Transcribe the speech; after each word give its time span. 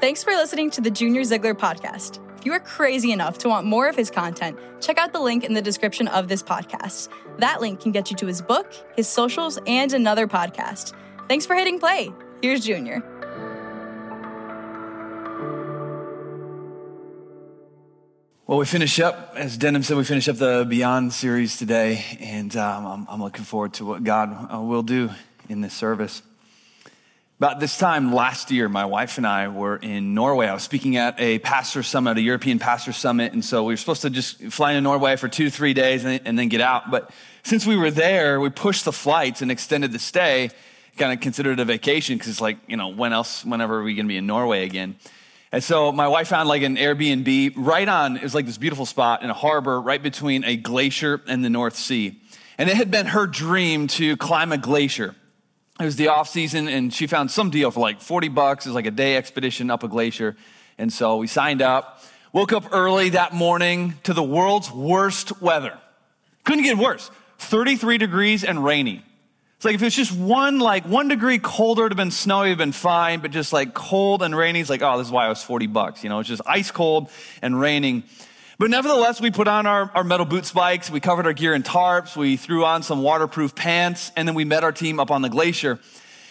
Thanks 0.00 0.22
for 0.22 0.30
listening 0.30 0.70
to 0.70 0.80
the 0.80 0.92
Junior 0.92 1.24
Ziegler 1.24 1.56
podcast. 1.56 2.20
If 2.38 2.46
you 2.46 2.52
are 2.52 2.60
crazy 2.60 3.10
enough 3.10 3.36
to 3.38 3.48
want 3.48 3.66
more 3.66 3.88
of 3.88 3.96
his 3.96 4.12
content, 4.12 4.56
check 4.80 4.96
out 4.96 5.12
the 5.12 5.18
link 5.18 5.42
in 5.42 5.54
the 5.54 5.60
description 5.60 6.06
of 6.06 6.28
this 6.28 6.40
podcast. 6.40 7.08
That 7.38 7.60
link 7.60 7.80
can 7.80 7.90
get 7.90 8.08
you 8.08 8.16
to 8.18 8.26
his 8.26 8.40
book, 8.40 8.72
his 8.94 9.08
socials, 9.08 9.58
and 9.66 9.92
another 9.92 10.28
podcast. 10.28 10.94
Thanks 11.28 11.46
for 11.46 11.56
hitting 11.56 11.80
play. 11.80 12.12
Here's 12.40 12.64
Junior. 12.64 13.02
Well, 18.46 18.58
we 18.58 18.66
finish 18.66 19.00
up, 19.00 19.34
as 19.34 19.58
Denham 19.58 19.82
said, 19.82 19.96
we 19.96 20.04
finish 20.04 20.28
up 20.28 20.36
the 20.36 20.64
Beyond 20.68 21.12
series 21.12 21.58
today, 21.58 22.04
and 22.20 22.56
um, 22.56 22.86
I'm, 22.86 23.06
I'm, 23.10 23.20
looking 23.20 23.44
forward 23.44 23.72
to 23.74 23.84
what 23.84 24.04
God 24.04 24.54
uh, 24.54 24.60
will 24.60 24.84
do 24.84 25.10
in 25.48 25.60
this 25.60 25.74
service. 25.74 26.22
About 27.40 27.60
this 27.60 27.78
time 27.78 28.12
last 28.12 28.50
year, 28.50 28.68
my 28.68 28.84
wife 28.84 29.16
and 29.16 29.24
I 29.24 29.46
were 29.46 29.76
in 29.76 30.12
Norway. 30.12 30.48
I 30.48 30.54
was 30.54 30.64
speaking 30.64 30.96
at 30.96 31.14
a 31.20 31.38
pastor 31.38 31.84
summit, 31.84 32.18
a 32.18 32.20
European 32.20 32.58
pastor 32.58 32.92
summit. 32.92 33.32
And 33.32 33.44
so 33.44 33.62
we 33.62 33.74
were 33.74 33.76
supposed 33.76 34.02
to 34.02 34.10
just 34.10 34.42
fly 34.46 34.72
into 34.72 34.80
Norway 34.80 35.14
for 35.14 35.28
two, 35.28 35.48
three 35.48 35.72
days 35.72 36.04
and, 36.04 36.20
and 36.24 36.36
then 36.36 36.48
get 36.48 36.60
out. 36.60 36.90
But 36.90 37.12
since 37.44 37.64
we 37.64 37.76
were 37.76 37.92
there, 37.92 38.40
we 38.40 38.50
pushed 38.50 38.84
the 38.84 38.90
flights 38.90 39.40
and 39.40 39.52
extended 39.52 39.92
the 39.92 40.00
stay, 40.00 40.50
kind 40.96 41.12
of 41.12 41.20
considered 41.20 41.60
it 41.60 41.62
a 41.62 41.64
vacation 41.64 42.16
because 42.16 42.28
it's 42.28 42.40
like, 42.40 42.58
you 42.66 42.76
know, 42.76 42.88
when 42.88 43.12
else, 43.12 43.44
whenever 43.44 43.78
are 43.78 43.84
we 43.84 43.94
going 43.94 44.06
to 44.06 44.08
be 44.08 44.16
in 44.16 44.26
Norway 44.26 44.64
again? 44.64 44.96
And 45.52 45.62
so 45.62 45.92
my 45.92 46.08
wife 46.08 46.26
found 46.26 46.48
like 46.48 46.62
an 46.62 46.74
Airbnb 46.74 47.52
right 47.54 47.88
on, 47.88 48.16
it 48.16 48.24
was 48.24 48.34
like 48.34 48.46
this 48.46 48.58
beautiful 48.58 48.84
spot 48.84 49.22
in 49.22 49.30
a 49.30 49.34
harbor 49.34 49.80
right 49.80 50.02
between 50.02 50.42
a 50.42 50.56
glacier 50.56 51.22
and 51.28 51.44
the 51.44 51.50
North 51.50 51.76
Sea. 51.76 52.20
And 52.58 52.68
it 52.68 52.74
had 52.74 52.90
been 52.90 53.06
her 53.06 53.28
dream 53.28 53.86
to 53.86 54.16
climb 54.16 54.50
a 54.50 54.58
glacier 54.58 55.14
it 55.80 55.84
was 55.84 55.96
the 55.96 56.08
off 56.08 56.28
season 56.28 56.68
and 56.68 56.92
she 56.92 57.06
found 57.06 57.30
some 57.30 57.50
deal 57.50 57.70
for 57.70 57.80
like 57.80 58.00
40 58.00 58.28
bucks. 58.28 58.66
It 58.66 58.70
was 58.70 58.74
like 58.74 58.86
a 58.86 58.90
day 58.90 59.16
expedition 59.16 59.70
up 59.70 59.82
a 59.82 59.88
glacier. 59.88 60.36
And 60.76 60.92
so 60.92 61.16
we 61.18 61.26
signed 61.26 61.62
up 61.62 62.02
woke 62.32 62.52
up 62.52 62.64
early 62.72 63.10
that 63.10 63.32
morning 63.32 63.94
to 64.04 64.12
the 64.12 64.22
world's 64.22 64.70
worst 64.70 65.40
weather. 65.40 65.78
Couldn't 66.44 66.64
get 66.64 66.78
worse. 66.78 67.10
33 67.38 67.98
degrees 67.98 68.44
and 68.44 68.64
rainy. 68.64 69.04
It's 69.56 69.64
like 69.64 69.74
if 69.74 69.82
it's 69.82 69.96
just 69.96 70.12
one 70.12 70.60
like 70.60 70.84
one 70.84 71.08
degree 71.08 71.38
colder 71.38 71.82
it'd 71.82 71.92
have 71.92 71.96
been 71.96 72.12
snowy 72.12 72.48
it'd 72.48 72.58
been 72.58 72.70
fine 72.70 73.18
but 73.18 73.32
just 73.32 73.52
like 73.52 73.74
cold 73.74 74.22
and 74.22 74.36
rainy 74.36 74.60
it's 74.60 74.70
like 74.70 74.82
oh 74.82 74.98
this 74.98 75.08
is 75.08 75.12
why 75.12 75.26
I 75.26 75.28
was 75.28 75.42
40 75.42 75.66
bucks 75.66 76.04
you 76.04 76.10
know? 76.10 76.20
It's 76.20 76.28
just 76.28 76.42
ice 76.46 76.70
cold 76.70 77.10
and 77.42 77.58
raining 77.58 78.04
but 78.58 78.70
nevertheless, 78.70 79.20
we 79.20 79.30
put 79.30 79.46
on 79.46 79.66
our, 79.66 79.90
our 79.94 80.02
metal 80.02 80.26
boot 80.26 80.44
spikes, 80.44 80.90
we 80.90 80.98
covered 81.00 81.26
our 81.26 81.32
gear 81.32 81.54
in 81.54 81.62
tarps, 81.62 82.16
we 82.16 82.36
threw 82.36 82.64
on 82.64 82.82
some 82.82 83.02
waterproof 83.02 83.54
pants, 83.54 84.10
and 84.16 84.26
then 84.26 84.34
we 84.34 84.44
met 84.44 84.64
our 84.64 84.72
team 84.72 84.98
up 84.98 85.10
on 85.10 85.22
the 85.22 85.28
glacier. 85.28 85.78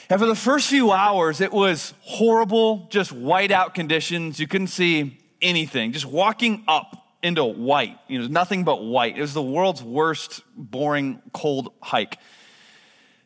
And 0.09 0.19
for 0.19 0.25
the 0.25 0.35
first 0.35 0.69
few 0.69 0.91
hours, 0.91 1.41
it 1.41 1.51
was 1.51 1.93
horrible, 2.01 2.87
just 2.89 3.13
whiteout 3.13 3.73
conditions. 3.73 4.39
You 4.39 4.47
couldn't 4.47 4.67
see 4.67 5.17
anything. 5.41 5.91
Just 5.91 6.05
walking 6.05 6.63
up 6.67 7.05
into 7.23 7.43
white, 7.43 7.97
you 8.07 8.19
know, 8.19 8.27
nothing 8.27 8.63
but 8.63 8.83
white. 8.83 9.17
It 9.17 9.21
was 9.21 9.33
the 9.33 9.41
world's 9.41 9.83
worst, 9.83 10.41
boring, 10.55 11.21
cold 11.33 11.73
hike. 11.81 12.17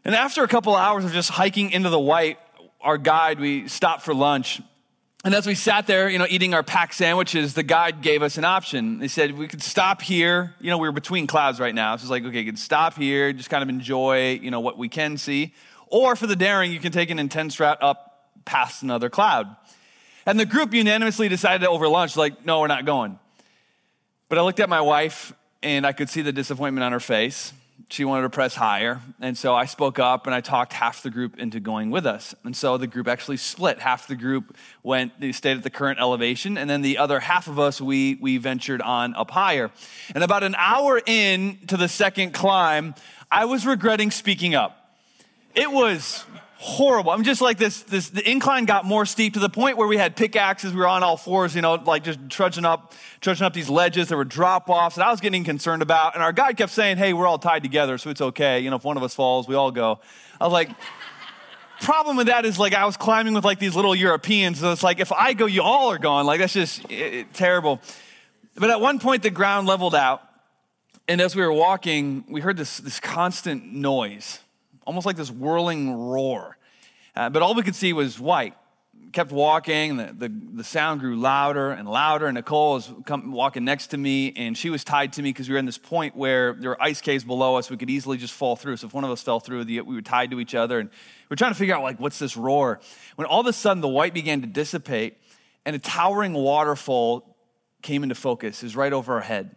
And 0.03 0.16
after 0.16 0.44
a 0.44 0.47
couple 0.47 0.75
hours 0.75 1.05
of 1.05 1.11
just 1.11 1.29
hiking 1.29 1.72
into 1.72 1.89
the 1.89 1.99
white, 1.99 2.39
our 2.79 2.97
guide, 2.97 3.39
we 3.39 3.67
stopped 3.67 4.03
for 4.03 4.13
lunch 4.13 4.61
and 5.23 5.36
as 5.36 5.45
we 5.45 5.53
sat 5.53 5.86
there, 5.86 6.09
you 6.09 6.17
know, 6.17 6.25
eating 6.27 6.55
our 6.55 6.64
packed 6.64 6.95
sandwiches, 6.95 7.53
the 7.53 7.61
guide 7.61 8.02
gave 8.02 8.23
us 8.23 8.38
an 8.38 8.45
option. 8.45 8.97
They 8.97 9.08
said 9.08 9.38
we 9.38 9.47
could 9.47 9.61
stop 9.61 10.02
here. 10.02 10.55
You 10.59 10.72
know, 10.72 10.80
we 10.80 10.88
were 10.88 10.94
between 10.94 11.28
clouds 11.28 11.59
right 11.59 11.75
now. 11.75 11.95
So 11.95 12.03
it's 12.03 12.09
like, 12.09 12.23
okay, 12.23 12.39
you 12.39 12.45
could 12.45 12.58
stop 12.58 12.97
here, 12.97 13.31
just 13.31 13.50
kind 13.50 13.61
of 13.61 13.69
enjoy, 13.69 14.39
you 14.41 14.50
know, 14.50 14.59
what 14.59 14.80
we 14.80 14.89
can 14.89 15.17
see. 15.17 15.53
Or 15.88 16.16
for 16.16 16.25
the 16.25 16.36
daring, 16.36 16.72
you 16.72 16.80
can 16.80 16.91
take 16.91 17.11
an 17.11 17.19
intense 17.19 17.59
route 17.59 17.78
up 17.81 18.30
past 18.45 18.81
another 18.81 19.09
cloud. 19.09 19.56
And 20.25 20.40
the 20.40 20.46
group 20.46 20.73
unanimously 20.73 21.29
decided 21.29 21.66
to 21.66 21.69
over 21.69 21.88
lunch, 21.88 22.17
like, 22.17 22.44
no, 22.46 22.59
we're 22.59 22.67
not 22.67 22.85
going. 22.85 23.19
But 24.28 24.40
I 24.40 24.41
looked 24.41 24.59
at 24.59 24.69
my 24.69 24.81
wife 24.81 25.34
and 25.62 25.85
I 25.85 25.91
could 25.91 26.09
see 26.09 26.23
the 26.23 26.31
disappointment 26.31 26.84
on 26.84 26.94
her 26.94 27.00
face 27.00 27.53
she 27.91 28.06
wanted 28.06 28.24
to 28.24 28.29
press 28.29 28.56
higher. 28.56 29.02
And 29.19 29.38
so 29.38 29.53
I 29.53 29.66
spoke 29.66 30.00
up 30.00 30.25
and 30.25 30.34
I 30.34 30.41
talked 30.41 30.74
half 30.74 31.03
the 31.03 31.09
group 31.09 31.38
into 31.38 31.59
going 31.59 31.91
with 31.91 32.06
us. 32.06 32.34
And 32.44 32.56
so 32.56 32.78
the 32.78 32.88
group 32.88 33.07
actually 33.07 33.38
split. 33.38 33.79
Half 33.79 34.07
the 34.07 34.16
group 34.16 34.56
went, 34.84 35.19
they 35.19 35.31
stayed 35.31 35.57
at 35.57 35.63
the 35.63 35.69
current 35.69 36.00
elevation. 36.00 36.57
And 36.57 36.69
then 36.69 36.81
the 36.81 36.97
other 36.97 37.19
half 37.19 37.47
of 37.47 37.59
us, 37.59 37.81
we, 37.81 38.18
we 38.22 38.38
ventured 38.38 38.81
on 38.81 39.13
up 39.16 39.31
higher. 39.31 39.72
And 40.16 40.24
about 40.24 40.44
an 40.44 40.56
hour 40.56 41.02
in 41.06 41.57
to 41.68 41.78
the 41.78 41.88
second 41.88 42.34
climb, 42.34 42.96
I 43.29 43.46
was 43.46 43.66
regretting 43.66 44.12
speaking 44.12 44.56
up. 44.56 44.78
It 45.53 45.72
was 45.72 46.25
horrible. 46.61 47.09
I'm 47.09 47.23
just 47.23 47.41
like 47.41 47.57
this, 47.57 47.81
this, 47.81 48.09
the 48.09 48.29
incline 48.29 48.66
got 48.66 48.85
more 48.85 49.03
steep 49.03 49.33
to 49.33 49.39
the 49.39 49.49
point 49.49 49.77
where 49.77 49.88
we 49.88 49.97
had 49.97 50.16
pickaxes. 50.16 50.73
We 50.73 50.79
were 50.79 50.88
on 50.88 51.01
all 51.01 51.17
fours, 51.17 51.55
you 51.55 51.61
know, 51.63 51.73
like 51.73 52.03
just 52.03 52.19
trudging 52.29 52.66
up, 52.66 52.94
trudging 53.19 53.47
up 53.47 53.53
these 53.53 53.67
ledges. 53.67 54.09
There 54.09 54.17
were 54.17 54.25
drop 54.25 54.69
offs 54.69 54.97
that 54.97 55.07
I 55.07 55.09
was 55.09 55.22
getting 55.22 55.44
concerned 55.44 55.81
about. 55.81 56.13
And 56.13 56.23
our 56.23 56.31
guide 56.31 56.57
kept 56.57 56.72
saying, 56.72 56.97
Hey, 56.97 57.13
we're 57.13 57.25
all 57.25 57.39
tied 57.39 57.63
together, 57.63 57.97
so 57.97 58.11
it's 58.11 58.22
okay. 58.22 58.59
You 58.59 58.69
know, 58.69 58.75
if 58.75 58.83
one 58.83 58.95
of 58.95 59.01
us 59.01 59.16
falls, 59.16 59.47
we 59.47 59.55
all 59.55 59.72
go. 59.72 60.01
I 60.39 60.44
was 60.44 60.53
like, 60.53 60.69
problem 61.81 62.16
with 62.16 62.27
that 62.27 62.45
is 62.45 62.59
like 62.59 62.75
I 62.75 62.85
was 62.85 62.95
climbing 62.95 63.33
with 63.33 63.43
like 63.43 63.57
these 63.57 63.75
little 63.75 63.95
Europeans. 63.95 64.59
So 64.59 64.72
it's 64.72 64.83
like, 64.83 64.99
if 64.99 65.11
I 65.11 65.33
go, 65.33 65.47
you 65.47 65.63
all 65.63 65.89
are 65.89 65.97
gone. 65.97 66.28
Like, 66.28 66.41
that's 66.41 66.53
just 66.53 66.85
it, 66.91 67.13
it, 67.13 67.33
terrible. 67.33 67.81
But 68.53 68.69
at 68.69 68.79
one 68.79 68.99
point, 68.99 69.23
the 69.23 69.31
ground 69.31 69.66
leveled 69.66 69.95
out. 69.95 70.22
And 71.07 71.19
as 71.22 71.35
we 71.35 71.41
were 71.41 71.51
walking, 71.51 72.23
we 72.29 72.39
heard 72.39 72.55
this, 72.55 72.78
this 72.78 72.99
constant 72.99 73.73
noise 73.73 74.41
almost 74.91 75.06
like 75.06 75.16
this 75.16 75.31
whirling 75.31 75.96
roar. 75.96 76.57
Uh, 77.16 77.29
but 77.29 77.41
all 77.41 77.56
we 77.56 77.63
could 77.63 77.75
see 77.75 77.94
was 77.94 78.19
white. 78.19 78.56
Kept 79.13 79.31
walking, 79.31 79.96
the, 79.96 80.13
the, 80.18 80.29
the, 80.29 80.63
sound 80.66 81.00
grew 81.00 81.16
louder 81.16 81.72
and 81.72 81.88
louder. 81.88 82.28
And 82.28 82.35
Nicole 82.35 82.74
was 82.74 82.91
come, 83.06 83.31
walking 83.31 83.63
next 83.63 83.88
to 83.88 83.97
me, 83.97 84.34
and 84.35 84.57
she 84.57 84.69
was 84.69 84.84
tied 84.84 85.13
to 85.13 85.22
me 85.22 85.29
because 85.29 85.47
we 85.47 85.53
were 85.53 85.59
in 85.59 85.66
this 85.66 85.78
point 85.78 86.16
where 86.16 86.53
there 86.53 86.72
were 86.72 86.81
ice 86.81 87.00
caves 87.00 87.24
below 87.24 87.56
us. 87.56 87.69
We 87.69 87.78
could 87.78 87.90
easily 87.90 88.18
just 88.18 88.34
fall 88.34 88.57
through. 88.57 88.78
So 88.78 88.88
if 88.88 88.94
one 88.94 89.06
of 89.06 89.12
us 89.12 89.22
fell 89.22 89.40
through, 89.40 89.63
the, 89.63 89.79
we 89.81 89.96
were 89.96 90.02
tied 90.02 90.31
to 90.31 90.41
each 90.41 90.56
other. 90.56 90.79
And 90.79 90.90
we 91.29 91.34
are 91.34 91.38
trying 91.38 91.52
to 91.52 91.58
figure 91.58 91.73
out, 91.73 91.84
like, 91.84 92.00
what's 92.00 92.19
this 92.19 92.35
roar? 92.35 92.81
When 93.16 93.25
all 93.25 93.40
of 93.40 93.47
a 93.47 93.53
sudden 93.53 93.79
the 93.79 93.88
white 93.88 94.13
began 94.13 94.41
to 94.41 94.47
dissipate, 94.47 95.18
and 95.66 95.73
a 95.73 95.79
towering 95.79 96.34
waterfall 96.34 97.38
came 97.81 98.03
into 98.03 98.16
focus. 98.16 98.62
It 98.62 98.66
was 98.66 98.75
right 98.75 98.91
over 98.91 99.13
our 99.16 99.22
head. 99.22 99.56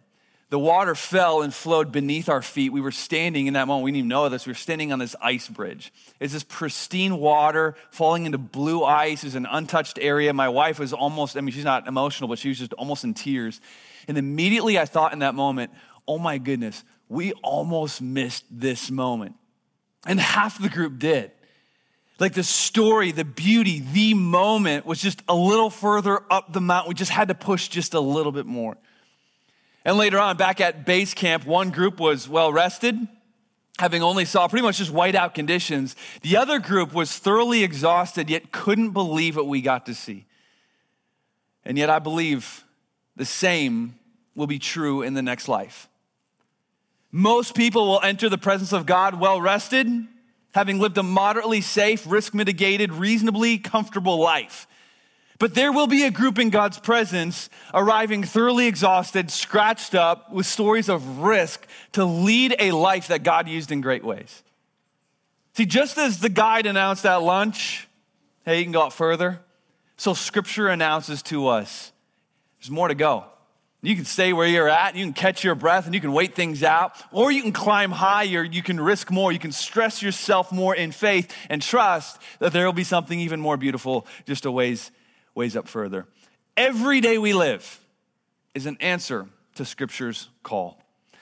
The 0.49 0.59
water 0.59 0.93
fell 0.93 1.41
and 1.41 1.51
flowed 1.51 1.91
beneath 1.91 2.29
our 2.29 2.41
feet. 2.41 2.71
We 2.71 2.79
were 2.79 2.91
standing 2.91 3.47
in 3.47 3.55
that 3.55 3.67
moment. 3.67 3.83
We 3.83 3.91
didn't 3.91 3.97
even 3.97 4.09
know 4.09 4.29
this. 4.29 4.45
We 4.45 4.51
were 4.51 4.55
standing 4.55 4.93
on 4.93 4.99
this 4.99 5.15
ice 5.19 5.49
bridge. 5.49 5.91
It's 6.19 6.33
this 6.33 6.43
pristine 6.43 7.17
water 7.17 7.75
falling 7.89 8.27
into 8.27 8.37
blue 8.37 8.83
ice. 8.83 9.23
It's 9.23 9.33
an 9.33 9.47
untouched 9.49 9.97
area. 9.99 10.33
My 10.33 10.49
wife 10.49 10.77
was 10.77 10.93
almost, 10.93 11.35
I 11.35 11.41
mean, 11.41 11.51
she's 11.51 11.63
not 11.63 11.87
emotional, 11.87 12.27
but 12.27 12.37
she 12.37 12.49
was 12.49 12.59
just 12.59 12.73
almost 12.73 13.03
in 13.03 13.15
tears. 13.15 13.59
And 14.07 14.19
immediately 14.19 14.77
I 14.77 14.85
thought 14.85 15.13
in 15.13 15.19
that 15.19 15.33
moment, 15.33 15.71
oh 16.07 16.19
my 16.19 16.37
goodness, 16.37 16.83
we 17.09 17.33
almost 17.41 17.99
missed 17.99 18.45
this 18.51 18.91
moment. 18.91 19.35
And 20.05 20.19
half 20.19 20.61
the 20.61 20.69
group 20.69 20.99
did. 20.99 21.31
Like 22.19 22.33
the 22.33 22.43
story, 22.43 23.11
the 23.11 23.25
beauty, 23.25 23.79
the 23.79 24.13
moment 24.13 24.85
was 24.85 25.01
just 25.01 25.21
a 25.27 25.35
little 25.35 25.71
further 25.71 26.21
up 26.29 26.53
the 26.53 26.61
mountain. 26.61 26.89
We 26.89 26.95
just 26.95 27.11
had 27.11 27.29
to 27.29 27.35
push 27.35 27.67
just 27.67 27.95
a 27.95 27.99
little 27.99 28.31
bit 28.31 28.45
more. 28.45 28.77
And 29.85 29.97
later 29.97 30.17
on, 30.19 30.35
back 30.35 30.59
at 30.59 30.83
base 30.83 31.13
camp, 31.13 31.45
one 31.45 31.69
group 31.69 31.99
was 31.99 32.27
well 32.27 32.51
rested, 32.51 32.97
having 33.77 34.01
only 34.01 34.25
saw 34.25 34.47
pretty 34.47 34.63
much 34.63 34.79
just 34.79 34.91
whiteout 34.91 35.35
conditions. 35.35 35.95
The 36.23 36.37
other 36.37 36.57
group 36.57 36.91
was 36.91 37.15
thoroughly 37.15 37.63
exhausted, 37.63 38.27
yet 38.27 38.51
couldn't 38.51 38.91
believe 38.91 39.35
what 39.35 39.47
we 39.47 39.61
got 39.61 39.85
to 39.85 39.93
see. 39.93 40.25
And 41.63 41.77
yet, 41.77 41.91
I 41.91 41.99
believe 41.99 42.63
the 43.15 43.25
same 43.25 43.95
will 44.35 44.47
be 44.47 44.59
true 44.59 45.03
in 45.03 45.13
the 45.13 45.21
next 45.21 45.47
life. 45.47 45.87
Most 47.11 47.55
people 47.55 47.87
will 47.87 48.01
enter 48.01 48.27
the 48.27 48.37
presence 48.37 48.73
of 48.73 48.85
God 48.85 49.19
well 49.19 49.39
rested, 49.39 49.87
having 50.53 50.79
lived 50.79 50.97
a 50.97 51.03
moderately 51.03 51.61
safe, 51.61 52.05
risk 52.07 52.33
mitigated, 52.33 52.91
reasonably 52.91 53.57
comfortable 53.59 54.17
life. 54.17 54.67
But 55.37 55.53
there 55.53 55.71
will 55.71 55.87
be 55.87 56.03
a 56.03 56.11
group 56.11 56.39
in 56.39 56.49
God's 56.49 56.79
presence 56.79 57.49
arriving 57.73 58.23
thoroughly 58.23 58.67
exhausted, 58.67 59.29
scratched 59.29 59.93
up, 59.93 60.31
with 60.31 60.45
stories 60.45 60.87
of 60.87 61.19
risk 61.19 61.67
to 61.91 62.05
lead 62.05 62.55
a 62.57 62.71
life 62.71 63.09
that 63.09 63.23
God 63.23 63.49
used 63.49 63.71
in 63.71 63.81
great 63.81 64.03
ways. 64.03 64.43
See, 65.53 65.65
just 65.65 65.97
as 65.97 66.19
the 66.19 66.29
guide 66.29 66.65
announced 66.65 67.05
at 67.05 67.17
lunch, 67.17 67.87
hey, 68.45 68.59
you 68.59 68.63
can 68.63 68.71
go 68.71 68.83
out 68.83 68.93
further, 68.93 69.41
so 69.97 70.13
scripture 70.13 70.67
announces 70.67 71.21
to 71.23 71.47
us 71.47 71.91
there's 72.59 72.71
more 72.71 72.87
to 72.87 72.95
go. 72.95 73.25
You 73.81 73.95
can 73.95 74.05
stay 74.05 74.33
where 74.33 74.47
you're 74.47 74.67
at, 74.67 74.89
and 74.89 74.97
you 74.97 75.05
can 75.05 75.13
catch 75.13 75.43
your 75.43 75.53
breath, 75.53 75.85
and 75.85 75.93
you 75.93 76.01
can 76.01 76.11
wait 76.11 76.33
things 76.33 76.63
out, 76.63 76.95
or 77.11 77.31
you 77.31 77.43
can 77.43 77.51
climb 77.51 77.91
higher, 77.91 78.43
you 78.43 78.63
can 78.63 78.79
risk 78.79 79.11
more, 79.11 79.31
you 79.31 79.37
can 79.37 79.51
stress 79.51 80.01
yourself 80.01 80.51
more 80.51 80.73
in 80.73 80.91
faith 80.91 81.31
and 81.49 81.61
trust 81.61 82.19
that 82.39 82.51
there 82.51 82.65
will 82.65 82.73
be 82.73 82.83
something 82.83 83.19
even 83.19 83.39
more 83.39 83.57
beautiful 83.57 84.07
just 84.25 84.45
a 84.45 84.51
ways 84.51 84.91
ways 85.35 85.55
up 85.55 85.67
further. 85.67 86.07
Every 86.57 87.01
day 87.01 87.17
we 87.17 87.33
live 87.33 87.79
is 88.53 88.65
an 88.65 88.77
answer 88.79 89.27
to 89.55 89.65
Scripture's 89.65 90.29
call. 90.41 90.81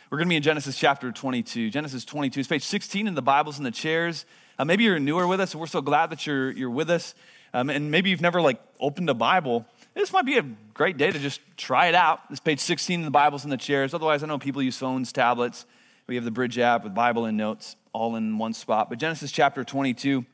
We're 0.09 0.19
going 0.19 0.27
to 0.27 0.29
be 0.29 0.35
in 0.37 0.43
Genesis 0.43 0.77
chapter 0.77 1.11
22. 1.11 1.71
Genesis 1.71 2.05
22 2.05 2.41
is 2.41 2.47
page 2.47 2.63
16 2.63 3.07
in 3.07 3.15
the 3.15 3.21
Bibles 3.21 3.57
in 3.57 3.63
the 3.63 3.71
chairs. 3.71 4.25
Uh, 4.59 4.65
maybe 4.65 4.83
you're 4.83 4.99
newer 4.99 5.27
with 5.27 5.41
us, 5.41 5.53
and 5.53 5.59
we're 5.59 5.67
so 5.67 5.81
glad 5.81 6.11
that 6.11 6.27
you're, 6.27 6.51
you're 6.51 6.69
with 6.69 6.91
us. 6.91 7.15
um, 7.55 7.71
and 7.71 7.89
maybe 7.89 8.11
you've 8.11 8.21
never 8.21 8.39
like 8.39 8.61
opened 8.79 9.09
a 9.09 9.15
Bible, 9.15 9.65
this 9.95 10.11
might 10.11 10.25
be 10.25 10.37
a 10.37 10.43
great 10.73 10.97
day 10.97 11.11
to 11.11 11.19
just 11.19 11.39
try 11.55 11.87
it 11.87 11.95
out. 11.95 12.29
This 12.29 12.39
page 12.39 12.59
16 12.59 12.99
in 12.99 13.05
the 13.05 13.11
Bible's 13.11 13.43
in 13.43 13.49
the 13.49 13.57
chairs. 13.57 13.93
Otherwise, 13.93 14.23
I 14.23 14.27
know 14.27 14.39
people 14.39 14.61
use 14.61 14.77
phones, 14.77 15.11
tablets. 15.11 15.65
We 16.07 16.15
have 16.15 16.25
the 16.25 16.31
Bridge 16.31 16.57
app 16.57 16.83
with 16.83 16.93
Bible 16.93 17.25
and 17.25 17.37
notes 17.37 17.75
all 17.93 18.15
in 18.15 18.37
one 18.37 18.53
spot. 18.53 18.89
But 18.89 18.97
Genesis 18.97 19.31
chapter 19.31 19.63
22, 19.63 20.25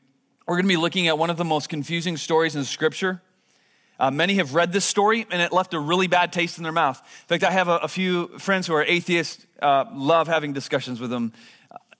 we're 0.46 0.56
going 0.56 0.64
to 0.64 0.68
be 0.68 0.78
looking 0.78 1.08
at 1.08 1.18
one 1.18 1.30
of 1.30 1.36
the 1.36 1.44
most 1.44 1.68
confusing 1.68 2.16
stories 2.16 2.56
in 2.56 2.64
Scripture. 2.64 3.22
Uh, 4.00 4.10
many 4.10 4.34
have 4.34 4.54
read 4.54 4.72
this 4.72 4.84
story 4.84 5.26
and 5.30 5.40
it 5.40 5.52
left 5.52 5.74
a 5.74 5.78
really 5.78 6.08
bad 6.08 6.32
taste 6.32 6.56
in 6.56 6.64
their 6.64 6.72
mouth. 6.72 6.98
In 6.98 7.26
fact, 7.28 7.44
I 7.44 7.52
have 7.52 7.68
a, 7.68 7.76
a 7.76 7.88
few 7.88 8.28
friends 8.38 8.66
who 8.66 8.74
are 8.74 8.82
atheists, 8.82 9.46
uh, 9.62 9.84
love 9.92 10.26
having 10.26 10.52
discussions 10.52 11.00
with 11.00 11.10
them 11.10 11.32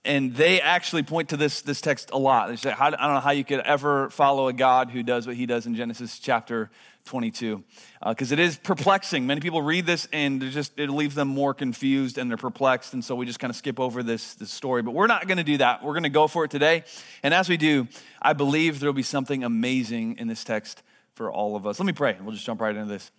and 0.04 0.34
they 0.34 0.62
actually 0.62 1.02
point 1.02 1.28
to 1.28 1.36
this, 1.36 1.60
this 1.60 1.80
text 1.80 2.10
a 2.12 2.18
lot. 2.18 2.48
They 2.48 2.56
say, 2.56 2.72
I 2.72 2.90
don't 2.90 3.00
know 3.00 3.20
how 3.20 3.32
you 3.32 3.44
could 3.44 3.60
ever 3.60 4.08
follow 4.08 4.48
a 4.48 4.52
God 4.52 4.90
who 4.90 5.02
does 5.02 5.26
what 5.26 5.36
he 5.36 5.44
does 5.44 5.66
in 5.66 5.74
Genesis 5.74 6.18
chapter 6.18 6.70
22. 7.04 7.62
Because 8.06 8.32
uh, 8.32 8.34
it 8.34 8.38
is 8.38 8.56
perplexing. 8.56 9.26
Many 9.26 9.42
people 9.42 9.60
read 9.60 9.84
this 9.84 10.08
and 10.10 10.40
just 10.40 10.78
it 10.78 10.88
leaves 10.88 11.14
them 11.14 11.28
more 11.28 11.52
confused 11.52 12.16
and 12.16 12.30
they're 12.30 12.38
perplexed. 12.38 12.94
And 12.94 13.04
so 13.04 13.14
we 13.14 13.26
just 13.26 13.40
kind 13.40 13.50
of 13.50 13.56
skip 13.56 13.78
over 13.78 14.02
this, 14.02 14.34
this 14.34 14.50
story. 14.50 14.80
But 14.80 14.92
we're 14.92 15.06
not 15.06 15.26
going 15.26 15.38
to 15.38 15.44
do 15.44 15.58
that. 15.58 15.84
We're 15.84 15.92
going 15.92 16.04
to 16.04 16.08
go 16.08 16.28
for 16.28 16.44
it 16.44 16.50
today. 16.50 16.84
And 17.22 17.34
as 17.34 17.50
we 17.50 17.58
do, 17.58 17.86
I 18.22 18.32
believe 18.32 18.80
there'll 18.80 18.94
be 18.94 19.02
something 19.02 19.44
amazing 19.44 20.16
in 20.16 20.28
this 20.28 20.44
text 20.44 20.82
for 21.20 21.30
all 21.30 21.54
of 21.54 21.66
us. 21.66 21.78
Let 21.78 21.84
me 21.84 21.92
pray. 21.92 22.16
We'll 22.18 22.32
just 22.32 22.46
jump 22.46 22.62
right 22.62 22.74
into 22.74 22.90
this. 22.90 23.10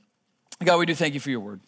God, 0.64 0.80
we 0.80 0.88
do 0.88 0.96
thank 0.96 1.14
you 1.14 1.20
for 1.20 1.30
your 1.30 1.40
word. 1.40 1.60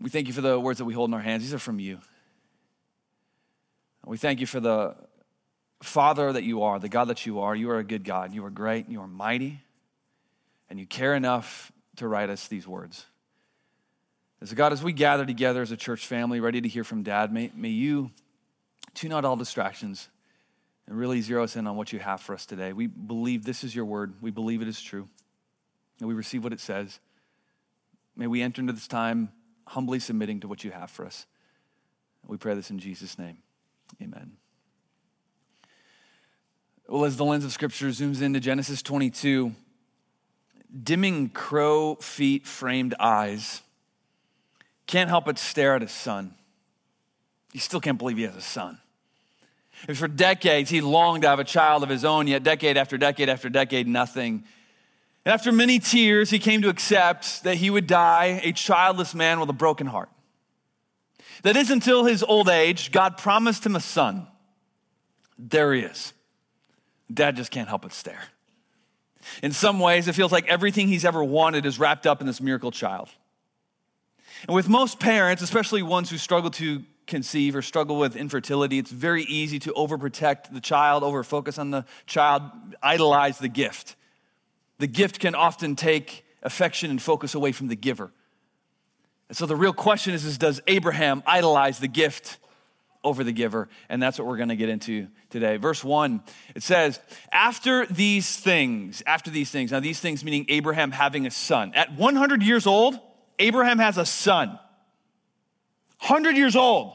We 0.00 0.10
thank 0.10 0.28
you 0.28 0.32
for 0.32 0.40
the 0.40 0.60
words 0.60 0.78
that 0.78 0.84
we 0.84 0.94
hold 0.94 1.10
in 1.10 1.14
our 1.14 1.20
hands. 1.20 1.42
These 1.42 1.54
are 1.54 1.58
from 1.58 1.80
you. 1.80 1.98
We 4.06 4.16
thank 4.16 4.38
you 4.38 4.46
for 4.46 4.60
the 4.60 4.94
Father 5.82 6.32
that 6.32 6.44
you 6.44 6.62
are, 6.62 6.78
the 6.78 6.88
God 6.88 7.06
that 7.06 7.26
you 7.26 7.40
are. 7.40 7.56
You 7.56 7.70
are 7.70 7.78
a 7.78 7.84
good 7.84 8.04
God. 8.04 8.32
You 8.32 8.44
are 8.44 8.50
great. 8.50 8.88
You 8.88 9.00
are 9.00 9.08
mighty. 9.08 9.60
And 10.70 10.78
you 10.78 10.86
care 10.86 11.16
enough 11.16 11.72
to 11.96 12.06
write 12.06 12.30
us 12.30 12.46
these 12.46 12.68
words. 12.68 13.06
As 14.40 14.54
God, 14.54 14.72
as 14.72 14.84
we 14.84 14.92
gather 14.92 15.26
together 15.26 15.62
as 15.62 15.72
a 15.72 15.76
church 15.76 16.06
family, 16.06 16.38
ready 16.38 16.60
to 16.60 16.68
hear 16.68 16.84
from 16.84 17.02
Dad, 17.02 17.32
may, 17.32 17.50
may 17.56 17.70
you 17.70 18.12
tune 18.94 19.12
out 19.12 19.24
all 19.24 19.34
distractions 19.34 20.08
and 20.88 20.98
really 20.98 21.20
zero 21.20 21.44
us 21.44 21.54
in 21.54 21.66
on 21.66 21.76
what 21.76 21.92
you 21.92 21.98
have 21.98 22.20
for 22.20 22.34
us 22.34 22.46
today. 22.46 22.72
We 22.72 22.86
believe 22.86 23.44
this 23.44 23.62
is 23.62 23.74
your 23.76 23.84
word. 23.84 24.14
We 24.22 24.30
believe 24.30 24.62
it 24.62 24.68
is 24.68 24.80
true. 24.80 25.06
And 26.00 26.08
we 26.08 26.14
receive 26.14 26.42
what 26.42 26.54
it 26.54 26.60
says. 26.60 26.98
May 28.16 28.26
we 28.26 28.40
enter 28.40 28.62
into 28.62 28.72
this 28.72 28.88
time 28.88 29.30
humbly 29.66 29.98
submitting 29.98 30.40
to 30.40 30.48
what 30.48 30.64
you 30.64 30.70
have 30.70 30.90
for 30.90 31.04
us. 31.04 31.26
We 32.26 32.38
pray 32.38 32.54
this 32.54 32.70
in 32.70 32.78
Jesus' 32.78 33.18
name. 33.18 33.38
Amen. 34.02 34.32
Well, 36.88 37.04
as 37.04 37.18
the 37.18 37.24
lens 37.24 37.44
of 37.44 37.52
Scripture 37.52 37.88
zooms 37.88 38.22
into 38.22 38.40
Genesis 38.40 38.80
22, 38.80 39.52
dimming 40.82 41.28
crow 41.28 41.96
feet 41.96 42.46
framed 42.46 42.94
eyes 42.98 43.60
can't 44.86 45.10
help 45.10 45.26
but 45.26 45.38
stare 45.38 45.74
at 45.74 45.82
his 45.82 45.90
son. 45.90 46.34
He 47.52 47.58
still 47.58 47.80
can't 47.80 47.98
believe 47.98 48.16
he 48.16 48.22
has 48.22 48.36
a 48.36 48.40
son. 48.40 48.80
And 49.86 49.96
for 49.96 50.08
decades, 50.08 50.70
he 50.70 50.80
longed 50.80 51.22
to 51.22 51.28
have 51.28 51.38
a 51.38 51.44
child 51.44 51.82
of 51.82 51.88
his 51.88 52.04
own, 52.04 52.26
yet 52.26 52.42
decade 52.42 52.76
after 52.76 52.98
decade 52.98 53.28
after 53.28 53.48
decade, 53.48 53.86
nothing. 53.86 54.44
And 55.24 55.32
after 55.32 55.52
many 55.52 55.78
tears, 55.78 56.30
he 56.30 56.38
came 56.38 56.62
to 56.62 56.68
accept 56.68 57.44
that 57.44 57.56
he 57.56 57.70
would 57.70 57.86
die 57.86 58.40
a 58.42 58.52
childless 58.52 59.14
man 59.14 59.40
with 59.40 59.48
a 59.50 59.54
broken 59.54 59.86
heart. 59.86 60.08
That 61.42 61.56
is 61.56 61.70
until 61.70 62.04
his 62.04 62.22
old 62.22 62.48
age, 62.48 62.90
God 62.90 63.16
promised 63.16 63.64
him 63.64 63.76
a 63.76 63.80
son. 63.80 64.26
There 65.38 65.72
he 65.72 65.82
is. 65.82 66.12
Dad 67.12 67.36
just 67.36 67.50
can't 67.50 67.68
help 67.68 67.82
but 67.82 67.92
stare. 67.92 68.22
In 69.42 69.52
some 69.52 69.78
ways, 69.78 70.08
it 70.08 70.14
feels 70.14 70.32
like 70.32 70.46
everything 70.48 70.88
he's 70.88 71.04
ever 71.04 71.22
wanted 71.22 71.66
is 71.66 71.78
wrapped 71.78 72.06
up 72.06 72.20
in 72.20 72.26
this 72.26 72.40
miracle 72.40 72.70
child. 72.70 73.08
And 74.46 74.54
with 74.54 74.68
most 74.68 75.00
parents, 75.00 75.42
especially 75.42 75.82
ones 75.82 76.10
who 76.10 76.18
struggle 76.18 76.50
to 76.52 76.82
conceive 77.08 77.56
or 77.56 77.62
struggle 77.62 77.98
with 77.98 78.14
infertility, 78.14 78.78
it's 78.78 78.90
very 78.92 79.24
easy 79.24 79.58
to 79.60 79.72
overprotect 79.72 80.52
the 80.52 80.60
child, 80.60 81.02
overfocus 81.02 81.58
on 81.58 81.70
the 81.72 81.84
child, 82.06 82.42
idolize 82.82 83.38
the 83.38 83.48
gift. 83.48 83.96
The 84.78 84.86
gift 84.86 85.18
can 85.18 85.34
often 85.34 85.74
take 85.74 86.24
affection 86.42 86.90
and 86.90 87.02
focus 87.02 87.34
away 87.34 87.50
from 87.50 87.66
the 87.66 87.76
giver. 87.76 88.12
And 89.28 89.36
so 89.36 89.46
the 89.46 89.56
real 89.56 89.72
question 89.72 90.14
is, 90.14 90.24
is 90.24 90.38
does 90.38 90.60
Abraham 90.66 91.22
idolize 91.26 91.78
the 91.78 91.88
gift 91.88 92.38
over 93.04 93.24
the 93.24 93.32
giver? 93.32 93.68
And 93.88 94.02
that's 94.02 94.18
what 94.18 94.26
we're 94.26 94.36
going 94.36 94.48
to 94.50 94.56
get 94.56 94.68
into 94.68 95.08
today. 95.30 95.56
Verse 95.56 95.82
1, 95.82 96.22
it 96.54 96.62
says, 96.62 97.00
After 97.32 97.84
these 97.86 98.36
things, 98.36 99.02
after 99.06 99.30
these 99.30 99.50
things, 99.50 99.72
now 99.72 99.80
these 99.80 100.00
things 100.00 100.24
meaning 100.24 100.46
Abraham 100.48 100.92
having 100.92 101.26
a 101.26 101.30
son. 101.30 101.72
At 101.74 101.94
100 101.94 102.42
years 102.42 102.66
old, 102.66 102.98
Abraham 103.38 103.78
has 103.78 103.98
a 103.98 104.06
son. 104.06 104.58
100 106.00 106.36
years 106.36 106.56
old. 106.56 106.94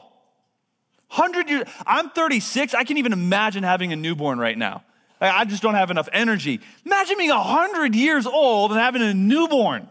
100 1.16 1.48
years. 1.48 1.68
I'm 1.86 2.10
36. 2.10 2.74
I 2.74 2.84
can't 2.84 2.98
even 2.98 3.12
imagine 3.12 3.62
having 3.62 3.92
a 3.92 3.96
newborn 3.96 4.38
right 4.38 4.58
now. 4.58 4.82
I 5.20 5.44
just 5.44 5.62
don't 5.62 5.74
have 5.74 5.90
enough 5.90 6.08
energy. 6.12 6.60
Imagine 6.84 7.16
being 7.16 7.30
100 7.30 7.94
years 7.94 8.26
old 8.26 8.72
and 8.72 8.80
having 8.80 9.00
a 9.00 9.14
newborn. 9.14 9.88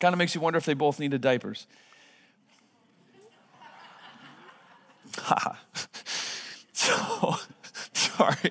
Kind 0.00 0.12
of 0.12 0.18
makes 0.18 0.34
you 0.34 0.40
wonder 0.40 0.56
if 0.58 0.64
they 0.64 0.74
both 0.74 0.98
needed 0.98 1.20
diapers. 1.20 1.66
so, 6.72 7.36
sorry. 7.92 8.50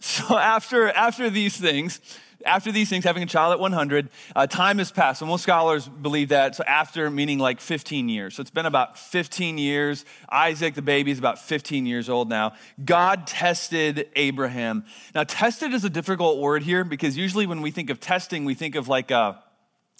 So 0.00 0.36
after 0.36 0.88
after 0.90 1.30
these 1.30 1.56
things, 1.56 2.00
after 2.48 2.72
these 2.72 2.88
things, 2.88 3.04
having 3.04 3.22
a 3.22 3.26
child 3.26 3.52
at 3.52 3.60
100, 3.60 4.08
uh, 4.34 4.46
time 4.46 4.78
has 4.78 4.90
passed. 4.90 5.22
Most 5.22 5.42
scholars 5.42 5.86
believe 5.86 6.30
that. 6.30 6.56
So 6.56 6.64
after 6.64 7.10
meaning 7.10 7.38
like 7.38 7.60
15 7.60 8.08
years. 8.08 8.34
So 8.34 8.40
it's 8.40 8.50
been 8.50 8.66
about 8.66 8.98
15 8.98 9.58
years. 9.58 10.04
Isaac, 10.30 10.74
the 10.74 10.82
baby, 10.82 11.10
is 11.10 11.18
about 11.18 11.38
15 11.38 11.86
years 11.86 12.08
old 12.08 12.28
now. 12.28 12.54
God 12.84 13.26
tested 13.26 14.08
Abraham. 14.16 14.84
Now, 15.14 15.24
tested 15.24 15.72
is 15.72 15.84
a 15.84 15.90
difficult 15.90 16.38
word 16.38 16.62
here 16.62 16.84
because 16.84 17.16
usually 17.16 17.46
when 17.46 17.62
we 17.62 17.70
think 17.70 17.90
of 17.90 18.00
testing, 18.00 18.44
we 18.44 18.54
think 18.54 18.74
of 18.74 18.88
like 18.88 19.10
a 19.10 19.42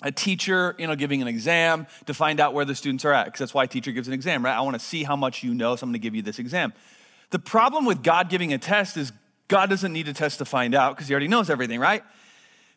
a 0.03 0.13
teacher, 0.13 0.77
you 0.79 0.87
know, 0.87 0.95
giving 0.95 1.21
an 1.23 1.27
exam 1.27 1.87
to 2.07 2.15
find 2.15 2.39
out 2.39 2.55
where 2.55 2.65
the 2.65 2.75
students 2.75 3.05
are 3.05 3.13
at, 3.13 3.25
because 3.25 3.41
that's 3.41 3.55
why 3.55 3.65
a 3.65 3.67
teacher 3.67 3.91
gives 3.91 4.07
an 4.07 4.15
exam, 4.15 4.45
right? 4.45 4.57
I 4.57 4.61
want 4.61 4.75
to 4.75 4.85
see 4.85 5.03
how 5.03 5.17
much 5.17 5.43
you 5.43 5.55
know, 5.55 5.75
so 5.75 5.83
I'm 5.83 5.91
going 5.91 5.95
to 5.95 5.99
give 5.99 6.15
you 6.15 6.23
this 6.23 6.39
exam. 6.39 6.73
The 7.31 7.41
problem 7.41 7.85
with 7.85 8.03
God 8.05 8.29
giving 8.29 8.53
a 8.53 8.59
test 8.59 8.97
is 8.97 9.13
God 9.49 9.71
doesn't 9.71 9.93
need 9.93 10.07
a 10.09 10.13
test 10.13 10.39
to 10.39 10.45
find 10.45 10.75
out 10.75 10.95
because 10.95 11.09
he 11.09 11.15
already 11.15 11.29
knows 11.29 11.51
everything, 11.51 11.81
right? 11.81 12.05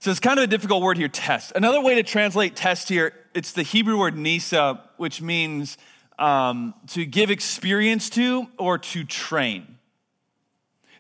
So 0.01 0.09
it's 0.09 0.19
kind 0.19 0.39
of 0.39 0.43
a 0.43 0.47
difficult 0.47 0.81
word 0.81 0.97
here, 0.97 1.07
test. 1.07 1.51
Another 1.55 1.79
way 1.79 1.93
to 1.93 2.03
translate 2.03 2.55
test 2.55 2.89
here, 2.89 3.13
it's 3.35 3.51
the 3.51 3.61
Hebrew 3.61 3.99
word 3.99 4.17
nisa, 4.17 4.81
which 4.97 5.21
means 5.21 5.77
um, 6.17 6.73
to 6.87 7.05
give 7.05 7.29
experience 7.29 8.09
to 8.11 8.47
or 8.57 8.79
to 8.79 9.03
train. 9.03 9.77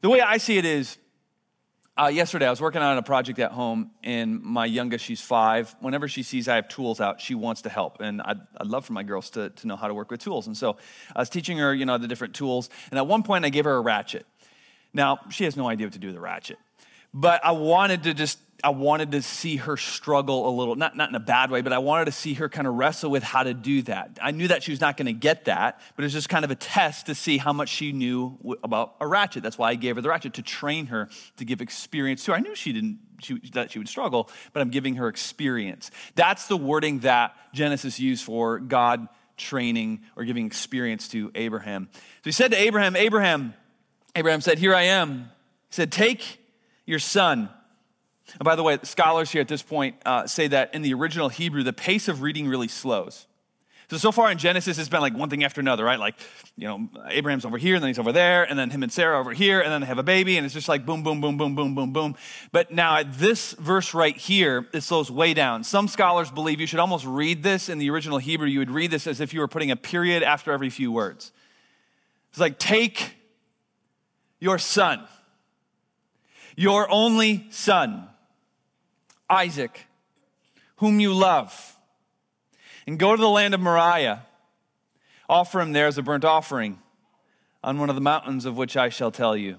The 0.01 0.09
way 0.11 0.21
I 0.21 0.37
see 0.37 0.59
it 0.59 0.65
is 0.65 0.99
uh, 1.99 2.11
yesterday, 2.13 2.45
I 2.45 2.51
was 2.51 2.61
working 2.61 2.83
on 2.83 2.95
a 2.95 3.01
project 3.01 3.39
at 3.39 3.51
home, 3.51 3.89
and 4.03 4.39
my 4.43 4.65
youngest, 4.65 5.03
she's 5.03 5.19
five. 5.19 5.75
Whenever 5.79 6.07
she 6.07 6.21
sees 6.21 6.47
I 6.47 6.57
have 6.57 6.67
tools 6.67 7.01
out, 7.01 7.19
she 7.19 7.33
wants 7.33 7.63
to 7.63 7.69
help. 7.69 8.01
And 8.01 8.21
I'd, 8.21 8.39
I'd, 8.57 8.67
love 8.67 8.85
for 8.85 8.93
my 8.93 9.01
girls 9.01 9.31
to, 9.31 9.49
to 9.49 9.67
know 9.67 9.77
how 9.77 9.87
to 9.87 9.95
work 9.95 10.11
with 10.11 10.19
tools. 10.19 10.45
And 10.45 10.55
so 10.55 10.77
I 11.15 11.19
was 11.21 11.29
teaching 11.29 11.57
her, 11.57 11.73
you 11.73 11.85
know, 11.85 11.97
the 11.97 12.07
different 12.07 12.35
tools. 12.35 12.69
And 12.91 12.99
at 12.99 13.07
one 13.07 13.23
point, 13.23 13.45
I 13.45 13.49
gave 13.49 13.65
her 13.65 13.73
a 13.73 13.81
ratchet. 13.81 14.27
Now, 14.93 15.21
she 15.31 15.45
has 15.45 15.57
no 15.57 15.67
idea 15.67 15.87
what 15.87 15.93
to 15.93 15.99
do 15.99 16.07
with 16.07 16.17
a 16.17 16.21
ratchet. 16.21 16.59
But 17.13 17.43
I 17.43 17.51
wanted 17.51 18.03
to 18.03 18.13
just 18.13 18.39
I 18.63 18.69
wanted 18.69 19.11
to 19.11 19.21
see 19.21 19.57
her 19.57 19.77
struggle 19.77 20.47
a 20.47 20.51
little, 20.51 20.75
not, 20.75 20.95
not 20.95 21.09
in 21.09 21.15
a 21.15 21.19
bad 21.19 21.51
way, 21.51 21.61
but 21.61 21.73
I 21.73 21.79
wanted 21.79 22.05
to 22.05 22.11
see 22.11 22.35
her 22.35 22.49
kind 22.49 22.67
of 22.67 22.75
wrestle 22.75 23.09
with 23.09 23.23
how 23.23 23.43
to 23.43 23.53
do 23.53 23.81
that. 23.83 24.19
I 24.21 24.31
knew 24.31 24.47
that 24.47 24.63
she 24.63 24.71
was 24.71 24.81
not 24.81 24.97
going 24.97 25.07
to 25.07 25.13
get 25.13 25.45
that, 25.45 25.81
but 25.95 26.03
it 26.03 26.05
was 26.05 26.13
just 26.13 26.29
kind 26.29 26.45
of 26.45 26.51
a 26.51 26.55
test 26.55 27.07
to 27.07 27.15
see 27.15 27.37
how 27.37 27.53
much 27.53 27.69
she 27.69 27.91
knew 27.91 28.37
about 28.63 28.95
a 28.99 29.07
ratchet. 29.07 29.43
That's 29.43 29.57
why 29.57 29.69
I 29.69 29.75
gave 29.75 29.95
her 29.95 30.01
the 30.01 30.09
ratchet 30.09 30.35
to 30.35 30.41
train 30.41 30.87
her 30.87 31.09
to 31.37 31.45
give 31.45 31.61
experience 31.61 32.25
to 32.25 32.31
her. 32.31 32.37
I 32.37 32.41
knew 32.41 32.55
she 32.55 32.73
didn't, 32.73 32.99
she, 33.19 33.39
that 33.53 33.71
she 33.71 33.79
would 33.79 33.89
struggle, 33.89 34.29
but 34.53 34.61
I'm 34.61 34.69
giving 34.69 34.95
her 34.95 35.07
experience. 35.07 35.91
That's 36.15 36.47
the 36.47 36.57
wording 36.57 36.99
that 36.99 37.35
Genesis 37.53 37.99
used 37.99 38.23
for 38.23 38.59
God 38.59 39.07
training 39.37 40.01
or 40.15 40.23
giving 40.23 40.45
experience 40.45 41.07
to 41.09 41.31
Abraham. 41.35 41.89
So 41.93 41.99
he 42.25 42.31
said 42.31 42.51
to 42.51 42.57
Abraham, 42.57 42.95
Abraham, 42.95 43.53
Abraham 44.15 44.41
said, 44.41 44.59
Here 44.59 44.75
I 44.75 44.83
am. 44.83 45.31
He 45.69 45.75
said, 45.75 45.91
Take 45.91 46.39
your 46.85 46.99
son 46.99 47.49
and 48.33 48.43
by 48.43 48.55
the 48.55 48.63
way, 48.63 48.77
scholars 48.83 49.31
here 49.31 49.41
at 49.41 49.47
this 49.47 49.61
point 49.61 49.95
uh, 50.05 50.27
say 50.27 50.47
that 50.47 50.73
in 50.73 50.81
the 50.81 50.93
original 50.93 51.29
Hebrew, 51.29 51.63
the 51.63 51.73
pace 51.73 52.07
of 52.07 52.21
reading 52.21 52.47
really 52.47 52.67
slows. 52.67 53.27
So, 53.89 53.97
so 53.97 54.11
far 54.13 54.31
in 54.31 54.37
Genesis, 54.37 54.77
it's 54.77 54.87
been 54.87 55.01
like 55.01 55.13
one 55.17 55.29
thing 55.29 55.43
after 55.43 55.59
another, 55.59 55.83
right? 55.83 55.99
Like, 55.99 56.15
you 56.55 56.65
know, 56.65 56.87
Abraham's 57.09 57.43
over 57.43 57.57
here, 57.57 57.75
and 57.75 57.83
then 57.83 57.89
he's 57.89 57.99
over 57.99 58.13
there, 58.13 58.45
and 58.49 58.57
then 58.57 58.69
him 58.69 58.83
and 58.83 58.91
Sarah 58.91 59.19
over 59.19 59.33
here, 59.33 59.59
and 59.59 59.69
then 59.69 59.81
they 59.81 59.87
have 59.87 59.97
a 59.97 60.03
baby, 60.03 60.37
and 60.37 60.45
it's 60.45 60.53
just 60.53 60.69
like 60.69 60.85
boom, 60.85 61.03
boom, 61.03 61.19
boom, 61.19 61.37
boom, 61.37 61.55
boom, 61.55 61.75
boom, 61.75 61.91
boom. 61.91 62.15
But 62.53 62.71
now 62.71 62.95
at 62.95 63.17
this 63.19 63.51
verse 63.51 63.93
right 63.93 64.15
here, 64.15 64.65
it 64.71 64.81
slows 64.81 65.11
way 65.11 65.33
down. 65.33 65.65
Some 65.65 65.89
scholars 65.89 66.31
believe 66.31 66.61
you 66.61 66.67
should 66.67 66.79
almost 66.79 67.05
read 67.05 67.43
this 67.43 67.67
in 67.67 67.79
the 67.79 67.89
original 67.89 68.17
Hebrew. 68.17 68.47
You 68.47 68.59
would 68.59 68.71
read 68.71 68.91
this 68.91 69.07
as 69.07 69.19
if 69.19 69.33
you 69.33 69.41
were 69.41 69.49
putting 69.49 69.71
a 69.71 69.75
period 69.75 70.23
after 70.23 70.53
every 70.53 70.69
few 70.69 70.89
words. 70.89 71.33
It's 72.29 72.39
like, 72.39 72.59
take 72.59 73.15
your 74.39 74.57
son. 74.57 75.05
your 76.55 76.89
only 76.89 77.47
son, 77.49 78.07
Isaac, 79.31 79.87
whom 80.77 80.99
you 80.99 81.13
love, 81.13 81.77
and 82.85 82.99
go 82.99 83.15
to 83.15 83.21
the 83.21 83.29
land 83.29 83.53
of 83.53 83.61
Moriah. 83.61 84.25
Offer 85.29 85.61
him 85.61 85.71
there 85.71 85.87
as 85.87 85.97
a 85.97 86.03
burnt 86.03 86.25
offering 86.25 86.79
on 87.63 87.79
one 87.79 87.89
of 87.89 87.95
the 87.95 88.01
mountains 88.01 88.45
of 88.45 88.57
which 88.57 88.75
I 88.75 88.89
shall 88.89 89.11
tell 89.11 89.37
you. 89.37 89.57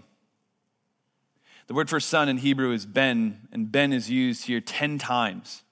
The 1.66 1.74
word 1.74 1.88
for 1.88 2.00
son 2.00 2.28
in 2.28 2.38
Hebrew 2.38 2.72
is 2.72 2.84
ben, 2.84 3.48
and 3.50 3.72
ben 3.72 3.92
is 3.92 4.10
used 4.10 4.46
here 4.46 4.60
10 4.60 4.98
times. 4.98 5.62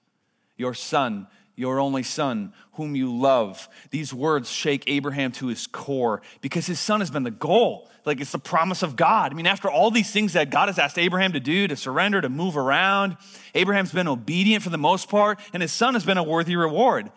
Your 0.57 0.73
son, 0.73 1.27
your 1.61 1.79
only 1.79 2.03
son, 2.03 2.53
whom 2.73 2.97
you 2.97 3.15
love. 3.15 3.69
These 3.91 4.13
words 4.13 4.51
shake 4.51 4.85
Abraham 4.87 5.31
to 5.33 5.47
his 5.49 5.67
core 5.67 6.23
because 6.41 6.67
his 6.67 6.81
son 6.81 7.01
has 7.01 7.11
been 7.11 7.23
the 7.23 7.31
goal. 7.31 7.89
Like 8.07 8.21
it's 8.21 8.33
the 8.33 8.39
promise 8.39 8.83
of 8.83 8.97
God. 8.97 9.31
I 9.31 9.35
mean, 9.35 9.47
after 9.47 9.71
all 9.71 9.91
these 9.91 10.11
things 10.11 10.33
that 10.33 10.51
God 10.51 10.69
has 10.69 10.79
asked 10.79 10.99
Abraham 10.99 11.35
to 11.35 11.41
do, 11.41 11.69
to 11.69 11.77
surrender, 11.77 12.21
to 12.23 12.31
move 12.31 12.57
around, 12.57 13.19
Abraham's 13.55 13.93
been 13.93 14.09
obedient 14.09 14.65
for 14.65 14.71
the 14.71 14.79
most 14.79 15.11
part, 15.11 15.39
and 15.53 15.61
his 15.61 15.71
son 15.71 15.95
has 15.95 16.05
been 16.05 16.17
a 16.17 16.23
worthy 16.23 16.57
reward. 16.57 17.13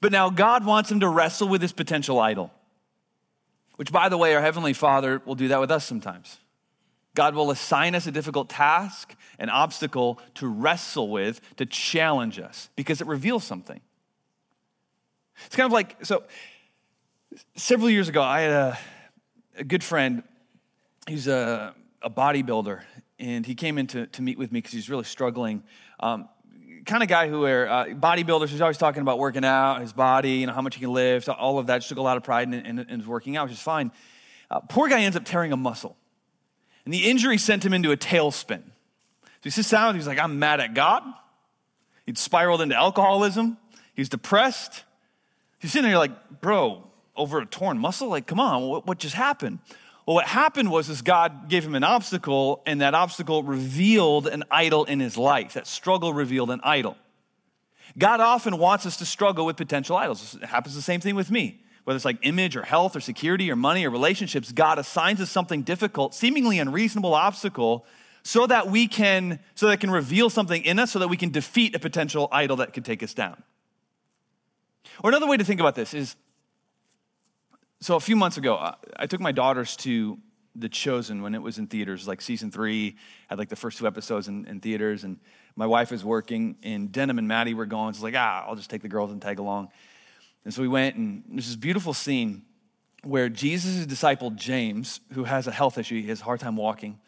But 0.00 0.12
now 0.12 0.30
God 0.30 0.64
wants 0.64 0.90
him 0.90 1.00
to 1.00 1.08
wrestle 1.08 1.48
with 1.48 1.60
his 1.60 1.72
potential 1.72 2.18
idol, 2.18 2.50
which, 3.76 3.92
by 3.92 4.08
the 4.08 4.16
way, 4.16 4.34
our 4.34 4.40
Heavenly 4.40 4.72
Father 4.72 5.20
will 5.26 5.34
do 5.34 5.48
that 5.48 5.60
with 5.60 5.70
us 5.70 5.84
sometimes. 5.84 6.38
God 7.14 7.34
will 7.34 7.50
assign 7.50 7.94
us 7.94 8.06
a 8.06 8.10
difficult 8.10 8.48
task, 8.48 9.14
an 9.38 9.48
obstacle 9.48 10.18
to 10.34 10.48
wrestle 10.48 11.08
with, 11.08 11.40
to 11.56 11.66
challenge 11.66 12.38
us, 12.40 12.68
because 12.76 13.00
it 13.00 13.06
reveals 13.06 13.44
something. 13.44 13.80
It's 15.46 15.56
kind 15.56 15.66
of 15.66 15.72
like 15.72 16.04
so, 16.04 16.24
several 17.56 17.90
years 17.90 18.08
ago, 18.08 18.22
I 18.22 18.40
had 18.40 18.50
a, 18.50 18.78
a 19.58 19.64
good 19.64 19.82
friend. 19.82 20.22
He's 21.08 21.28
a, 21.28 21.74
a 22.02 22.10
bodybuilder, 22.10 22.82
and 23.18 23.46
he 23.46 23.54
came 23.54 23.78
in 23.78 23.86
to, 23.88 24.06
to 24.06 24.22
meet 24.22 24.38
with 24.38 24.52
me 24.52 24.58
because 24.58 24.72
he's 24.72 24.90
really 24.90 25.04
struggling. 25.04 25.62
Um, 26.00 26.28
kind 26.84 27.02
of 27.02 27.08
guy 27.08 27.28
who 27.28 27.44
are 27.44 27.68
uh, 27.68 27.84
bodybuilders 27.86 28.48
who's 28.48 28.60
always 28.60 28.78
talking 28.78 29.02
about 29.02 29.18
working 29.18 29.44
out, 29.44 29.80
his 29.80 29.92
body, 29.92 30.32
you 30.32 30.46
know, 30.46 30.52
how 30.52 30.62
much 30.62 30.74
he 30.74 30.80
can 30.80 30.92
lift, 30.92 31.28
all 31.28 31.58
of 31.58 31.66
that. 31.68 31.78
Just 31.78 31.88
took 31.88 31.98
a 31.98 32.02
lot 32.02 32.16
of 32.16 32.22
pride 32.22 32.52
in, 32.52 32.54
in, 32.54 32.78
in 32.78 33.06
working 33.06 33.36
out, 33.36 33.48
which 33.48 33.56
is 33.56 33.62
fine. 33.62 33.90
Uh, 34.50 34.60
poor 34.60 34.88
guy 34.88 35.02
ends 35.02 35.16
up 35.16 35.24
tearing 35.24 35.52
a 35.52 35.56
muscle. 35.56 35.96
And 36.84 36.92
the 36.92 37.10
injury 37.10 37.38
sent 37.38 37.64
him 37.64 37.72
into 37.72 37.90
a 37.90 37.96
tailspin. 37.96 38.62
So 39.24 39.30
he 39.42 39.50
sits 39.50 39.70
down, 39.70 39.94
he's 39.94 40.06
like, 40.06 40.18
I'm 40.18 40.38
mad 40.38 40.60
at 40.60 40.74
God. 40.74 41.02
He'd 42.06 42.18
spiraled 42.18 42.60
into 42.60 42.74
alcoholism. 42.74 43.56
He's 43.94 44.08
depressed. 44.08 44.84
He's 45.58 45.72
sitting 45.72 45.88
there 45.88 45.98
like, 45.98 46.40
bro, 46.40 46.86
over 47.16 47.40
a 47.40 47.46
torn 47.46 47.78
muscle? 47.78 48.08
Like, 48.08 48.26
come 48.26 48.40
on, 48.40 48.62
what, 48.62 48.86
what 48.86 48.98
just 48.98 49.14
happened? 49.14 49.60
Well, 50.06 50.16
what 50.16 50.26
happened 50.26 50.70
was 50.70 50.90
is 50.90 51.00
God 51.00 51.48
gave 51.48 51.64
him 51.64 51.74
an 51.74 51.84
obstacle, 51.84 52.62
and 52.66 52.82
that 52.82 52.94
obstacle 52.94 53.42
revealed 53.42 54.26
an 54.26 54.44
idol 54.50 54.84
in 54.84 55.00
his 55.00 55.16
life. 55.16 55.54
That 55.54 55.66
struggle 55.66 56.12
revealed 56.12 56.50
an 56.50 56.60
idol. 56.62 56.98
God 57.96 58.20
often 58.20 58.58
wants 58.58 58.84
us 58.84 58.98
to 58.98 59.06
struggle 59.06 59.46
with 59.46 59.56
potential 59.56 59.96
idols. 59.96 60.34
It 60.34 60.46
happens 60.46 60.74
the 60.74 60.82
same 60.82 61.00
thing 61.00 61.14
with 61.14 61.30
me 61.30 61.60
whether 61.84 61.96
it's 61.96 62.04
like 62.04 62.18
image 62.22 62.56
or 62.56 62.62
health 62.62 62.96
or 62.96 63.00
security 63.00 63.50
or 63.50 63.56
money 63.56 63.86
or 63.86 63.90
relationships, 63.90 64.52
God 64.52 64.78
assigns 64.78 65.20
us 65.20 65.30
something 65.30 65.62
difficult, 65.62 66.14
seemingly 66.14 66.58
unreasonable 66.58 67.14
obstacle, 67.14 67.86
so 68.22 68.46
that 68.46 68.68
we 68.68 68.88
can, 68.88 69.38
so 69.54 69.68
that 69.68 69.80
can 69.80 69.90
reveal 69.90 70.30
something 70.30 70.64
in 70.64 70.78
us, 70.78 70.90
so 70.90 70.98
that 70.98 71.08
we 71.08 71.16
can 71.16 71.30
defeat 71.30 71.74
a 71.74 71.78
potential 71.78 72.28
idol 72.32 72.56
that 72.56 72.72
could 72.72 72.84
take 72.84 73.02
us 73.02 73.12
down. 73.12 73.42
Or 75.02 75.10
another 75.10 75.26
way 75.26 75.36
to 75.36 75.44
think 75.44 75.60
about 75.60 75.74
this 75.74 75.92
is 75.92 76.16
so 77.80 77.96
a 77.96 78.00
few 78.00 78.16
months 78.16 78.38
ago, 78.38 78.74
I 78.96 79.06
took 79.06 79.20
my 79.20 79.32
daughters 79.32 79.76
to 79.78 80.18
The 80.56 80.70
Chosen 80.70 81.20
when 81.20 81.34
it 81.34 81.42
was 81.42 81.58
in 81.58 81.66
theaters, 81.66 82.08
like 82.08 82.22
season 82.22 82.50
three, 82.50 82.96
had 83.28 83.38
like 83.38 83.50
the 83.50 83.56
first 83.56 83.76
two 83.76 83.86
episodes 83.86 84.26
in, 84.26 84.46
in 84.46 84.58
theaters, 84.58 85.04
and 85.04 85.18
my 85.54 85.66
wife 85.66 85.90
was 85.90 86.02
working, 86.02 86.56
and 86.62 86.90
Denham 86.90 87.18
and 87.18 87.28
Maddie 87.28 87.52
were 87.52 87.66
going. 87.66 87.92
So 87.92 88.02
like, 88.02 88.14
ah, 88.16 88.46
I'll 88.46 88.56
just 88.56 88.70
take 88.70 88.80
the 88.80 88.88
girls 88.88 89.12
and 89.12 89.20
tag 89.20 89.38
along. 89.38 89.68
And 90.44 90.52
so 90.52 90.62
we 90.62 90.68
went, 90.68 90.96
and 90.96 91.22
there's 91.28 91.46
this 91.46 91.56
beautiful 91.56 91.94
scene 91.94 92.42
where 93.02 93.28
Jesus' 93.28 93.86
disciple 93.86 94.30
James, 94.30 95.00
who 95.12 95.24
has 95.24 95.46
a 95.46 95.52
health 95.52 95.78
issue, 95.78 96.00
he 96.00 96.08
has 96.08 96.20
a 96.20 96.24
hard 96.24 96.40
time 96.40 96.56
walking, 96.56 96.98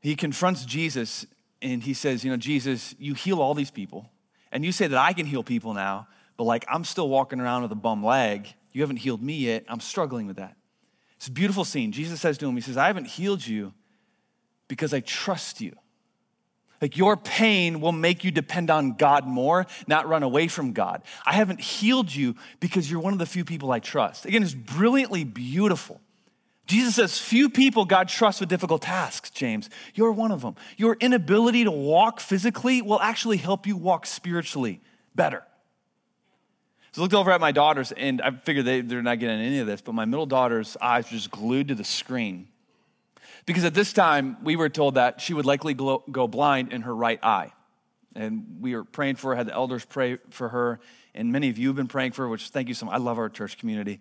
he 0.00 0.16
confronts 0.16 0.64
Jesus 0.64 1.26
and 1.62 1.82
he 1.82 1.94
says, 1.94 2.24
You 2.24 2.30
know, 2.30 2.36
Jesus, 2.36 2.94
you 2.98 3.14
heal 3.14 3.40
all 3.40 3.54
these 3.54 3.70
people, 3.70 4.10
and 4.50 4.64
you 4.64 4.72
say 4.72 4.86
that 4.86 4.98
I 4.98 5.12
can 5.12 5.26
heal 5.26 5.42
people 5.42 5.74
now, 5.74 6.08
but 6.36 6.44
like 6.44 6.64
I'm 6.68 6.84
still 6.84 7.08
walking 7.08 7.40
around 7.40 7.62
with 7.62 7.72
a 7.72 7.76
bum 7.76 8.04
leg. 8.04 8.54
You 8.72 8.82
haven't 8.82 8.98
healed 8.98 9.22
me 9.22 9.34
yet. 9.34 9.64
I'm 9.68 9.80
struggling 9.80 10.26
with 10.26 10.36
that. 10.36 10.56
It's 11.16 11.28
a 11.28 11.32
beautiful 11.32 11.64
scene. 11.64 11.92
Jesus 11.92 12.20
says 12.20 12.38
to 12.38 12.46
him, 12.46 12.54
He 12.54 12.60
says, 12.62 12.76
I 12.76 12.86
haven't 12.86 13.06
healed 13.06 13.46
you 13.46 13.74
because 14.68 14.94
I 14.94 15.00
trust 15.00 15.60
you. 15.60 15.76
Like 16.80 16.96
your 16.96 17.16
pain 17.16 17.80
will 17.80 17.92
make 17.92 18.24
you 18.24 18.30
depend 18.30 18.70
on 18.70 18.94
God 18.94 19.26
more, 19.26 19.66
not 19.86 20.08
run 20.08 20.22
away 20.22 20.48
from 20.48 20.72
God. 20.72 21.02
I 21.26 21.34
haven't 21.34 21.60
healed 21.60 22.14
you 22.14 22.36
because 22.58 22.90
you're 22.90 23.00
one 23.00 23.12
of 23.12 23.18
the 23.18 23.26
few 23.26 23.44
people 23.44 23.70
I 23.70 23.80
trust. 23.80 24.24
Again, 24.24 24.42
it's 24.42 24.54
brilliantly 24.54 25.24
beautiful. 25.24 26.00
Jesus 26.66 26.94
says, 26.94 27.18
Few 27.18 27.50
people 27.50 27.84
God 27.84 28.08
trusts 28.08 28.40
with 28.40 28.48
difficult 28.48 28.82
tasks, 28.82 29.30
James. 29.30 29.68
You're 29.94 30.12
one 30.12 30.30
of 30.30 30.40
them. 30.40 30.54
Your 30.76 30.96
inability 31.00 31.64
to 31.64 31.70
walk 31.70 32.20
physically 32.20 32.80
will 32.80 33.00
actually 33.00 33.38
help 33.38 33.66
you 33.66 33.76
walk 33.76 34.06
spiritually 34.06 34.80
better. 35.14 35.42
So 36.92 37.02
I 37.02 37.04
looked 37.04 37.14
over 37.14 37.30
at 37.30 37.40
my 37.40 37.52
daughters, 37.52 37.92
and 37.92 38.22
I 38.22 38.30
figured 38.30 38.66
they, 38.66 38.80
they're 38.80 39.02
not 39.02 39.18
getting 39.18 39.40
any 39.40 39.58
of 39.58 39.66
this, 39.66 39.80
but 39.80 39.94
my 39.94 40.04
middle 40.04 40.26
daughter's 40.26 40.76
eyes 40.80 41.04
were 41.06 41.16
just 41.16 41.30
glued 41.30 41.68
to 41.68 41.74
the 41.74 41.84
screen. 41.84 42.48
Because 43.46 43.64
at 43.64 43.74
this 43.74 43.92
time, 43.92 44.36
we 44.42 44.56
were 44.56 44.68
told 44.68 44.94
that 44.94 45.20
she 45.20 45.34
would 45.34 45.46
likely 45.46 45.74
go 45.74 46.28
blind 46.28 46.72
in 46.72 46.82
her 46.82 46.94
right 46.94 47.18
eye. 47.22 47.52
And 48.14 48.58
we 48.60 48.74
were 48.74 48.84
praying 48.84 49.16
for 49.16 49.30
her, 49.30 49.36
had 49.36 49.46
the 49.46 49.54
elders 49.54 49.84
pray 49.84 50.18
for 50.30 50.48
her, 50.48 50.80
and 51.14 51.32
many 51.32 51.48
of 51.48 51.58
you 51.58 51.68
have 51.68 51.76
been 51.76 51.88
praying 51.88 52.12
for 52.12 52.22
her, 52.22 52.28
which 52.28 52.48
thank 52.48 52.68
you 52.68 52.74
so 52.74 52.86
much. 52.86 52.94
I 52.94 52.98
love 52.98 53.18
our 53.18 53.28
church 53.28 53.58
community. 53.58 54.00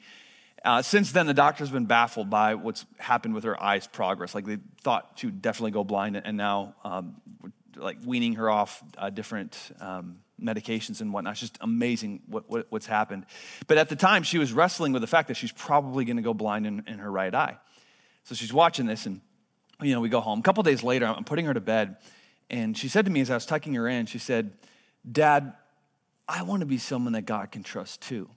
Uh, 0.66 0.82
since 0.82 1.12
then, 1.12 1.26
the 1.28 1.34
doctor's 1.34 1.70
been 1.70 1.86
baffled 1.86 2.30
by 2.30 2.56
what's 2.56 2.86
happened 2.98 3.34
with 3.34 3.44
her 3.44 3.62
eyes' 3.62 3.88
progress. 3.88 4.36
Like 4.36 4.46
they 4.46 4.58
thought 4.82 5.12
she 5.16 5.28
would 5.28 5.42
definitely 5.42 5.72
go 5.72 5.84
blind, 5.84 6.18
and 6.18 6.38
now 6.38 6.76
um, 6.84 7.16
like 7.76 7.98
weaning 8.06 8.34
her 8.34 8.50
off 8.50 8.84
uh, 8.98 9.10
different 9.10 9.58
um, 9.80 10.18
medications 10.42 11.02
and 11.02 11.14
whatnot. 11.14 11.34
It's 11.34 11.42
just 11.42 11.58
amazing 11.62 12.22
what, 12.28 12.50
what, 12.50 12.68
what's 12.70 12.86
happened. 12.86 13.26
But 13.68 13.78
at 13.78 13.90
the 13.90 13.96
time, 13.96 14.24
she 14.24 14.38
was 14.38 14.52
wrestling 14.54 14.92
with 14.92 15.02
the 15.02 15.08
fact 15.08 15.28
that 15.30 15.36
she's 15.36 15.52
probably 15.52 16.04
going 16.04 16.18
to 16.18 16.24
go 16.24 16.34
blind 16.34 16.68
in, 16.68 16.84
in 16.88 17.00
her 17.00 17.12
right 17.12 17.34
eye. 17.34 17.58
So 18.24 18.36
she's 18.36 18.54
watching 18.54 18.86
this, 18.86 19.06
and 19.06 19.22
you 19.82 19.94
know, 19.94 20.02
we 20.02 20.10
go 20.10 20.20
home. 20.20 20.40
A 20.40 20.42
couple 20.42 20.64
days 20.64 20.84
later, 20.84 21.06
I'm 21.06 21.24
putting 21.24 21.46
her 21.46 21.54
to 21.54 21.62
bed, 21.62 21.98
and 22.50 22.78
she 22.78 22.88
said 22.88 23.06
to 23.06 23.12
me 23.12 23.22
as 23.22 23.30
I 23.30 23.36
was 23.36 23.46
tucking 23.46 23.74
her 23.76 23.88
in, 23.88 24.06
she 24.06 24.20
said, 24.20 24.52
Dad, 25.10 25.54
I 26.28 26.44
want 26.44 26.60
to 26.62 26.66
be 26.66 26.78
someone 26.78 27.14
that 27.14 27.26
God 27.26 27.52
can 27.52 27.64
trust 27.64 28.02
too. 28.02 28.30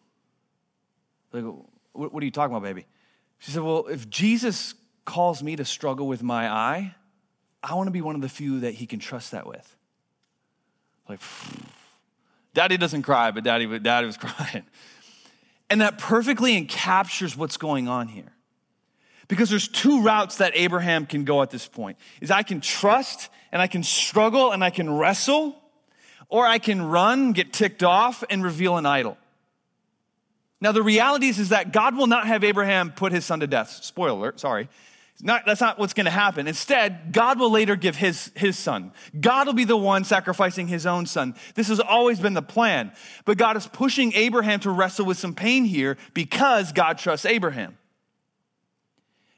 Like, 1.32 1.44
what 1.92 2.22
are 2.22 2.25
you 2.25 2.30
talking 2.30 2.54
about, 2.54 2.64
baby? 2.64 2.87
She 3.38 3.50
said, 3.50 3.62
Well, 3.62 3.87
if 3.87 4.08
Jesus 4.08 4.75
calls 5.04 5.42
me 5.42 5.56
to 5.56 5.64
struggle 5.64 6.06
with 6.06 6.22
my 6.22 6.49
eye, 6.49 6.94
I 7.62 7.75
want 7.75 7.87
to 7.88 7.92
be 7.92 8.00
one 8.00 8.14
of 8.14 8.22
the 8.22 8.28
few 8.28 8.61
that 8.61 8.75
he 8.75 8.87
can 8.87 8.99
trust 8.99 9.32
that 9.32 9.46
with. 9.46 9.76
Like, 11.08 11.20
daddy 12.54 12.76
doesn't 12.76 13.02
cry, 13.02 13.30
but 13.30 13.44
daddy, 13.44 13.78
daddy 13.78 14.06
was 14.06 14.16
crying. 14.18 14.64
And 15.68 15.80
that 15.80 15.99
perfectly 15.99 16.62
encaptures 16.62 17.37
what's 17.37 17.56
going 17.56 17.88
on 17.88 18.08
here. 18.08 18.32
Because 19.32 19.48
there's 19.48 19.66
two 19.66 20.02
routes 20.02 20.36
that 20.36 20.52
Abraham 20.54 21.06
can 21.06 21.24
go 21.24 21.40
at 21.40 21.48
this 21.48 21.66
point. 21.66 21.96
Is 22.20 22.30
I 22.30 22.42
can 22.42 22.60
trust 22.60 23.30
and 23.50 23.62
I 23.62 23.66
can 23.66 23.82
struggle 23.82 24.52
and 24.52 24.62
I 24.62 24.68
can 24.68 24.94
wrestle, 24.94 25.56
or 26.28 26.46
I 26.46 26.58
can 26.58 26.82
run, 26.82 27.32
get 27.32 27.50
ticked 27.50 27.82
off, 27.82 28.22
and 28.28 28.44
reveal 28.44 28.76
an 28.76 28.84
idol. 28.84 29.16
Now, 30.60 30.72
the 30.72 30.82
reality 30.82 31.28
is, 31.28 31.38
is 31.38 31.48
that 31.48 31.72
God 31.72 31.96
will 31.96 32.08
not 32.08 32.26
have 32.26 32.44
Abraham 32.44 32.92
put 32.92 33.10
his 33.10 33.24
son 33.24 33.40
to 33.40 33.46
death. 33.46 33.70
Spoiler 33.82 34.10
alert, 34.10 34.38
sorry. 34.38 34.68
Not, 35.22 35.46
that's 35.46 35.62
not 35.62 35.78
what's 35.78 35.94
going 35.94 36.04
to 36.04 36.10
happen. 36.10 36.46
Instead, 36.46 37.14
God 37.14 37.40
will 37.40 37.50
later 37.50 37.74
give 37.74 37.96
his, 37.96 38.30
his 38.34 38.58
son. 38.58 38.92
God 39.18 39.46
will 39.46 39.54
be 39.54 39.64
the 39.64 39.78
one 39.78 40.04
sacrificing 40.04 40.68
his 40.68 40.84
own 40.84 41.06
son. 41.06 41.36
This 41.54 41.68
has 41.68 41.80
always 41.80 42.20
been 42.20 42.34
the 42.34 42.42
plan. 42.42 42.92
But 43.24 43.38
God 43.38 43.56
is 43.56 43.66
pushing 43.66 44.12
Abraham 44.12 44.60
to 44.60 44.70
wrestle 44.70 45.06
with 45.06 45.16
some 45.16 45.34
pain 45.34 45.64
here 45.64 45.96
because 46.12 46.72
God 46.72 46.98
trusts 46.98 47.24
Abraham. 47.24 47.78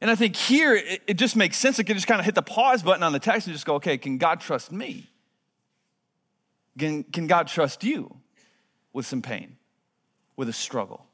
And 0.04 0.10
I 0.10 0.16
think 0.16 0.36
here 0.36 0.74
it, 0.74 1.00
it 1.06 1.14
just 1.14 1.34
makes 1.34 1.56
sense. 1.56 1.78
It 1.78 1.84
can 1.84 1.96
just 1.96 2.06
kind 2.06 2.20
of 2.20 2.26
hit 2.26 2.34
the 2.34 2.42
pause 2.42 2.82
button 2.82 3.02
on 3.02 3.12
the 3.12 3.18
text 3.18 3.46
and 3.46 3.54
just 3.54 3.64
go, 3.64 3.76
okay, 3.76 3.96
can 3.96 4.18
God 4.18 4.38
trust 4.38 4.70
me? 4.70 5.10
Can, 6.78 7.04
can 7.04 7.26
God 7.26 7.48
trust 7.48 7.82
you 7.84 8.14
with 8.92 9.06
some 9.06 9.22
pain, 9.22 9.56
with 10.36 10.50
a 10.50 10.52
struggle? 10.52 11.06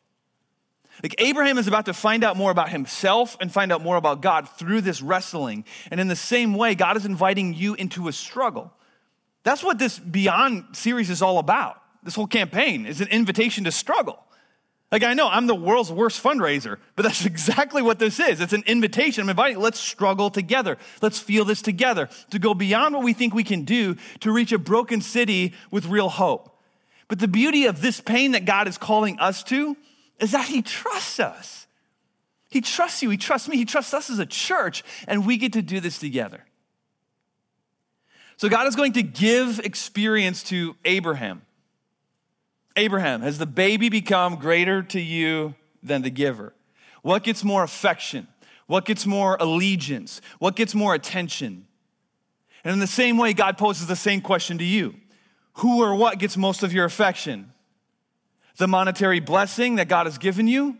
Like 1.05 1.15
Abraham 1.19 1.57
is 1.57 1.69
about 1.69 1.87
to 1.87 1.95
find 1.95 2.25
out 2.25 2.37
more 2.37 2.51
about 2.51 2.71
himself 2.71 3.37
and 3.41 3.53
find 3.53 3.71
out 3.71 3.81
more 3.81 3.95
about 3.95 4.23
God 4.23 4.49
through 4.49 4.81
this 4.81 5.01
wrestling. 5.01 5.67
And 5.93 6.01
in 6.01 6.09
the 6.09 6.17
same 6.17 6.55
way, 6.55 6.75
God 6.75 6.97
is 6.97 7.07
inviting 7.07 7.55
you 7.55 7.75
into 7.75 8.09
a 8.09 8.13
struggle. 8.13 8.73
That's 9.45 9.63
what 9.63 9.79
this 9.79 10.01
Beyond 10.01 10.75
series 10.77 11.11
is 11.11 11.23
all 11.23 11.39
about. 11.39 11.81
This 12.03 12.17
whole 12.17 12.27
campaign 12.27 12.87
is 12.87 13.01
an 13.01 13.07
invitation 13.07 13.63
to 13.65 13.71
struggle. 13.71 14.19
Like, 14.93 15.05
I 15.05 15.15
know 15.15 15.29
I'm 15.29 15.47
the 15.47 15.55
world's 15.55 15.93
worst 15.93 16.23
fundraiser, 16.23 16.79
but 16.97 17.05
that's 17.05 17.25
exactly 17.27 17.83
what 17.83 17.99
this 17.99 18.19
is. 18.19 18.41
It's 18.41 18.53
an 18.53 18.65
invitation. 18.67 19.23
I'm 19.23 19.31
inviting, 19.31 19.59
let's 19.59 19.79
struggle 19.79 20.31
together. 20.31 20.79
Let's 21.01 21.19
feel 21.19 21.45
this 21.45 21.63
together 21.63 22.09
to 22.31 22.39
go 22.39 22.55
beyond 22.55 22.95
what 22.95 23.05
we 23.05 23.13
think 23.13 23.35
we 23.35 23.45
can 23.45 23.65
do 23.65 23.97
to 24.21 24.33
reach 24.33 24.53
a 24.53 24.59
broken 24.59 25.01
city 25.01 25.55
with 25.71 25.87
real 25.87 26.09
hope. 26.09 26.57
But 27.09 27.19
the 27.19 27.29
beauty 27.29 27.67
of 27.67 27.81
this 27.81 28.01
pain 28.01 28.33
that 28.33 28.45
God 28.45 28.69
is 28.69 28.79
calling 28.79 29.19
us 29.19 29.43
to 29.45 29.77
is 30.19 30.33
that 30.33 30.49
He 30.49 30.63
trusts 30.63 31.21
us. 31.21 31.67
He 32.49 32.61
trusts 32.61 33.03
you, 33.03 33.11
He 33.11 33.17
trusts 33.17 33.49
me, 33.49 33.57
He 33.57 33.65
trusts 33.65 33.95
us 33.95 34.11
as 34.11 34.19
a 34.19 34.27
church, 34.27 34.83
and 35.07 35.25
we 35.25 35.37
get 35.37 35.53
to 35.55 35.63
do 35.63 35.81
this 35.81 35.99
together. 35.99 36.45
So, 38.37 38.49
God 38.49 38.67
is 38.67 38.75
going 38.75 38.95
to 38.95 39.03
give 39.03 39.61
experience 39.61 40.43
to 40.45 40.75
Abraham. 40.85 41.43
Abraham, 42.81 43.21
has 43.21 43.39
the 43.39 43.47
baby 43.47 43.91
become 43.91 44.37
greater 44.37 44.83
to 44.85 45.01
you 45.01 45.55
than 45.83 46.03
the 46.03 46.11
giver? 46.11 46.55
What 47.03 47.23
gets 47.23 47.45
more 47.45 47.63
affection? 47.63 48.27
What 48.67 48.87
gets 48.87 49.07
more 49.07 49.37
allegiance? 49.39 50.21
What 50.39 50.57
gets 50.57 50.75
more 50.75 50.95
attention? 50.95 51.67
And 52.65 52.73
in 52.73 52.79
the 52.79 52.87
same 52.87 53.19
way, 53.19 53.33
God 53.35 53.59
poses 53.59 53.87
the 53.87 53.97
same 53.97 54.21
question 54.21 54.59
to 54.59 54.65
you 54.65 54.95
Who 55.55 55.83
or 55.83 55.95
what 55.95 56.19
gets 56.19 56.37
most 56.37 56.63
of 56.63 56.73
your 56.73 56.87
affection? 56.87 57.53
The 58.57 58.67
monetary 58.67 59.21
blessing 59.21 59.77
that 59.77 59.89
God 59.89 60.07
has 60.07 60.19
given 60.19 60.49
you 60.49 60.79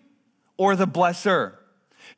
or 0.57 0.77
the 0.77 0.87
blesser? 0.87 1.55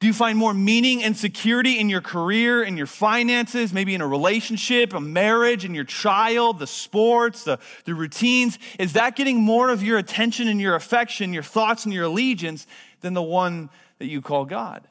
Do 0.02 0.08
you 0.08 0.12
find 0.12 0.36
more 0.36 0.52
meaning 0.52 1.04
and 1.04 1.16
security 1.16 1.78
in 1.78 1.88
your 1.88 2.00
career, 2.00 2.64
in 2.64 2.76
your 2.76 2.88
finances, 2.88 3.72
maybe 3.72 3.94
in 3.94 4.00
a 4.00 4.06
relationship, 4.08 4.94
a 4.94 5.00
marriage, 5.00 5.64
in 5.64 5.76
your 5.76 5.84
child, 5.84 6.58
the 6.58 6.66
sports, 6.66 7.44
the, 7.44 7.60
the 7.84 7.94
routines? 7.94 8.58
Is 8.80 8.94
that 8.94 9.14
getting 9.14 9.40
more 9.40 9.70
of 9.70 9.80
your 9.80 9.98
attention 9.98 10.48
and 10.48 10.60
your 10.60 10.74
affection, 10.74 11.32
your 11.32 11.44
thoughts 11.44 11.84
and 11.84 11.94
your 11.94 12.06
allegiance 12.06 12.66
than 13.00 13.14
the 13.14 13.22
one 13.22 13.70
that 14.00 14.06
you 14.06 14.20
call 14.20 14.44
God? 14.44 14.88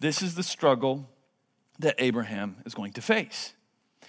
This 0.00 0.22
is 0.22 0.34
the 0.34 0.42
struggle 0.42 1.08
that 1.78 1.94
Abraham 1.98 2.56
is 2.66 2.74
going 2.74 2.94
to 2.94 3.00
face. 3.00 3.52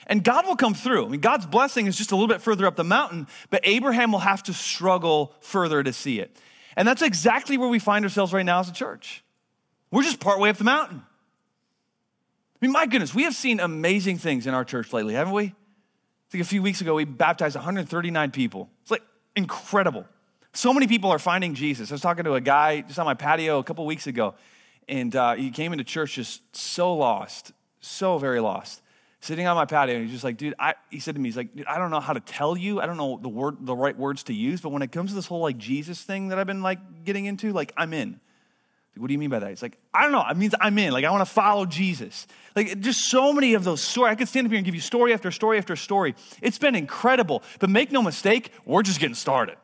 And 0.07 0.23
God 0.23 0.47
will 0.47 0.55
come 0.55 0.73
through. 0.73 1.05
I 1.05 1.09
mean, 1.09 1.21
God's 1.21 1.45
blessing 1.45 1.85
is 1.85 1.95
just 1.95 2.11
a 2.11 2.15
little 2.15 2.27
bit 2.27 2.41
further 2.41 2.65
up 2.65 2.75
the 2.75 2.83
mountain, 2.83 3.27
but 3.51 3.61
Abraham 3.65 4.11
will 4.11 4.17
have 4.17 4.41
to 4.45 4.53
struggle 4.55 5.35
further 5.41 5.83
to 5.83 5.93
see 5.93 6.19
it. 6.19 6.35
And 6.75 6.87
that's 6.87 7.03
exactly 7.03 7.59
where 7.59 7.69
we 7.69 7.77
find 7.77 8.03
ourselves 8.03 8.33
right 8.33 8.43
now 8.43 8.61
as 8.61 8.67
a 8.67 8.73
church. 8.73 9.23
We're 9.91 10.03
just 10.03 10.19
partway 10.19 10.49
up 10.49 10.57
the 10.57 10.63
mountain. 10.63 11.01
I 12.61 12.65
mean, 12.65 12.71
my 12.71 12.85
goodness, 12.85 13.15
we 13.15 13.23
have 13.23 13.35
seen 13.35 13.59
amazing 13.59 14.17
things 14.17 14.45
in 14.45 14.53
our 14.53 14.65
church 14.65 14.91
lately, 14.91 15.13
haven't 15.13 15.33
we? 15.33 15.45
I 15.45 16.31
think 16.31 16.43
a 16.43 16.47
few 16.47 16.61
weeks 16.61 16.81
ago 16.81 16.93
we 16.93 17.05
baptized 17.05 17.55
139 17.55 18.31
people. 18.31 18.69
It's 18.81 18.91
like 18.91 19.01
incredible. 19.35 20.05
So 20.53 20.73
many 20.73 20.87
people 20.87 21.11
are 21.11 21.19
finding 21.19 21.53
Jesus. 21.53 21.91
I 21.91 21.93
was 21.93 22.01
talking 22.01 22.25
to 22.25 22.33
a 22.33 22.41
guy 22.41 22.81
just 22.81 22.99
on 22.99 23.05
my 23.05 23.13
patio 23.13 23.59
a 23.59 23.63
couple 23.63 23.85
weeks 23.85 24.07
ago, 24.07 24.35
and 24.87 25.15
uh, 25.15 25.35
he 25.35 25.51
came 25.51 25.71
into 25.71 25.83
church 25.83 26.15
just 26.15 26.55
so 26.55 26.95
lost, 26.95 27.51
so 27.79 28.17
very 28.17 28.39
lost. 28.39 28.81
Sitting 29.21 29.47
on 29.47 29.55
my 29.55 29.65
patio, 29.65 29.95
and 29.95 30.03
he's 30.05 30.13
just 30.13 30.23
like, 30.23 30.37
dude, 30.37 30.53
I, 30.59 30.75
he 30.89 30.99
said 30.99 31.15
to 31.15 31.21
me, 31.21 31.29
he's 31.29 31.37
like, 31.37 31.49
I 31.67 31.77
don't 31.77 31.91
know 31.91 31.99
how 31.99 32.13
to 32.13 32.19
tell 32.19 32.57
you. 32.57 32.79
I 32.79 32.85
don't 32.85 32.97
know 32.97 33.19
the 33.21 33.29
word, 33.29 33.57
the 33.61 33.75
right 33.75 33.97
words 33.97 34.23
to 34.23 34.33
use. 34.33 34.61
But 34.61 34.69
when 34.69 34.81
it 34.81 34.91
comes 34.91 35.11
to 35.11 35.15
this 35.15 35.25
whole 35.25 35.41
like 35.41 35.57
Jesus 35.57 36.01
thing 36.01 36.29
that 36.29 36.39
I've 36.39 36.47
been 36.47 36.61
like 36.61 37.03
getting 37.03 37.25
into, 37.25 37.51
like 37.51 37.73
I'm 37.75 37.93
in. 37.93 38.19
What 38.97 39.07
do 39.07 39.13
you 39.13 39.19
mean 39.19 39.29
by 39.29 39.39
that? 39.39 39.51
It's 39.51 39.61
like, 39.61 39.77
I 39.93 40.03
don't 40.03 40.11
know. 40.11 40.25
It 40.29 40.35
means 40.35 40.53
I'm 40.59 40.77
in. 40.77 40.91
Like, 40.91 41.05
I 41.05 41.11
want 41.11 41.25
to 41.25 41.33
follow 41.33 41.65
Jesus. 41.65 42.27
Like, 42.55 42.79
just 42.81 43.05
so 43.05 43.31
many 43.31 43.53
of 43.53 43.63
those 43.63 43.81
stories. 43.81 44.11
I 44.11 44.15
could 44.15 44.27
stand 44.27 44.45
up 44.45 44.51
here 44.51 44.57
and 44.57 44.65
give 44.65 44.75
you 44.75 44.81
story 44.81 45.13
after 45.13 45.31
story 45.31 45.57
after 45.57 45.75
story. 45.75 46.15
It's 46.41 46.57
been 46.57 46.75
incredible. 46.75 47.43
But 47.59 47.69
make 47.69 47.91
no 47.91 48.01
mistake, 48.01 48.51
we're 48.65 48.83
just 48.83 48.99
getting 48.99 49.15
started. 49.15 49.57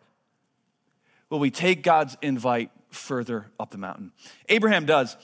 Will 1.29 1.39
we 1.39 1.51
take 1.51 1.83
God's 1.83 2.15
invite 2.21 2.71
further 2.91 3.47
up 3.59 3.71
the 3.71 3.77
mountain? 3.77 4.13
Abraham 4.47 4.85
does. 4.85 5.17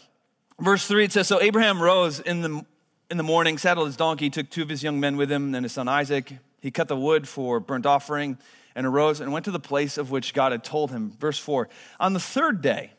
Verse 0.60 0.86
3, 0.88 1.06
it 1.06 1.12
says, 1.14 1.28
So 1.28 1.42
Abraham 1.42 1.82
rose 1.82 2.20
in 2.20 2.42
the, 2.42 2.66
in 3.10 3.18
the 3.18 3.24
morning, 3.24 3.58
saddled 3.58 3.88
his 3.88 3.96
donkey, 3.96 4.30
took 4.30 4.50
two 4.50 4.62
of 4.64 4.70
his 4.70 4.84
young 4.84 5.00
men 5.00 5.16
with 5.16 5.32
him 5.32 5.56
and 5.56 5.64
his 5.64 5.72
son 5.74 5.88
Isaac. 5.88 6.34
He 6.60 6.70
cut 6.70 6.88
the 6.88 6.98
wood 6.98 7.28
for 7.28 7.60
burnt 7.60 7.86
offering 7.86 8.38
and 8.76 8.86
arose 8.86 9.22
and 9.22 9.32
went 9.32 9.46
to 9.46 9.52
the 9.52 9.60
place 9.60 9.98
of 9.98 10.12
which 10.12 10.34
God 10.34 10.52
had 10.52 10.64
told 10.64 10.92
him. 10.92 11.16
Verse 11.20 11.40
4, 11.40 11.70
On 12.00 12.14
the 12.14 12.20
third 12.20 12.62
day, 12.62 12.92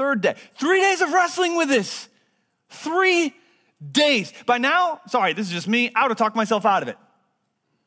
third 0.00 0.22
day. 0.22 0.34
Three 0.58 0.80
days 0.80 1.02
of 1.02 1.12
wrestling 1.12 1.56
with 1.56 1.68
this. 1.68 2.08
Three 2.70 3.34
days. 3.92 4.32
By 4.46 4.56
now, 4.56 5.00
sorry, 5.08 5.34
this 5.34 5.46
is 5.46 5.52
just 5.52 5.68
me. 5.68 5.92
I 5.94 6.02
would 6.02 6.10
have 6.10 6.18
talked 6.18 6.36
myself 6.36 6.64
out 6.64 6.82
of 6.82 6.88
it. 6.88 6.96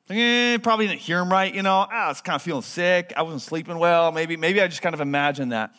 Eh, 0.10 0.58
probably 0.60 0.86
didn't 0.86 1.00
hear 1.00 1.20
him 1.20 1.32
right, 1.32 1.52
you 1.54 1.64
know. 1.64 1.88
Ah, 1.90 2.06
I 2.06 2.08
was 2.10 2.22
kind 2.22 2.36
of 2.36 2.44
feeling 2.44 2.62
sick. 2.62 3.14
I 3.18 3.24
wasn't 3.24 3.42
sleeping 3.42 3.80
well. 3.80 4.12
Maybe, 4.12 4.38
maybe 4.38 4.62
I 4.62 4.68
just 4.68 4.84
kind 4.84 4.94
of 4.94 5.02
imagined 5.02 5.54
that. 5.54 5.74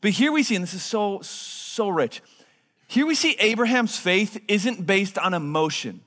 But 0.00 0.12
here 0.12 0.32
we 0.32 0.42
see, 0.42 0.54
and 0.54 0.62
this 0.62 0.72
is 0.72 0.82
so, 0.82 1.20
so 1.22 1.88
rich. 1.90 2.22
Here 2.86 3.04
we 3.04 3.14
see 3.14 3.36
Abraham's 3.38 3.98
faith 3.98 4.40
isn't 4.48 4.86
based 4.86 5.18
on 5.18 5.34
emotion. 5.34 6.00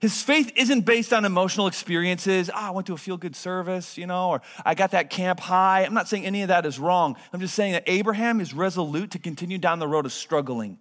His 0.00 0.22
faith 0.22 0.50
isn't 0.56 0.82
based 0.82 1.12
on 1.12 1.26
emotional 1.26 1.66
experiences. 1.66 2.48
Oh, 2.48 2.56
I 2.56 2.70
went 2.70 2.86
to 2.86 2.94
a 2.94 2.96
feel 2.96 3.18
good 3.18 3.36
service, 3.36 3.98
you 3.98 4.06
know, 4.06 4.30
or 4.30 4.42
I 4.64 4.74
got 4.74 4.92
that 4.92 5.10
camp 5.10 5.40
high. 5.40 5.84
I'm 5.84 5.92
not 5.92 6.08
saying 6.08 6.24
any 6.24 6.40
of 6.40 6.48
that 6.48 6.64
is 6.64 6.78
wrong. 6.78 7.16
I'm 7.32 7.40
just 7.40 7.54
saying 7.54 7.72
that 7.72 7.84
Abraham 7.86 8.40
is 8.40 8.54
resolute 8.54 9.10
to 9.10 9.18
continue 9.18 9.58
down 9.58 9.78
the 9.78 9.86
road 9.86 10.06
of 10.06 10.12
struggling. 10.12 10.78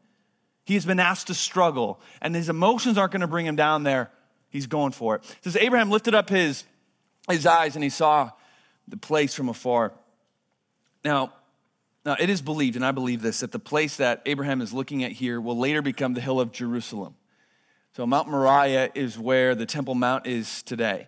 He 0.64 0.76
has 0.76 0.86
been 0.86 1.00
asked 1.00 1.28
to 1.28 1.34
struggle, 1.34 2.00
and 2.22 2.34
his 2.34 2.48
emotions 2.48 2.98
aren't 2.98 3.12
going 3.12 3.22
to 3.22 3.28
bring 3.28 3.46
him 3.46 3.58
down 3.58 3.84
there. 3.84 4.10
He's 4.50 4.68
going 4.68 4.94
for 4.94 5.16
it. 5.16 5.24
it 5.24 5.44
says 5.44 5.58
Abraham 5.58 5.90
lifted 5.90 6.16
up 6.16 6.30
his, 6.30 6.64
his 7.30 7.46
eyes 7.46 7.76
and 7.76 7.84
he 7.84 7.90
saw 7.90 8.32
the 8.88 8.98
place 8.98 9.36
from 9.36 9.50
afar. 9.50 9.94
Now, 11.04 11.34
now, 12.06 12.16
it 12.18 12.30
is 12.30 12.42
believed, 12.42 12.78
and 12.78 12.86
I 12.86 12.92
believe 12.92 13.22
this, 13.22 13.42
that 13.42 13.52
the 13.52 13.60
place 13.60 13.98
that 13.98 14.22
Abraham 14.26 14.62
is 14.62 14.74
looking 14.74 15.04
at 15.04 15.12
here 15.12 15.40
will 15.40 15.58
later 15.58 15.82
become 15.82 16.14
the 16.14 16.22
hill 16.22 16.40
of 16.40 16.52
Jerusalem. 16.52 17.16
So 17.96 18.06
Mount 18.06 18.30
Moriah 18.30 18.92
is 18.96 19.18
where 19.18 19.56
the 19.56 19.66
Temple 19.66 19.96
Mount 19.96 20.28
is 20.28 20.64
today. 20.64 21.08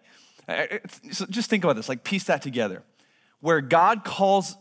So 1.12 1.26
just 1.28 1.50
think 1.50 1.64
about 1.64 1.76
this, 1.76 1.88
like 1.88 2.04
piece 2.04 2.26
that 2.26 2.42
together. 2.42 2.84
Where 3.40 3.62
God 3.62 4.04
calls 4.04 4.58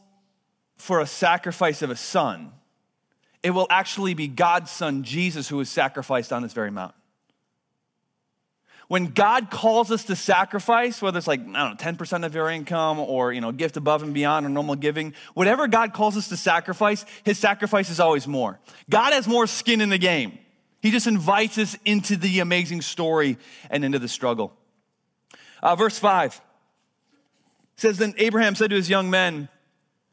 for 0.77 1.01
a 1.01 1.07
sacrifice 1.07 1.83
of 1.83 1.91
a 1.91 1.97
son, 1.97 2.53
it 3.43 3.51
will 3.51 3.67
actually 3.71 4.15
be 4.15 4.29
God's 4.29 4.71
son, 4.71 5.03
Jesus, 5.03 5.49
who 5.49 5.61
is 5.61 5.69
sacrificed 5.69 6.33
on 6.33 6.43
this 6.43 6.53
very 6.53 6.71
mountain. 6.71 6.97
When 8.89 9.07
God 9.07 9.51
calls 9.51 9.91
us 9.93 10.05
to 10.05 10.17
sacrifice, 10.17 11.01
whether 11.01 11.17
it's 11.17 11.29
like, 11.29 11.41
I 11.41 11.45
don't 11.45 11.55
know, 11.55 11.93
10% 11.93 12.27
of 12.27 12.35
your 12.35 12.51
income 12.51 12.99
or, 12.99 13.33
you 13.33 13.41
know, 13.41 13.53
gift 13.53 13.77
above 13.77 14.03
and 14.03 14.13
beyond 14.13 14.45
or 14.45 14.49
normal 14.49 14.75
giving, 14.75 15.15
whatever 15.35 15.69
God 15.69 15.93
calls 15.93 16.17
us 16.17 16.29
to 16.29 16.37
sacrifice, 16.37 17.05
his 17.23 17.39
sacrifice 17.39 17.89
is 17.89 18.01
always 18.01 18.27
more. 18.27 18.59
God 18.89 19.13
has 19.13 19.29
more 19.29 19.47
skin 19.47 19.81
in 19.81 19.91
the 19.91 19.99
game. 19.99 20.39
He 20.81 20.91
just 20.91 21.07
invites 21.07 21.59
us 21.59 21.77
into 21.85 22.17
the 22.17 22.41
amazing 22.41 22.81
story 22.81 23.39
and 23.69 23.85
into 23.85 23.99
the 23.99 24.09
struggle. 24.09 24.53
Uh, 25.63 25.77
verse 25.77 25.99
5 25.99 26.41
says, 27.77 27.99
Then 27.99 28.15
Abraham 28.17 28.55
said 28.55 28.71
to 28.71 28.77
his 28.77 28.89
young 28.89 29.11
men, 29.11 29.49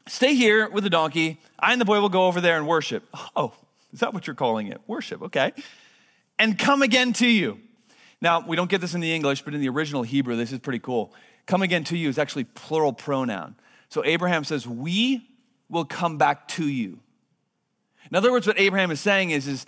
Stay 0.06 0.34
here 0.34 0.68
with 0.68 0.84
the 0.84 0.90
donkey. 0.90 1.38
I 1.58 1.72
and 1.72 1.80
the 1.80 1.84
boy 1.84 2.00
will 2.00 2.08
go 2.08 2.26
over 2.26 2.40
there 2.40 2.56
and 2.56 2.66
worship. 2.66 3.04
Oh, 3.36 3.52
is 3.92 4.00
that 4.00 4.12
what 4.12 4.26
you're 4.26 4.36
calling 4.36 4.68
it? 4.68 4.80
Worship, 4.86 5.22
okay. 5.22 5.52
And 6.38 6.58
come 6.58 6.82
again 6.82 7.12
to 7.14 7.26
you. 7.26 7.60
Now, 8.20 8.40
we 8.40 8.56
don't 8.56 8.70
get 8.70 8.80
this 8.80 8.94
in 8.94 9.00
the 9.00 9.14
English, 9.14 9.42
but 9.42 9.54
in 9.54 9.60
the 9.60 9.68
original 9.68 10.02
Hebrew, 10.02 10.36
this 10.36 10.52
is 10.52 10.58
pretty 10.58 10.78
cool. 10.80 11.12
Come 11.46 11.62
again 11.62 11.84
to 11.84 11.96
you 11.96 12.08
is 12.08 12.18
actually 12.18 12.44
plural 12.44 12.92
pronoun. 12.92 13.54
So 13.88 14.04
Abraham 14.04 14.44
says, 14.44 14.66
We 14.66 15.26
will 15.68 15.84
come 15.84 16.18
back 16.18 16.48
to 16.48 16.68
you. 16.68 16.98
In 18.10 18.16
other 18.16 18.32
words, 18.32 18.46
what 18.46 18.58
Abraham 18.58 18.90
is 18.90 19.00
saying 19.00 19.30
is, 19.30 19.46
is 19.46 19.66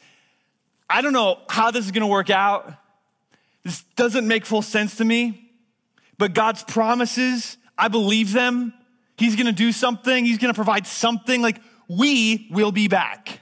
I 0.90 1.02
don't 1.02 1.12
know 1.12 1.38
how 1.48 1.70
this 1.70 1.84
is 1.84 1.92
going 1.92 2.02
to 2.02 2.08
work 2.08 2.30
out. 2.30 2.74
This 3.62 3.84
doesn't 3.94 4.26
make 4.26 4.44
full 4.44 4.62
sense 4.62 4.96
to 4.96 5.04
me. 5.04 5.50
But 6.18 6.34
God's 6.34 6.64
promises, 6.64 7.56
I 7.78 7.88
believe 7.88 8.32
them. 8.32 8.74
He's 9.16 9.36
going 9.36 9.46
to 9.46 9.52
do 9.52 9.70
something, 9.70 10.24
He's 10.24 10.38
going 10.38 10.52
to 10.52 10.56
provide 10.56 10.86
something. 10.86 11.40
Like, 11.40 11.60
we 11.88 12.48
will 12.50 12.72
be 12.72 12.88
back. 12.88 13.40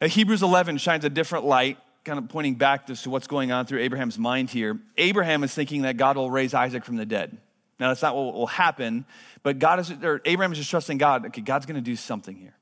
Now, 0.00 0.08
Hebrews 0.08 0.42
11 0.42 0.78
shines 0.78 1.04
a 1.04 1.10
different 1.10 1.44
light, 1.44 1.78
kind 2.04 2.18
of 2.18 2.28
pointing 2.28 2.54
back 2.54 2.86
to 2.86 3.10
what's 3.10 3.26
going 3.26 3.52
on 3.52 3.66
through 3.66 3.80
Abraham's 3.80 4.18
mind 4.18 4.50
here. 4.50 4.80
Abraham 4.96 5.44
is 5.44 5.54
thinking 5.54 5.82
that 5.82 5.96
God 5.96 6.16
will 6.16 6.30
raise 6.30 6.54
Isaac 6.54 6.84
from 6.84 6.96
the 6.96 7.06
dead. 7.06 7.36
Now, 7.78 7.88
that's 7.88 8.02
not 8.02 8.16
what 8.16 8.34
will 8.34 8.46
happen, 8.46 9.04
but 9.42 9.58
God 9.58 9.80
is, 9.80 9.90
or 9.90 10.20
Abraham 10.24 10.52
is 10.52 10.58
just 10.58 10.70
trusting 10.70 10.98
God. 10.98 11.26
Okay, 11.26 11.40
God's 11.40 11.66
going 11.66 11.76
to 11.76 11.80
do 11.80 11.96
something 11.96 12.36
here. 12.36 12.54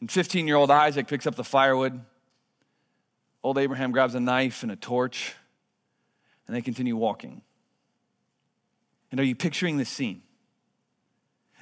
And 0.00 0.10
15 0.10 0.46
year 0.46 0.56
old 0.56 0.70
Isaac 0.70 1.08
picks 1.08 1.26
up 1.26 1.34
the 1.34 1.44
firewood. 1.44 2.00
Old 3.42 3.58
Abraham 3.58 3.92
grabs 3.92 4.14
a 4.14 4.20
knife 4.20 4.62
and 4.62 4.72
a 4.72 4.76
torch, 4.76 5.34
and 6.46 6.56
they 6.56 6.62
continue 6.62 6.96
walking. 6.96 7.42
And 9.10 9.20
are 9.20 9.24
you 9.24 9.36
picturing 9.36 9.76
this 9.76 9.88
scene? 9.88 10.22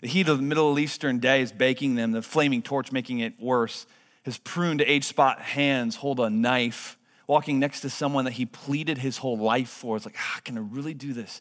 The 0.01 0.09
heat 0.09 0.29
of 0.29 0.39
the 0.39 0.43
Middle 0.43 0.79
Eastern 0.79 1.19
day 1.19 1.43
is 1.43 1.53
baking 1.53 1.95
them, 1.95 2.13
the 2.13 2.23
flaming 2.23 2.63
torch 2.63 2.91
making 2.91 3.21
it 3.21 3.41
worse. 3.41 3.87
His 4.23 4.39
pruned, 4.39 4.81
age 4.81 5.05
spot 5.05 5.41
hands 5.41 5.97
hold 5.97 6.21
a 6.21 6.31
knife, 6.31 6.97
walking 7.27 7.59
next 7.59 7.81
to 7.81 7.91
someone 7.91 8.25
that 8.25 8.33
he 8.33 8.47
pleaded 8.47 8.99
his 8.99 9.19
whole 9.19 9.39
life 9.39 9.69
for. 9.69 9.97
It's 9.97 10.07
like, 10.07 10.17
ah, 10.19 10.41
can 10.45 10.57
I 10.57 10.63
really 10.63 10.95
do 10.95 11.13
this? 11.13 11.41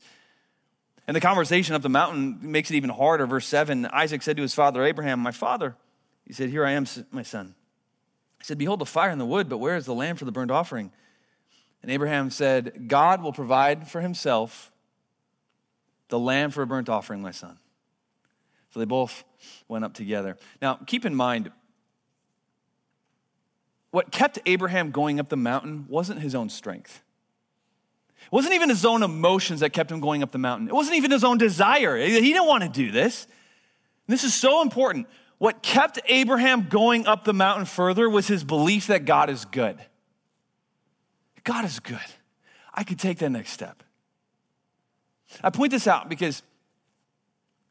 And 1.08 1.16
the 1.16 1.22
conversation 1.22 1.76
up 1.76 1.82
the 1.82 1.90
mountain 1.90 2.40
makes 2.42 2.70
it 2.70 2.76
even 2.76 2.90
harder. 2.90 3.26
Verse 3.26 3.46
7 3.46 3.86
Isaac 3.88 4.22
said 4.22 4.38
to 4.38 4.42
his 4.42 4.54
father 4.54 4.84
Abraham, 4.84 5.20
My 5.20 5.32
father, 5.32 5.76
he 6.26 6.34
said, 6.34 6.50
Here 6.50 6.66
I 6.66 6.72
am, 6.72 6.86
my 7.12 7.24
son. 7.24 7.56
He 8.40 8.46
said, 8.46 8.58
Behold 8.58 8.80
the 8.80 8.86
fire 8.86 9.10
and 9.10 9.20
the 9.20 9.26
wood, 9.26 9.50
but 9.50 9.58
where 9.58 9.76
is 9.76 9.86
the 9.86 9.94
lamb 9.94 10.16
for 10.16 10.26
the 10.26 10.32
burnt 10.32 10.52
offering? 10.52 10.92
And 11.82 11.92
Abraham 11.92 12.30
said, 12.30 12.88
God 12.88 13.22
will 13.22 13.34
provide 13.34 13.88
for 13.88 14.02
himself 14.02 14.72
the 16.08 16.20
lamb 16.20 16.52
for 16.52 16.62
a 16.62 16.68
burnt 16.68 16.90
offering, 16.90 17.22
my 17.22 17.32
son. 17.32 17.58
So 18.72 18.80
they 18.80 18.86
both 18.86 19.24
went 19.68 19.86
up 19.86 19.94
together. 19.94 20.38
Now, 20.62 20.76
keep 20.88 21.06
in 21.06 21.14
mind, 21.14 21.52
what 23.92 24.12
kept 24.12 24.40
Abraham 24.46 24.92
going 24.92 25.20
up 25.20 25.30
the 25.30 25.38
mountain 25.38 25.86
wasn't 25.88 26.22
his 26.22 26.34
own 26.34 26.50
strength. 26.50 27.02
It 28.26 28.32
wasn't 28.32 28.56
even 28.56 28.70
his 28.70 28.86
own 28.86 29.04
emotions 29.04 29.60
that 29.60 29.72
kept 29.72 29.92
him 29.92 30.00
going 30.00 30.24
up 30.24 30.32
the 30.32 30.38
mountain. 30.38 30.68
It 30.68 30.74
wasn't 30.74 30.96
even 30.96 31.12
his 31.12 31.24
own 31.24 31.38
desire. 31.38 31.98
He 31.98 32.20
didn't 32.20 32.48
want 32.48 32.64
to 32.64 32.70
do 32.70 32.92
this. 32.92 33.28
This 34.08 34.24
is 34.24 34.34
so 34.34 34.62
important. 34.62 35.08
What 35.44 35.62
kept 35.62 36.00
Abraham 36.06 36.70
going 36.70 37.06
up 37.06 37.26
the 37.26 37.34
mountain 37.34 37.66
further 37.66 38.10
was 38.10 38.30
his 38.30 38.46
belief 38.46 38.88
that 38.88 39.04
God 39.04 39.30
is 39.30 39.44
good. 39.44 39.78
God 41.44 41.66
is 41.66 41.82
good. 41.82 42.00
I 42.74 42.86
could 42.86 42.98
take 42.98 43.18
that 43.18 43.30
next 43.30 43.52
step. 43.52 43.84
I 45.44 45.50
point 45.50 45.74
this 45.74 45.86
out 45.86 46.08
because 46.08 46.44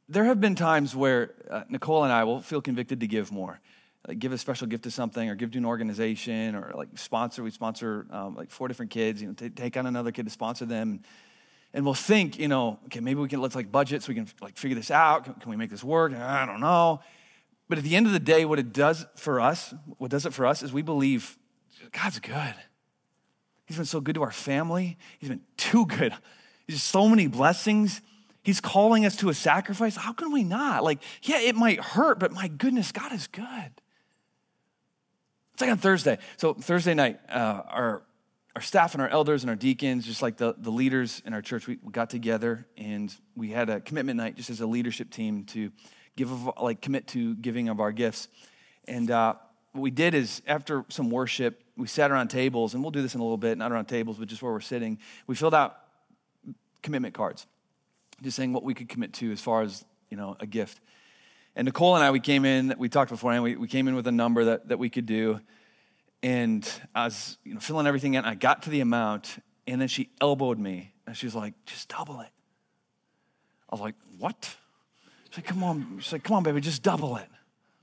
there 0.07 0.25
have 0.25 0.39
been 0.39 0.55
times 0.55 0.95
where 0.95 1.31
uh, 1.51 1.63
Nicole 1.71 2.05
and 2.05 2.13
I 2.13 2.25
will 2.25 2.43
feel 2.43 2.61
convicted 2.61 3.01
to 3.01 3.07
give 3.07 3.33
more. 3.33 3.59
Like 4.07 4.19
give 4.19 4.33
a 4.33 4.39
special 4.39 4.67
gift 4.67 4.85
to 4.85 4.91
something 4.91 5.31
or 5.31 5.35
give 5.35 5.53
to 5.53 5.59
an 5.59 5.65
organization 5.65 6.55
or 6.55 6.73
like 6.75 6.89
sponsor. 6.97 7.43
We 7.43 7.53
sponsor 7.53 8.07
um, 8.11 8.35
like 8.35 8.51
four 8.51 8.69
different 8.69 8.91
kids, 8.91 9.23
you 9.23 9.29
know, 9.29 9.33
t- 9.35 9.49
take 9.49 9.79
on 9.79 9.87
another 9.87 10.13
kid 10.13 10.27
to 10.27 10.31
sponsor 10.31 10.67
them. 10.67 11.01
And 11.73 11.87
we'll 11.87 11.95
think, 11.95 12.39
you 12.39 12.49
know, 12.49 12.81
okay, 12.85 13.01
maybe 13.01 13.21
we 13.23 13.29
can, 13.29 13.41
let's 13.41 13.55
like 13.55 13.73
budget 13.73 14.03
so 14.03 14.09
we 14.09 14.15
can 14.15 14.29
like 14.43 14.59
figure 14.59 14.75
this 14.75 14.91
out. 14.91 15.25
Can, 15.25 15.33
can 15.33 15.51
we 15.51 15.57
make 15.57 15.71
this 15.71 15.83
work? 15.83 16.13
I 16.13 16.45
don't 16.45 16.61
know. 16.61 17.01
But 17.69 17.79
at 17.79 17.85
the 17.85 17.97
end 17.97 18.07
of 18.07 18.13
the 18.13 18.21
day, 18.21 18.45
what 18.45 18.59
it 18.59 18.73
does 18.73 19.07
for 19.17 19.41
us, 19.41 19.75
what 19.99 20.11
does 20.11 20.27
it 20.27 20.33
for 20.33 20.47
us 20.47 20.63
is 20.63 20.73
we 20.73 20.83
believe 20.83 21.39
God's 21.93 22.19
good. 22.19 22.55
He's 23.67 23.77
been 23.77 23.87
so 23.87 24.01
good 24.01 24.15
to 24.17 24.23
our 24.23 24.31
family. 24.31 24.99
He's 25.19 25.31
been 25.31 25.43
too 25.57 25.87
good. 25.87 26.13
He's 26.67 26.83
so 26.83 27.09
many 27.09 27.27
blessings. 27.27 28.03
He's 28.43 28.61
calling 28.61 29.07
us 29.07 29.17
to 29.17 29.29
a 29.29 29.35
sacrifice. 29.35 29.97
How 29.97 30.13
can 30.13 30.33
we 30.33 30.45
not? 30.45 30.85
Like, 30.85 30.99
yeah, 31.23 31.41
it 31.41 31.55
might 31.55 31.81
hurt, 31.81 32.19
but 32.19 32.33
my 32.33 32.49
goodness, 32.49 32.93
God 32.93 33.13
is 33.13 33.27
good. 33.29 33.71
It's 35.53 35.61
like 35.61 35.71
on 35.71 35.79
Thursday. 35.79 36.19
So 36.37 36.55
Thursday 36.55 36.95
night, 36.95 37.21
uh, 37.29 37.63
our 37.69 38.03
our 38.55 38.61
staff 38.61 38.93
and 38.93 39.01
our 39.01 39.09
elders 39.09 39.43
and 39.43 39.51
our 39.51 39.57
deacons, 39.57 40.05
just 40.05 40.21
like 40.21 40.37
the, 40.37 40.55
the 40.59 40.71
leaders 40.71 41.23
in 41.25 41.33
our 41.33 41.41
church, 41.41 41.67
we 41.67 41.77
got 41.91 42.11
together 42.11 42.67
and 42.77 43.15
we 43.35 43.51
had 43.51 43.71
a 43.71 43.81
commitment 43.81 44.19
night 44.19 44.37
just 44.37 44.51
as 44.51 44.61
a 44.61 44.67
leadership 44.67 45.11
team 45.11 45.45
to 45.45 45.73
give 46.17 46.31
like 46.61 46.81
commit 46.81 47.07
to 47.09 47.35
giving 47.37 47.69
of 47.69 47.81
our 47.81 47.93
gifts. 47.93 48.29
And 48.87 49.11
uh, 49.11 49.35
what 49.73 49.81
we 49.81 49.91
did 49.91 50.15
is 50.15 50.43
after 50.47 50.85
some 50.89 51.11
worship, 51.11 51.63
we 51.77 51.87
sat 51.87 52.11
around 52.11 52.29
tables, 52.29 52.75
and 52.75 52.83
we'll 52.83 52.91
do 52.91 53.03
this 53.03 53.15
in 53.15 53.21
a 53.21 53.25
little 53.25 53.39
bit, 53.39 53.57
not 53.57 53.73
around 53.73 53.87
tables, 53.87 54.19
but 54.19 54.29
just 54.29 54.43
where 54.43 54.53
we're 54.53 54.61
sitting. 54.61 54.99
We 55.27 55.35
filled 55.35 55.55
out 55.55 55.79
commitment 56.83 57.15
cards, 57.15 57.47
just 58.23 58.37
saying 58.37 58.53
what 58.53 58.63
we 58.63 58.75
could 58.75 58.89
commit 58.89 59.15
to 59.15 59.33
as 59.33 59.41
far 59.41 59.63
as 59.63 59.85
you 60.11 60.17
know 60.17 60.37
a 60.41 60.47
gift. 60.47 60.81
And 61.55 61.67
Nicole 61.67 61.95
and 61.97 62.05
I, 62.05 62.11
we 62.11 62.21
came 62.21 62.45
in, 62.45 62.75
we 62.79 62.89
talked 62.89 63.11
beforehand, 63.11 63.43
we, 63.45 63.57
we 63.57 63.69
came 63.69 63.87
in 63.87 63.95
with 63.95 64.07
a 64.07 64.13
number 64.13 64.45
that, 64.47 64.69
that 64.69 64.79
we 64.79 64.89
could 64.89 65.05
do. 65.05 65.41
And 66.23 66.69
I 66.95 67.05
was 67.05 67.37
you 67.45 67.55
know, 67.55 67.61
filling 67.61 67.87
everything 67.87 68.15
in. 68.15 68.25
I 68.25 68.35
got 68.35 68.63
to 68.63 68.71
the 68.71 68.81
amount, 68.81 69.37
and 69.67 69.81
then 69.81 69.89
she 69.89 70.11
elbowed 70.21 70.59
me. 70.59 70.95
And 71.07 71.17
she 71.17 71.27
was 71.27 71.35
like, 71.35 71.53
just 71.67 71.89
double 71.89 72.21
it. 72.21 72.31
I 73.69 73.75
was 73.75 73.81
like, 73.81 73.97
what? 74.19 74.57
She's 75.33 75.39
like, 75.39 75.47
come 75.47 75.65
on. 75.65 75.99
She's 76.01 76.13
like, 76.13 76.25
come 76.25 76.37
on, 76.37 76.43
baby, 76.43 76.61
just 76.61 76.83
double 76.83 77.17
it. 77.17 77.27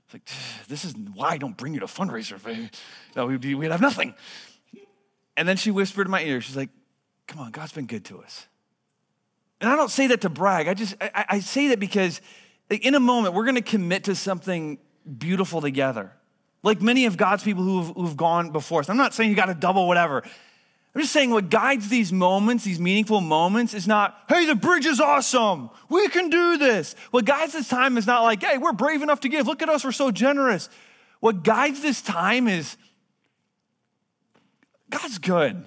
It's 0.04 0.14
like, 0.14 0.68
this 0.68 0.84
is 0.84 0.94
why 1.14 1.30
I 1.30 1.36
don't 1.36 1.56
bring 1.56 1.74
you 1.74 1.80
to 1.80 1.86
fundraiser, 1.86 2.42
baby. 2.42 2.70
No, 3.16 3.26
we'd, 3.26 3.40
be, 3.40 3.56
we'd 3.56 3.72
have 3.72 3.80
nothing. 3.80 4.14
And 5.36 5.48
then 5.48 5.56
she 5.56 5.72
whispered 5.72 6.06
in 6.06 6.12
my 6.12 6.22
ear, 6.22 6.40
she's 6.40 6.56
like, 6.56 6.70
come 7.26 7.40
on, 7.40 7.50
God's 7.50 7.72
been 7.72 7.86
good 7.86 8.04
to 8.06 8.20
us. 8.22 8.46
And 9.60 9.68
I 9.68 9.74
don't 9.74 9.90
say 9.90 10.06
that 10.06 10.20
to 10.20 10.28
brag. 10.28 10.68
I 10.68 10.74
just, 10.74 10.94
I, 11.00 11.24
I 11.28 11.40
say 11.40 11.68
that 11.68 11.80
because 11.80 12.20
in 12.68 12.94
a 12.94 13.00
moment, 13.00 13.34
we're 13.34 13.44
going 13.44 13.56
to 13.56 13.62
commit 13.62 14.04
to 14.04 14.14
something 14.14 14.78
beautiful 15.18 15.60
together. 15.60 16.12
Like 16.62 16.80
many 16.80 17.06
of 17.06 17.16
God's 17.16 17.42
people 17.42 17.64
who've, 17.64 17.96
who've 17.96 18.16
gone 18.16 18.52
before 18.52 18.80
us. 18.80 18.88
I'm 18.88 18.96
not 18.96 19.12
saying 19.12 19.28
you 19.28 19.36
got 19.36 19.46
to 19.46 19.54
double 19.54 19.88
whatever. 19.88 20.22
I'm 20.94 21.00
just 21.00 21.12
saying 21.12 21.30
what 21.30 21.50
guides 21.50 21.88
these 21.88 22.12
moments, 22.12 22.64
these 22.64 22.80
meaningful 22.80 23.20
moments, 23.20 23.74
is 23.74 23.86
not, 23.86 24.24
hey, 24.28 24.44
the 24.44 24.56
bridge 24.56 24.86
is 24.86 24.98
awesome. 25.00 25.70
We 25.88 26.08
can 26.08 26.30
do 26.30 26.58
this. 26.58 26.96
What 27.12 27.24
guides 27.24 27.52
this 27.52 27.68
time 27.68 27.96
is 27.96 28.08
not 28.08 28.22
like, 28.22 28.42
hey, 28.42 28.58
we're 28.58 28.72
brave 28.72 29.00
enough 29.00 29.20
to 29.20 29.28
give. 29.28 29.46
Look 29.46 29.62
at 29.62 29.68
us, 29.68 29.84
we're 29.84 29.92
so 29.92 30.10
generous. 30.10 30.68
What 31.20 31.44
guides 31.44 31.80
this 31.80 32.02
time 32.02 32.48
is 32.48 32.76
God's 34.90 35.18
good. 35.18 35.64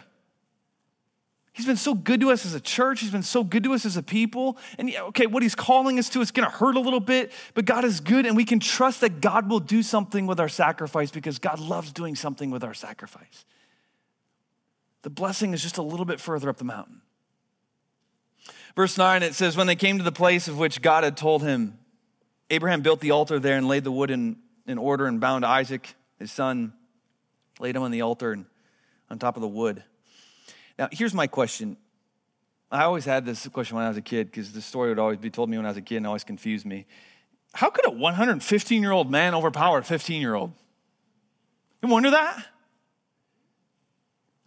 He's 1.54 1.68
been 1.68 1.78
so 1.78 1.94
good 1.94 2.20
to 2.22 2.32
us 2.32 2.46
as 2.48 2.56
a 2.56 2.60
church. 2.60 3.00
He's 3.00 3.12
been 3.12 3.22
so 3.22 3.44
good 3.44 3.64
to 3.64 3.74
us 3.74 3.86
as 3.86 3.96
a 3.96 4.04
people. 4.04 4.58
And 4.80 4.90
yeah, 4.90 5.04
okay, 5.04 5.28
what 5.28 5.44
he's 5.44 5.54
calling 5.54 6.00
us 6.00 6.10
to 6.10 6.22
is 6.22 6.32
going 6.32 6.50
to 6.50 6.54
hurt 6.54 6.76
a 6.76 6.80
little 6.80 7.00
bit, 7.00 7.32
but 7.54 7.66
God 7.66 7.86
is 7.86 8.00
good, 8.00 8.26
and 8.26 8.36
we 8.36 8.44
can 8.44 8.60
trust 8.60 9.02
that 9.02 9.22
God 9.22 9.50
will 9.50 9.60
do 9.60 9.84
something 9.84 10.26
with 10.26 10.40
our 10.40 10.50
sacrifice 10.50 11.12
because 11.12 11.38
God 11.38 11.60
loves 11.60 11.92
doing 11.92 12.16
something 12.16 12.50
with 12.50 12.64
our 12.64 12.74
sacrifice. 12.74 13.46
The 15.04 15.10
blessing 15.10 15.54
is 15.54 15.62
just 15.62 15.78
a 15.78 15.82
little 15.82 16.06
bit 16.06 16.20
further 16.20 16.50
up 16.50 16.58
the 16.58 16.64
mountain. 16.64 17.02
Verse 18.76 18.98
9, 18.98 19.22
it 19.22 19.36
says, 19.36 19.56
When 19.56 19.68
they 19.68 19.76
came 19.76 20.00
to 20.00 20.04
the 20.04 20.12
place 20.12 20.48
of 20.48 20.58
which 20.58 20.82
God 20.82 21.04
had 21.04 21.16
told 21.16 21.44
him, 21.44 21.78
Abraham 22.50 22.82
built 22.82 23.00
the 23.02 23.12
altar 23.12 23.38
there 23.38 23.58
and 23.58 23.68
laid 23.68 23.84
the 23.84 23.92
wood 23.92 24.10
in, 24.10 24.38
in 24.66 24.78
order 24.78 25.06
and 25.06 25.20
bound 25.20 25.46
Isaac, 25.46 25.94
his 26.20 26.32
son, 26.32 26.74
laid 27.60 27.76
him 27.76 27.84
on 27.84 27.92
the 27.92 28.02
altar 28.02 28.32
and 28.32 28.46
on 29.10 29.20
top 29.20 29.36
of 29.36 29.42
the 29.42 29.48
wood. 29.48 29.84
Now, 30.80 30.90
here's 30.92 31.14
my 31.14 31.28
question. 31.28 31.78
I 32.72 32.86
always 32.86 33.06
had 33.06 33.26
this 33.26 33.48
question 33.50 33.76
when 33.76 33.86
I 33.86 33.90
was 33.90 33.98
a 33.98 34.02
kid 34.02 34.32
because 34.32 34.52
the 34.52 34.62
story 34.62 34.90
would 34.90 34.98
always 34.98 35.20
be 35.20 35.30
told 35.30 35.50
me 35.50 35.58
when 35.58 35.66
I 35.66 35.70
was 35.70 35.78
a 35.78 35.82
kid 35.82 35.98
and 35.98 36.08
always 36.08 36.24
confused 36.24 36.66
me. 36.66 36.88
How 37.54 37.70
could 37.70 37.86
a 37.86 37.92
115 37.92 38.82
year 38.82 38.92
old 38.92 39.12
man 39.12 39.36
overpower 39.36 39.80
a 39.80 39.84
15 39.84 40.20
year 40.20 40.34
old? 40.34 40.54
You 41.84 41.90
wonder 41.90 42.10
that? 42.12 42.48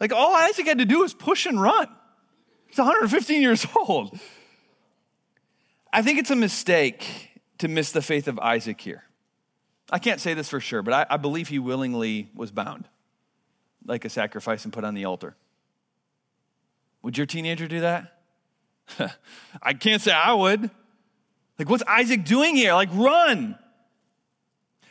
Like 0.01 0.13
all 0.13 0.35
Isaac 0.35 0.67
had 0.67 0.79
to 0.79 0.85
do 0.85 1.01
was 1.01 1.15
push 1.15 1.47
and 1.47 1.61
run. 1.61 1.89
He's 2.67 2.79
115 2.79 3.41
years 3.41 3.67
old. 3.77 4.19
I 5.93 6.03
think 6.03 6.19
it's 6.19 6.31
a 6.31 6.37
mistake 6.37 7.31
to 7.59 7.69
miss 7.69 7.93
the 7.93 8.03
faith 8.03 8.29
of 8.29 8.39
Isaac 8.39 8.81
here. 8.81 9.05
I 9.91 9.99
can't 9.99 10.21
say 10.21 10.35
this 10.35 10.49
for 10.49 10.61
sure, 10.61 10.83
but 10.83 10.93
I, 10.93 11.15
I 11.15 11.17
believe 11.17 11.49
he 11.49 11.59
willingly 11.59 12.29
was 12.35 12.51
bound 12.51 12.89
like 13.87 14.05
a 14.05 14.11
sacrifice 14.11 14.65
and 14.65 14.73
put 14.73 14.85
on 14.85 14.95
the 14.95 15.05
altar. 15.05 15.37
Would 17.03 17.17
your 17.17 17.27
teenager 17.27 17.69
do 17.69 17.81
that? 17.81 18.21
I 19.63 19.75
can't 19.75 20.03
say 20.03 20.13
I 20.13 20.33
would. 20.33 20.71
Like, 21.59 21.71
what's 21.71 21.85
Isaac 21.87 22.25
doing 22.25 22.57
here? 22.57 22.75
Like, 22.75 22.89
run. 22.93 23.57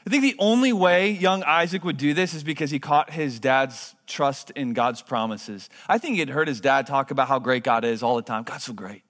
I 0.05 0.11
think 0.11 0.21
the 0.21 0.35
only 0.37 0.71
way 0.71 1.09
young 1.09 1.41
Isaac 1.43 1.83
would 1.83 1.97
do 1.97 2.13
this 2.13 2.35
is 2.35 2.43
because 2.43 2.69
he 2.69 2.77
caught 2.77 3.09
his 3.09 3.39
dad's 3.39 3.95
trust 4.05 4.51
in 4.51 4.73
God's 4.73 5.01
promises. 5.01 5.67
I 5.89 5.97
think 5.97 6.17
he'd 6.17 6.29
heard 6.29 6.47
his 6.47 6.61
dad 6.61 6.85
talk 6.85 7.09
about 7.09 7.27
how 7.27 7.39
great 7.39 7.63
God 7.63 7.83
is 7.83 8.03
all 8.03 8.15
the 8.15 8.21
time. 8.21 8.43
God's 8.43 8.65
so 8.65 8.73
great. 8.73 9.01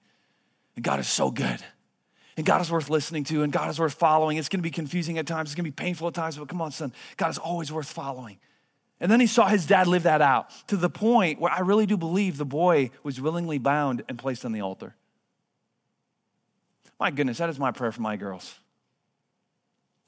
And 0.74 0.82
God 0.82 0.98
is 0.98 1.08
so 1.08 1.30
good. 1.30 1.60
And 2.38 2.46
God 2.46 2.62
is 2.62 2.70
worth 2.70 2.88
listening 2.88 3.24
to, 3.24 3.42
and 3.42 3.52
God 3.52 3.68
is 3.70 3.78
worth 3.78 3.94
following. 3.94 4.38
It's 4.38 4.48
going 4.48 4.60
to 4.60 4.62
be 4.62 4.70
confusing 4.70 5.18
at 5.18 5.26
times, 5.26 5.50
it's 5.50 5.54
going 5.54 5.64
to 5.64 5.70
be 5.70 5.74
painful 5.74 6.08
at 6.08 6.14
times, 6.14 6.38
but 6.38 6.48
come 6.48 6.60
on, 6.60 6.70
son. 6.70 6.92
God 7.16 7.30
is 7.30 7.38
always 7.38 7.70
worth 7.70 7.88
following. 7.88 8.38
And 8.98 9.10
then 9.10 9.20
he 9.20 9.26
saw 9.26 9.48
his 9.48 9.66
dad 9.66 9.86
live 9.86 10.04
that 10.04 10.22
out 10.22 10.50
to 10.68 10.76
the 10.76 10.88
point 10.88 11.40
where 11.40 11.52
I 11.52 11.60
really 11.60 11.84
do 11.84 11.98
believe 11.98 12.38
the 12.38 12.46
boy 12.46 12.90
was 13.02 13.20
willingly 13.20 13.58
bound 13.58 14.02
and 14.08 14.18
placed 14.18 14.44
on 14.46 14.52
the 14.52 14.62
altar. 14.62 14.94
My 16.98 17.10
goodness, 17.10 17.38
that 17.38 17.50
is 17.50 17.58
my 17.58 17.72
prayer 17.72 17.92
for 17.92 18.00
my 18.00 18.16
girls. 18.16 18.58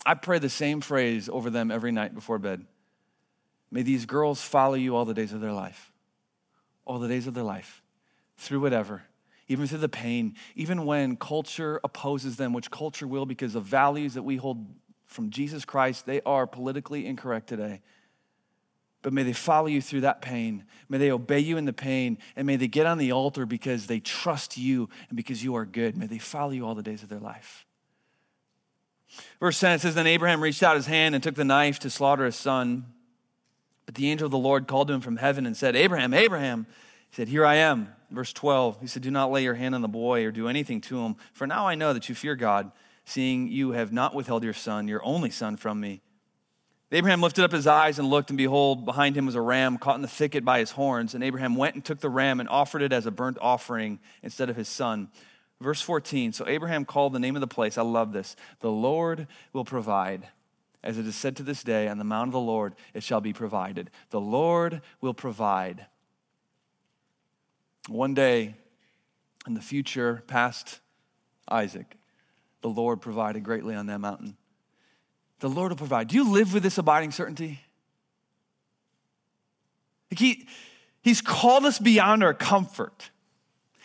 I 0.06 0.14
pray 0.14 0.38
the 0.38 0.48
same 0.48 0.80
phrase 0.80 1.28
over 1.28 1.50
them 1.50 1.70
every 1.70 1.92
night 1.92 2.14
before 2.14 2.38
bed. 2.38 2.64
May 3.70 3.82
these 3.82 4.06
girls 4.06 4.40
follow 4.40 4.74
you 4.74 4.96
all 4.96 5.04
the 5.04 5.14
days 5.14 5.32
of 5.32 5.40
their 5.40 5.52
life, 5.52 5.92
all 6.84 6.98
the 6.98 7.08
days 7.08 7.26
of 7.26 7.34
their 7.34 7.44
life, 7.44 7.82
through 8.36 8.60
whatever, 8.60 9.02
even 9.48 9.66
through 9.66 9.78
the 9.78 9.88
pain, 9.88 10.34
even 10.54 10.86
when 10.86 11.16
culture 11.16 11.80
opposes 11.84 12.36
them, 12.36 12.52
which 12.52 12.70
culture 12.70 13.06
will 13.06 13.26
because 13.26 13.54
of 13.54 13.64
values 13.64 14.14
that 14.14 14.22
we 14.22 14.36
hold 14.36 14.66
from 15.06 15.30
Jesus 15.30 15.64
Christ, 15.64 16.06
they 16.06 16.20
are 16.22 16.46
politically 16.46 17.06
incorrect 17.06 17.48
today. 17.48 17.80
But 19.00 19.12
may 19.12 19.22
they 19.22 19.32
follow 19.32 19.68
you 19.68 19.80
through 19.80 20.02
that 20.02 20.20
pain. 20.20 20.64
May 20.88 20.98
they 20.98 21.10
obey 21.10 21.38
you 21.38 21.56
in 21.56 21.64
the 21.64 21.72
pain. 21.72 22.18
And 22.36 22.46
may 22.46 22.56
they 22.56 22.68
get 22.68 22.84
on 22.84 22.98
the 22.98 23.12
altar 23.12 23.46
because 23.46 23.86
they 23.86 24.00
trust 24.00 24.58
you 24.58 24.88
and 25.08 25.16
because 25.16 25.42
you 25.42 25.54
are 25.54 25.64
good. 25.64 25.96
May 25.96 26.06
they 26.06 26.18
follow 26.18 26.50
you 26.50 26.66
all 26.66 26.74
the 26.74 26.82
days 26.82 27.02
of 27.02 27.08
their 27.08 27.20
life. 27.20 27.64
Verse 29.40 29.58
10 29.58 29.76
it 29.76 29.80
says, 29.80 29.94
Then 29.94 30.06
Abraham 30.06 30.42
reached 30.42 30.62
out 30.62 30.76
his 30.76 30.86
hand 30.86 31.14
and 31.14 31.22
took 31.22 31.34
the 31.34 31.44
knife 31.44 31.78
to 31.80 31.90
slaughter 31.90 32.24
his 32.24 32.36
son. 32.36 32.86
But 33.86 33.94
the 33.94 34.10
angel 34.10 34.26
of 34.26 34.32
the 34.32 34.38
Lord 34.38 34.66
called 34.66 34.88
to 34.88 34.94
him 34.94 35.00
from 35.00 35.16
heaven 35.16 35.46
and 35.46 35.56
said, 35.56 35.74
Abraham, 35.74 36.12
Abraham. 36.12 36.66
He 37.10 37.16
said, 37.16 37.28
Here 37.28 37.46
I 37.46 37.56
am. 37.56 37.88
verse 38.10 38.32
12, 38.32 38.80
he 38.80 38.86
said, 38.86 39.02
Do 39.02 39.10
not 39.10 39.30
lay 39.30 39.42
your 39.42 39.54
hand 39.54 39.74
on 39.74 39.82
the 39.82 39.88
boy 39.88 40.24
or 40.24 40.30
do 40.30 40.48
anything 40.48 40.80
to 40.82 41.00
him, 41.00 41.16
for 41.32 41.46
now 41.46 41.66
I 41.66 41.74
know 41.74 41.92
that 41.92 42.08
you 42.08 42.14
fear 42.14 42.36
God, 42.36 42.70
seeing 43.04 43.48
you 43.48 43.72
have 43.72 43.92
not 43.92 44.14
withheld 44.14 44.44
your 44.44 44.52
son, 44.52 44.88
your 44.88 45.04
only 45.04 45.30
son, 45.30 45.56
from 45.56 45.80
me. 45.80 46.02
Abraham 46.90 47.20
lifted 47.20 47.44
up 47.44 47.52
his 47.52 47.66
eyes 47.66 47.98
and 47.98 48.08
looked, 48.08 48.30
and 48.30 48.38
behold, 48.38 48.86
behind 48.86 49.14
him 49.14 49.26
was 49.26 49.34
a 49.34 49.40
ram 49.40 49.76
caught 49.76 49.96
in 49.96 50.02
the 50.02 50.08
thicket 50.08 50.42
by 50.42 50.58
his 50.58 50.70
horns. 50.70 51.14
And 51.14 51.22
Abraham 51.22 51.54
went 51.54 51.74
and 51.74 51.84
took 51.84 52.00
the 52.00 52.08
ram 52.08 52.40
and 52.40 52.48
offered 52.48 52.80
it 52.80 52.94
as 52.94 53.04
a 53.04 53.10
burnt 53.10 53.36
offering 53.42 53.98
instead 54.22 54.48
of 54.48 54.56
his 54.56 54.68
son. 54.68 55.08
Verse 55.60 55.80
14 55.80 56.32
So 56.32 56.46
Abraham 56.46 56.84
called 56.84 57.12
the 57.12 57.18
name 57.18 57.36
of 57.36 57.40
the 57.40 57.46
place, 57.46 57.78
I 57.78 57.82
love 57.82 58.12
this, 58.12 58.36
the 58.60 58.70
Lord 58.70 59.26
will 59.52 59.64
provide. 59.64 60.28
As 60.82 60.96
it 60.96 61.06
is 61.06 61.16
said 61.16 61.36
to 61.36 61.42
this 61.42 61.64
day, 61.64 61.88
on 61.88 61.98
the 61.98 62.04
mount 62.04 62.28
of 62.28 62.32
the 62.32 62.40
Lord 62.40 62.74
it 62.94 63.02
shall 63.02 63.20
be 63.20 63.32
provided. 63.32 63.90
The 64.10 64.20
Lord 64.20 64.80
will 65.00 65.14
provide. 65.14 65.86
One 67.88 68.14
day 68.14 68.54
in 69.46 69.54
the 69.54 69.60
future, 69.60 70.22
past 70.26 70.80
Isaac, 71.48 71.96
the 72.60 72.68
Lord 72.68 73.00
provided 73.00 73.42
greatly 73.42 73.74
on 73.74 73.86
that 73.86 73.98
mountain. 73.98 74.36
The 75.40 75.48
Lord 75.48 75.70
will 75.70 75.76
provide. 75.76 76.08
Do 76.08 76.16
you 76.16 76.30
live 76.30 76.52
with 76.52 76.62
this 76.62 76.78
abiding 76.78 77.12
certainty? 77.12 77.60
He, 80.10 80.46
he's 81.02 81.20
called 81.20 81.64
us 81.64 81.78
beyond 81.78 82.22
our 82.22 82.34
comfort. 82.34 83.10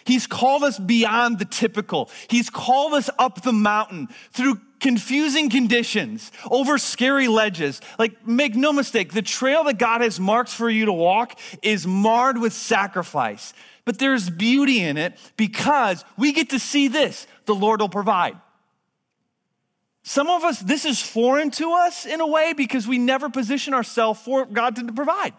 He's 0.06 0.28
called 0.28 0.64
us 0.64 0.78
beyond 0.80 1.40
the 1.40 1.46
typical. 1.46 2.10
He's 2.30 2.50
called 2.50 2.94
us 2.94 3.10
up 3.18 3.42
the 3.42 3.54
mountain 3.54 4.10
through 4.32 4.62
confusing 4.80 5.50
conditions, 5.50 6.32
over 6.52 6.78
scary 6.78 7.28
ledges. 7.30 7.80
Like, 7.98 8.28
make 8.28 8.56
no 8.56 8.74
mistake, 8.74 9.14
the 9.14 9.22
trail 9.22 9.64
that 9.64 9.78
God 9.78 10.02
has 10.02 10.20
marked 10.20 10.50
for 10.50 10.70
you 10.70 10.86
to 10.86 10.94
walk 10.94 11.40
is 11.62 11.88
marred 11.88 12.38
with 12.38 12.54
sacrifice. 12.54 13.54
But 13.86 13.98
there's 13.98 14.30
beauty 14.30 14.82
in 14.82 14.98
it 14.98 15.18
because 15.38 16.04
we 16.18 16.34
get 16.34 16.52
to 16.52 16.60
see 16.60 16.88
this 16.88 17.28
the 17.46 17.56
Lord 17.56 17.82
will 17.82 17.90
provide. 17.90 18.38
Some 20.04 20.30
of 20.30 20.44
us, 20.44 20.60
this 20.60 20.84
is 20.84 21.02
foreign 21.02 21.50
to 21.52 21.72
us 21.72 22.06
in 22.06 22.20
a 22.20 22.28
way 22.28 22.54
because 22.54 22.86
we 22.86 22.98
never 22.98 23.30
position 23.30 23.74
ourselves 23.74 24.20
for 24.22 24.46
God 24.46 24.76
to 24.76 24.92
provide. 24.92 25.34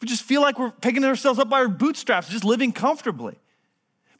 We 0.00 0.08
just 0.08 0.22
feel 0.22 0.42
like 0.42 0.58
we're 0.58 0.70
picking 0.70 1.04
ourselves 1.04 1.38
up 1.38 1.48
by 1.48 1.60
our 1.60 1.68
bootstraps, 1.68 2.28
just 2.28 2.44
living 2.44 2.72
comfortably. 2.72 3.38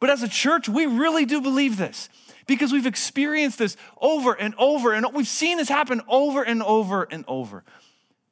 But 0.00 0.10
as 0.10 0.22
a 0.22 0.28
church, 0.28 0.68
we 0.68 0.86
really 0.86 1.24
do 1.24 1.40
believe 1.40 1.76
this 1.76 2.08
because 2.46 2.72
we've 2.72 2.86
experienced 2.86 3.58
this 3.58 3.76
over 4.00 4.32
and 4.32 4.54
over, 4.56 4.92
and 4.92 5.06
we've 5.12 5.26
seen 5.26 5.58
this 5.58 5.68
happen 5.68 6.00
over 6.08 6.42
and 6.42 6.62
over 6.62 7.04
and 7.10 7.24
over. 7.26 7.64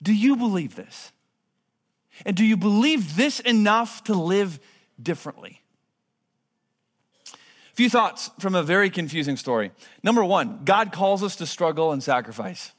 Do 0.02 0.14
you 0.14 0.36
believe 0.36 0.76
this? 0.76 1.12
And 2.24 2.36
do 2.36 2.44
you 2.44 2.56
believe 2.56 3.16
this 3.16 3.40
enough 3.40 4.04
to 4.04 4.14
live 4.14 4.60
differently? 5.02 5.60
A 7.32 7.76
few 7.76 7.90
thoughts 7.90 8.30
from 8.38 8.54
a 8.54 8.62
very 8.62 8.88
confusing 8.88 9.36
story. 9.36 9.72
Number 10.02 10.24
one, 10.24 10.60
God 10.64 10.92
calls 10.92 11.24
us 11.24 11.34
to 11.36 11.46
struggle 11.46 11.90
and 11.90 12.02
sacrifice. 12.02 12.72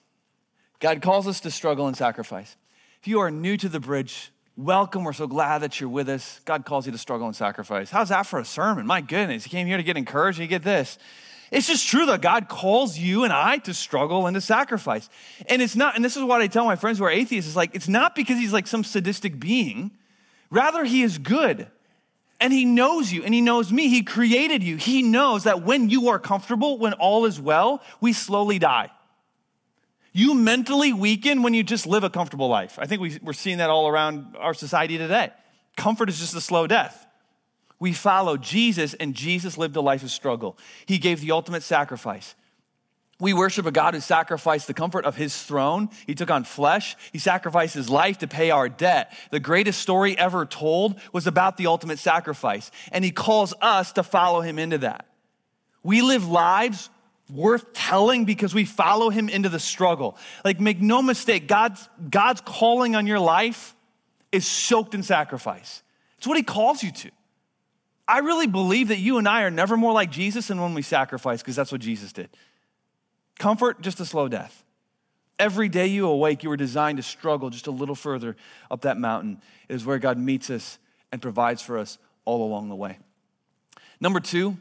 God 0.79 1.01
calls 1.01 1.27
us 1.27 1.41
to 1.41 1.51
struggle 1.51 1.87
and 1.87 1.97
sacrifice. 1.97 2.55
If 3.01 3.07
you 3.07 3.19
are 3.19 3.29
new 3.29 3.57
to 3.57 3.67
the 3.67 3.81
bridge, 3.81 4.31
welcome. 4.57 5.03
We're 5.03 5.13
so 5.13 5.27
glad 5.27 5.61
that 5.61 5.79
you're 5.79 5.89
with 5.89 6.09
us. 6.09 6.39
God 6.45 6.65
calls 6.65 6.85
you 6.85 6.91
to 6.91 6.97
struggle 6.97 7.27
and 7.27 7.35
sacrifice. 7.35 7.89
How's 7.89 8.09
that 8.09 8.25
for 8.25 8.39
a 8.39 8.45
sermon? 8.45 8.85
My 8.85 9.01
goodness, 9.01 9.45
you 9.45 9.49
came 9.49 9.67
here 9.67 9.77
to 9.77 9.83
get 9.83 9.97
encouraged, 9.97 10.39
you 10.39 10.47
get 10.47 10.63
this. 10.63 10.97
It's 11.51 11.67
just 11.67 11.87
true 11.87 12.07
that 12.07 12.21
God 12.21 12.49
calls 12.49 12.97
you 12.97 13.23
and 13.23 13.31
I 13.31 13.59
to 13.59 13.73
struggle 13.73 14.25
and 14.25 14.33
to 14.35 14.41
sacrifice. 14.41 15.09
And 15.47 15.61
it's 15.61 15.75
not, 15.75 15.95
and 15.95 16.03
this 16.03 16.17
is 16.17 16.23
what 16.23 16.41
I 16.41 16.47
tell 16.47 16.65
my 16.65 16.75
friends 16.75 16.97
who 16.97 17.05
are 17.05 17.11
atheists, 17.11 17.49
is 17.49 17.55
like, 17.55 17.75
it's 17.75 17.87
not 17.87 18.15
because 18.15 18.37
he's 18.37 18.51
like 18.51 18.65
some 18.65 18.83
sadistic 18.83 19.39
being. 19.39 19.91
Rather, 20.49 20.83
he 20.83 21.03
is 21.03 21.17
good. 21.17 21.67
And 22.41 22.51
he 22.51 22.65
knows 22.65 23.13
you 23.13 23.23
and 23.23 23.33
he 23.33 23.41
knows 23.41 23.71
me. 23.71 23.89
He 23.89 24.03
created 24.03 24.63
you. 24.63 24.75
He 24.75 25.03
knows 25.03 25.43
that 25.43 25.63
when 25.63 25.89
you 25.89 26.09
are 26.09 26.19
comfortable, 26.19 26.77
when 26.77 26.93
all 26.93 27.25
is 27.25 27.39
well, 27.39 27.81
we 28.01 28.11
slowly 28.11 28.59
die. 28.59 28.89
You 30.17 30.33
mentally 30.33 30.93
weaken 30.93 31.43
when 31.43 31.53
you 31.53 31.61
just 31.61 31.85
live 31.85 32.05
a 32.05 32.09
comfortable 32.09 32.47
life. 32.47 32.79
I 32.79 32.85
think 32.85 33.01
we, 33.01 33.19
are 33.27 33.33
seeing 33.33 33.57
that 33.57 33.69
all 33.69 33.85
around 33.85 34.37
our 34.39 34.53
society 34.53 34.97
today. 34.97 35.29
Comfort 35.75 36.07
is 36.07 36.19
just 36.19 36.33
a 36.33 36.39
slow 36.39 36.67
death. 36.67 37.05
We 37.81 37.91
follow 37.91 38.37
Jesus, 38.37 38.93
and 38.93 39.13
Jesus 39.13 39.57
lived 39.57 39.75
a 39.75 39.81
life 39.81 40.03
of 40.03 40.11
struggle. 40.11 40.57
He 40.85 40.99
gave 40.99 41.19
the 41.19 41.31
ultimate 41.31 41.63
sacrifice. 41.63 42.33
We 43.19 43.33
worship 43.33 43.65
a 43.65 43.73
God 43.73 43.93
who 43.93 43.99
sacrificed 43.99 44.67
the 44.67 44.73
comfort 44.73 45.03
of 45.03 45.17
his 45.17 45.43
throne. 45.43 45.89
He 46.07 46.15
took 46.15 46.31
on 46.31 46.45
flesh. 46.45 46.95
He 47.11 47.19
sacrificed 47.19 47.73
his 47.73 47.89
life 47.89 48.19
to 48.19 48.27
pay 48.27 48.51
our 48.51 48.69
debt. 48.69 49.11
The 49.31 49.41
greatest 49.41 49.81
story 49.81 50.17
ever 50.17 50.45
told 50.45 50.97
was 51.11 51.27
about 51.27 51.57
the 51.57 51.67
ultimate 51.67 51.99
sacrifice. 51.99 52.71
And 52.93 53.03
he 53.03 53.11
calls 53.11 53.53
us 53.61 53.91
to 53.91 54.03
follow 54.03 54.39
him 54.39 54.59
into 54.59 54.77
that. 54.77 55.07
We 55.83 56.01
live 56.01 56.25
lives 56.25 56.89
worth 57.29 57.73
telling 57.73 58.25
because 58.25 58.53
we 58.53 58.65
follow 58.65 59.09
him 59.09 59.29
into 59.29 59.49
the 59.49 59.59
struggle. 59.59 60.17
Like, 60.43 60.59
make 60.59 60.81
no 60.81 61.01
mistake, 61.01 61.47
God's, 61.47 61.89
God's 62.09 62.41
calling 62.41 62.95
on 62.95 63.07
your 63.07 63.19
life 63.19 63.75
is 64.31 64.45
soaked 64.45 64.93
in 64.93 65.03
sacrifice. 65.03 65.81
It's 66.17 66.27
what 66.27 66.37
he 66.37 66.43
calls 66.43 66.83
you 66.83 66.91
to. 66.91 67.11
I 68.07 68.19
really 68.19 68.47
believe 68.47 68.89
that 68.89 68.99
you 68.99 69.17
and 69.17 69.27
I 69.27 69.43
are 69.43 69.51
never 69.51 69.75
more 69.75 69.91
like 69.91 70.11
Jesus 70.11 70.47
than 70.47 70.61
when 70.61 70.73
we 70.73 70.81
sacrifice 70.81 71.41
because 71.41 71.55
that's 71.55 71.71
what 71.71 71.81
Jesus 71.81 72.13
did. 72.13 72.29
Comfort, 73.39 73.81
just 73.81 73.99
a 73.99 74.05
slow 74.05 74.27
death. 74.27 74.63
Every 75.39 75.67
day 75.67 75.87
you 75.87 76.07
awake, 76.07 76.43
you 76.43 76.49
were 76.49 76.57
designed 76.57 76.97
to 76.97 77.03
struggle 77.03 77.49
just 77.49 77.67
a 77.67 77.71
little 77.71 77.95
further 77.95 78.37
up 78.69 78.81
that 78.81 78.97
mountain. 78.97 79.41
It 79.67 79.75
is 79.75 79.85
where 79.85 79.99
God 79.99 80.17
meets 80.17 80.49
us 80.49 80.77
and 81.11 81.21
provides 81.21 81.61
for 81.61 81.77
us 81.77 81.97
all 82.23 82.45
along 82.45 82.69
the 82.69 82.75
way. 82.75 82.99
Number 83.99 84.19
two, 84.19 84.57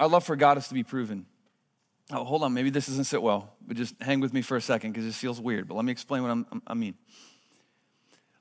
our 0.00 0.08
love 0.08 0.24
for 0.24 0.34
God 0.34 0.56
is 0.56 0.66
to 0.68 0.74
be 0.74 0.82
proven. 0.82 1.26
Oh, 2.10 2.24
hold 2.24 2.42
on, 2.42 2.54
maybe 2.54 2.70
this 2.70 2.86
doesn't 2.86 3.04
sit 3.04 3.22
well, 3.22 3.52
but 3.64 3.76
just 3.76 3.94
hang 4.00 4.18
with 4.18 4.32
me 4.32 4.42
for 4.42 4.56
a 4.56 4.60
second 4.60 4.92
because 4.92 5.04
this 5.04 5.16
feels 5.16 5.40
weird. 5.40 5.68
But 5.68 5.74
let 5.74 5.84
me 5.84 5.92
explain 5.92 6.22
what 6.22 6.30
I'm, 6.30 6.62
i 6.66 6.74
mean. 6.74 6.94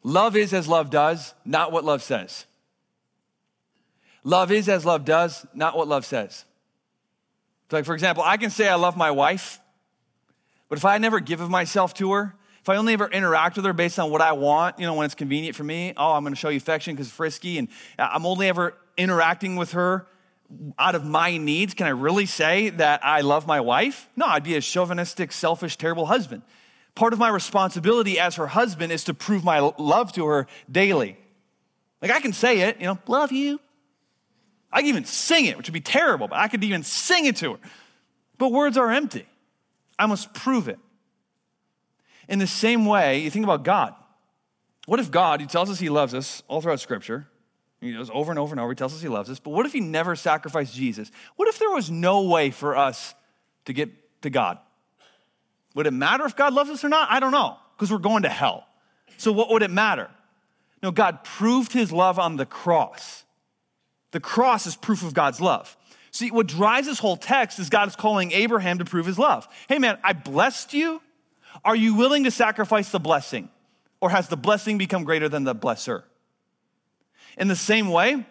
Love 0.01 0.37
is 0.37 0.53
as 0.53 0.67
love 0.67 0.89
does, 0.89 1.35
not 1.45 1.73
what 1.73 1.83
love 1.83 2.01
says. 2.01 2.45
Love 4.23 4.51
is 4.51 4.69
as 4.69 4.85
love 4.85 5.03
does, 5.03 5.45
not 5.53 5.77
what 5.77 5.87
love 5.87 6.05
says. 6.05 6.45
So 7.69 7.77
like, 7.77 7.85
for 7.85 7.93
example, 7.93 8.23
I 8.25 8.37
can 8.37 8.49
say 8.49 8.67
I 8.69 8.75
love 8.75 8.95
my 8.95 9.11
wife, 9.11 9.59
but 10.69 10.77
if 10.77 10.85
I 10.85 10.97
never 10.97 11.19
give 11.19 11.41
of 11.41 11.49
myself 11.49 11.93
to 11.95 12.13
her, 12.13 12.35
if 12.61 12.69
I 12.69 12.77
only 12.77 12.93
ever 12.93 13.07
interact 13.07 13.57
with 13.57 13.65
her 13.65 13.73
based 13.73 13.99
on 13.99 14.09
what 14.11 14.21
I 14.21 14.31
want, 14.31 14.79
you 14.79 14.85
know, 14.85 14.93
when 14.93 15.05
it's 15.05 15.15
convenient 15.15 15.55
for 15.55 15.63
me, 15.63 15.93
oh, 15.97 16.13
I'm 16.13 16.23
going 16.23 16.33
to 16.33 16.39
show 16.39 16.49
you 16.49 16.57
affection 16.57 16.95
because 16.95 17.11
frisky, 17.11 17.57
and 17.57 17.67
I'm 17.97 18.25
only 18.25 18.47
ever 18.47 18.75
interacting 18.97 19.57
with 19.57 19.73
her 19.73 20.07
out 20.77 20.95
of 20.95 21.05
my 21.05 21.38
needs, 21.38 21.73
can 21.73 21.88
I 21.88 21.91
really 21.91 22.25
say 22.25 22.69
that 22.71 23.05
I 23.05 23.21
love 23.21 23.45
my 23.45 23.62
wife? 23.62 24.09
No, 24.15 24.25
I'd 24.25 24.43
be 24.43 24.55
a 24.55 24.62
chauvinistic, 24.62 25.31
selfish, 25.31 25.77
terrible 25.77 26.07
husband. 26.07 26.41
Part 26.95 27.13
of 27.13 27.19
my 27.19 27.29
responsibility 27.29 28.19
as 28.19 28.35
her 28.35 28.47
husband 28.47 28.91
is 28.91 29.03
to 29.05 29.13
prove 29.13 29.43
my 29.43 29.59
love 29.59 30.12
to 30.13 30.25
her 30.25 30.47
daily. 30.71 31.17
Like 32.01 32.12
I 32.12 32.19
can 32.19 32.33
say 32.33 32.62
it, 32.62 32.79
you 32.79 32.85
know, 32.85 32.97
love 33.07 33.31
you, 33.31 33.59
I 34.71 34.81
can 34.81 34.89
even 34.89 35.05
sing 35.05 35.45
it, 35.45 35.57
which 35.57 35.67
would 35.67 35.73
be 35.73 35.81
terrible, 35.81 36.27
but 36.27 36.38
I 36.38 36.47
could 36.47 36.63
even 36.63 36.83
sing 36.83 37.25
it 37.25 37.38
to 37.38 37.53
her. 37.53 37.59
But 38.38 38.51
words 38.51 38.77
are 38.77 38.91
empty. 38.91 39.25
I 39.97 40.05
must 40.05 40.33
prove 40.33 40.67
it. 40.67 40.79
In 42.27 42.39
the 42.39 42.47
same 42.47 42.85
way, 42.85 43.19
you 43.19 43.31
think 43.31 43.43
about 43.43 43.63
God. 43.63 43.95
What 44.85 44.99
if 44.99 45.12
God, 45.12 45.41
He 45.41 45.47
tells 45.47 45.69
us 45.69 45.79
He 45.79 45.89
loves 45.89 46.13
us 46.13 46.43
all 46.47 46.62
throughout 46.62 46.79
Scripture, 46.79 47.27
He 47.81 47.93
goes 47.93 48.09
over 48.13 48.31
and 48.31 48.39
over 48.39 48.53
and 48.53 48.59
over, 48.59 48.71
He 48.71 48.75
tells 48.75 48.93
us 48.93 49.01
He 49.01 49.07
loves 49.07 49.29
us, 49.29 49.39
but 49.39 49.51
what 49.51 49.65
if 49.65 49.73
He 49.73 49.79
never 49.79 50.15
sacrificed 50.15 50.73
Jesus? 50.73 51.11
What 51.35 51.47
if 51.47 51.59
there 51.59 51.69
was 51.69 51.89
no 51.89 52.23
way 52.23 52.51
for 52.51 52.75
us 52.75 53.15
to 53.65 53.73
get 53.73 53.89
to 54.23 54.29
God? 54.29 54.57
Would 55.75 55.87
it 55.87 55.91
matter 55.91 56.25
if 56.25 56.35
God 56.35 56.53
loves 56.53 56.69
us 56.69 56.83
or 56.83 56.89
not? 56.89 57.09
I 57.11 57.19
don't 57.19 57.31
know, 57.31 57.57
because 57.75 57.91
we're 57.91 57.99
going 57.99 58.23
to 58.23 58.29
hell. 58.29 58.65
So 59.17 59.31
what 59.31 59.49
would 59.49 59.61
it 59.61 59.71
matter? 59.71 60.09
No, 60.81 60.91
God 60.91 61.23
proved 61.23 61.73
His 61.73 61.91
love 61.91 62.19
on 62.19 62.37
the 62.37 62.45
cross. 62.45 63.23
The 64.11 64.19
cross 64.19 64.65
is 64.65 64.75
proof 64.75 65.03
of 65.03 65.13
God's 65.13 65.39
love. 65.39 65.77
See, 66.11 66.31
what 66.31 66.47
drives 66.47 66.87
this 66.87 66.99
whole 66.99 67.17
text 67.17 67.59
is 67.59 67.69
God 67.69 67.87
is 67.87 67.95
calling 67.95 68.31
Abraham 68.31 68.79
to 68.79 68.85
prove 68.85 69.05
his 69.05 69.19
love. 69.19 69.47
Hey, 69.67 69.77
man, 69.77 69.97
I 70.03 70.13
blessed 70.13 70.73
you. 70.73 71.01
Are 71.63 71.75
you 71.75 71.95
willing 71.95 72.23
to 72.23 72.31
sacrifice 72.31 72.89
the 72.89 72.99
blessing? 72.99 73.49
Or 74.01 74.09
has 74.09 74.27
the 74.27 74.37
blessing 74.37 74.77
become 74.77 75.03
greater 75.03 75.29
than 75.29 75.43
the 75.43 75.53
blesser? 75.53 76.03
In 77.39 77.47
the 77.47 77.56
same 77.56 77.89
way, 77.89 78.25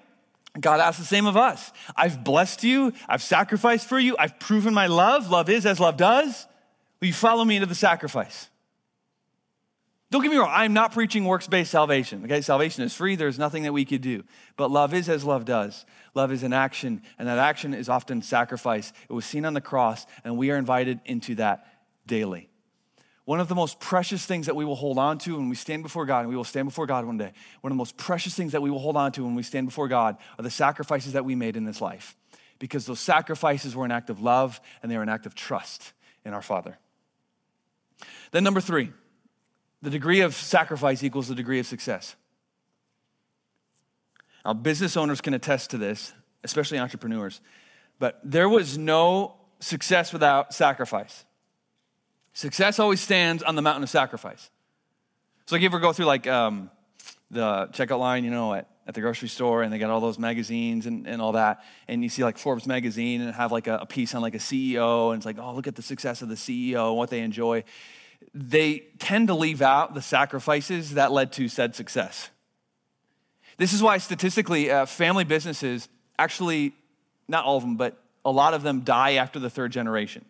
God 0.60 0.80
asks 0.80 1.00
the 1.00 1.06
same 1.06 1.26
of 1.26 1.36
us. 1.36 1.72
I've 1.96 2.22
blessed 2.22 2.62
you. 2.62 2.92
I've 3.08 3.22
sacrificed 3.22 3.88
for 3.88 3.98
you. 3.98 4.16
I've 4.18 4.38
proven 4.38 4.74
my 4.74 4.86
love. 4.86 5.30
Love 5.30 5.48
is 5.48 5.66
as 5.66 5.80
love 5.80 5.96
does. 5.96 6.46
Will 7.00 7.08
you 7.08 7.14
follow 7.14 7.44
me 7.44 7.56
into 7.56 7.66
the 7.66 7.74
sacrifice? 7.74 8.48
Don't 10.10 10.22
get 10.22 10.30
me 10.30 10.38
wrong, 10.38 10.50
I'm 10.50 10.72
not 10.72 10.92
preaching 10.92 11.24
works 11.26 11.46
based 11.46 11.70
salvation. 11.70 12.24
Okay, 12.24 12.40
salvation 12.40 12.82
is 12.82 12.94
free, 12.94 13.14
there's 13.14 13.38
nothing 13.38 13.64
that 13.64 13.74
we 13.74 13.84
could 13.84 14.00
do. 14.00 14.24
But 14.56 14.70
love 14.70 14.94
is 14.94 15.08
as 15.08 15.22
love 15.22 15.44
does. 15.44 15.84
Love 16.14 16.32
is 16.32 16.42
an 16.42 16.54
action, 16.54 17.02
and 17.18 17.28
that 17.28 17.38
action 17.38 17.74
is 17.74 17.90
often 17.90 18.22
sacrifice. 18.22 18.92
It 19.08 19.12
was 19.12 19.26
seen 19.26 19.44
on 19.44 19.52
the 19.52 19.60
cross, 19.60 20.06
and 20.24 20.38
we 20.38 20.50
are 20.50 20.56
invited 20.56 21.00
into 21.04 21.34
that 21.34 21.66
daily. 22.06 22.47
One 23.28 23.40
of 23.40 23.48
the 23.48 23.54
most 23.54 23.78
precious 23.78 24.24
things 24.24 24.46
that 24.46 24.56
we 24.56 24.64
will 24.64 24.74
hold 24.74 24.96
on 24.96 25.18
to 25.18 25.36
when 25.36 25.50
we 25.50 25.54
stand 25.54 25.82
before 25.82 26.06
God, 26.06 26.20
and 26.20 26.30
we 26.30 26.34
will 26.34 26.44
stand 26.44 26.66
before 26.66 26.86
God 26.86 27.04
one 27.04 27.18
day, 27.18 27.30
one 27.60 27.70
of 27.70 27.74
the 27.74 27.78
most 27.78 27.98
precious 27.98 28.34
things 28.34 28.52
that 28.52 28.62
we 28.62 28.70
will 28.70 28.78
hold 28.78 28.96
on 28.96 29.12
to 29.12 29.22
when 29.22 29.34
we 29.34 29.42
stand 29.42 29.66
before 29.66 29.86
God 29.86 30.16
are 30.38 30.42
the 30.42 30.48
sacrifices 30.48 31.12
that 31.12 31.26
we 31.26 31.34
made 31.34 31.54
in 31.54 31.66
this 31.66 31.82
life. 31.82 32.16
Because 32.58 32.86
those 32.86 33.00
sacrifices 33.00 33.76
were 33.76 33.84
an 33.84 33.90
act 33.90 34.08
of 34.08 34.22
love 34.22 34.62
and 34.82 34.90
they 34.90 34.96
were 34.96 35.02
an 35.02 35.10
act 35.10 35.26
of 35.26 35.34
trust 35.34 35.92
in 36.24 36.32
our 36.32 36.40
Father. 36.40 36.78
Then, 38.30 38.44
number 38.44 38.62
three, 38.62 38.92
the 39.82 39.90
degree 39.90 40.22
of 40.22 40.34
sacrifice 40.34 41.02
equals 41.02 41.28
the 41.28 41.34
degree 41.34 41.58
of 41.58 41.66
success. 41.66 42.16
Now, 44.42 44.54
business 44.54 44.96
owners 44.96 45.20
can 45.20 45.34
attest 45.34 45.68
to 45.72 45.76
this, 45.76 46.14
especially 46.44 46.78
entrepreneurs, 46.78 47.42
but 47.98 48.20
there 48.24 48.48
was 48.48 48.78
no 48.78 49.34
success 49.60 50.14
without 50.14 50.54
sacrifice. 50.54 51.26
Success 52.38 52.78
always 52.78 53.00
stands 53.00 53.42
on 53.42 53.56
the 53.56 53.62
mountain 53.62 53.82
of 53.82 53.90
sacrifice. 53.90 54.48
So, 55.46 55.56
like, 55.56 55.62
you 55.62 55.66
ever 55.66 55.80
go 55.80 55.92
through 55.92 56.04
like 56.04 56.28
um, 56.28 56.70
the 57.32 57.66
checkout 57.72 57.98
line, 57.98 58.22
you 58.22 58.30
know, 58.30 58.54
at, 58.54 58.70
at 58.86 58.94
the 58.94 59.00
grocery 59.00 59.26
store, 59.26 59.64
and 59.64 59.72
they 59.72 59.78
got 59.80 59.90
all 59.90 60.00
those 60.00 60.20
magazines 60.20 60.86
and, 60.86 61.08
and 61.08 61.20
all 61.20 61.32
that, 61.32 61.64
and 61.88 62.00
you 62.00 62.08
see 62.08 62.22
like 62.22 62.38
Forbes 62.38 62.64
magazine 62.64 63.22
and 63.22 63.34
have 63.34 63.50
like 63.50 63.66
a, 63.66 63.78
a 63.78 63.86
piece 63.86 64.14
on 64.14 64.22
like 64.22 64.36
a 64.36 64.38
CEO, 64.38 65.10
and 65.10 65.16
it's 65.16 65.26
like, 65.26 65.36
oh, 65.36 65.52
look 65.52 65.66
at 65.66 65.74
the 65.74 65.82
success 65.82 66.22
of 66.22 66.28
the 66.28 66.36
CEO 66.36 66.90
and 66.90 66.96
what 66.96 67.10
they 67.10 67.22
enjoy. 67.22 67.64
They 68.32 68.84
tend 69.00 69.26
to 69.26 69.34
leave 69.34 69.60
out 69.60 69.94
the 69.94 70.02
sacrifices 70.02 70.94
that 70.94 71.10
led 71.10 71.32
to 71.32 71.48
said 71.48 71.74
success. 71.74 72.30
This 73.56 73.72
is 73.72 73.82
why 73.82 73.98
statistically, 73.98 74.70
uh, 74.70 74.86
family 74.86 75.24
businesses 75.24 75.88
actually, 76.20 76.72
not 77.26 77.44
all 77.44 77.56
of 77.56 77.64
them, 77.64 77.76
but 77.76 78.00
a 78.24 78.30
lot 78.30 78.54
of 78.54 78.62
them 78.62 78.82
die 78.82 79.14
after 79.14 79.40
the 79.40 79.50
third 79.50 79.72
generation. 79.72 80.24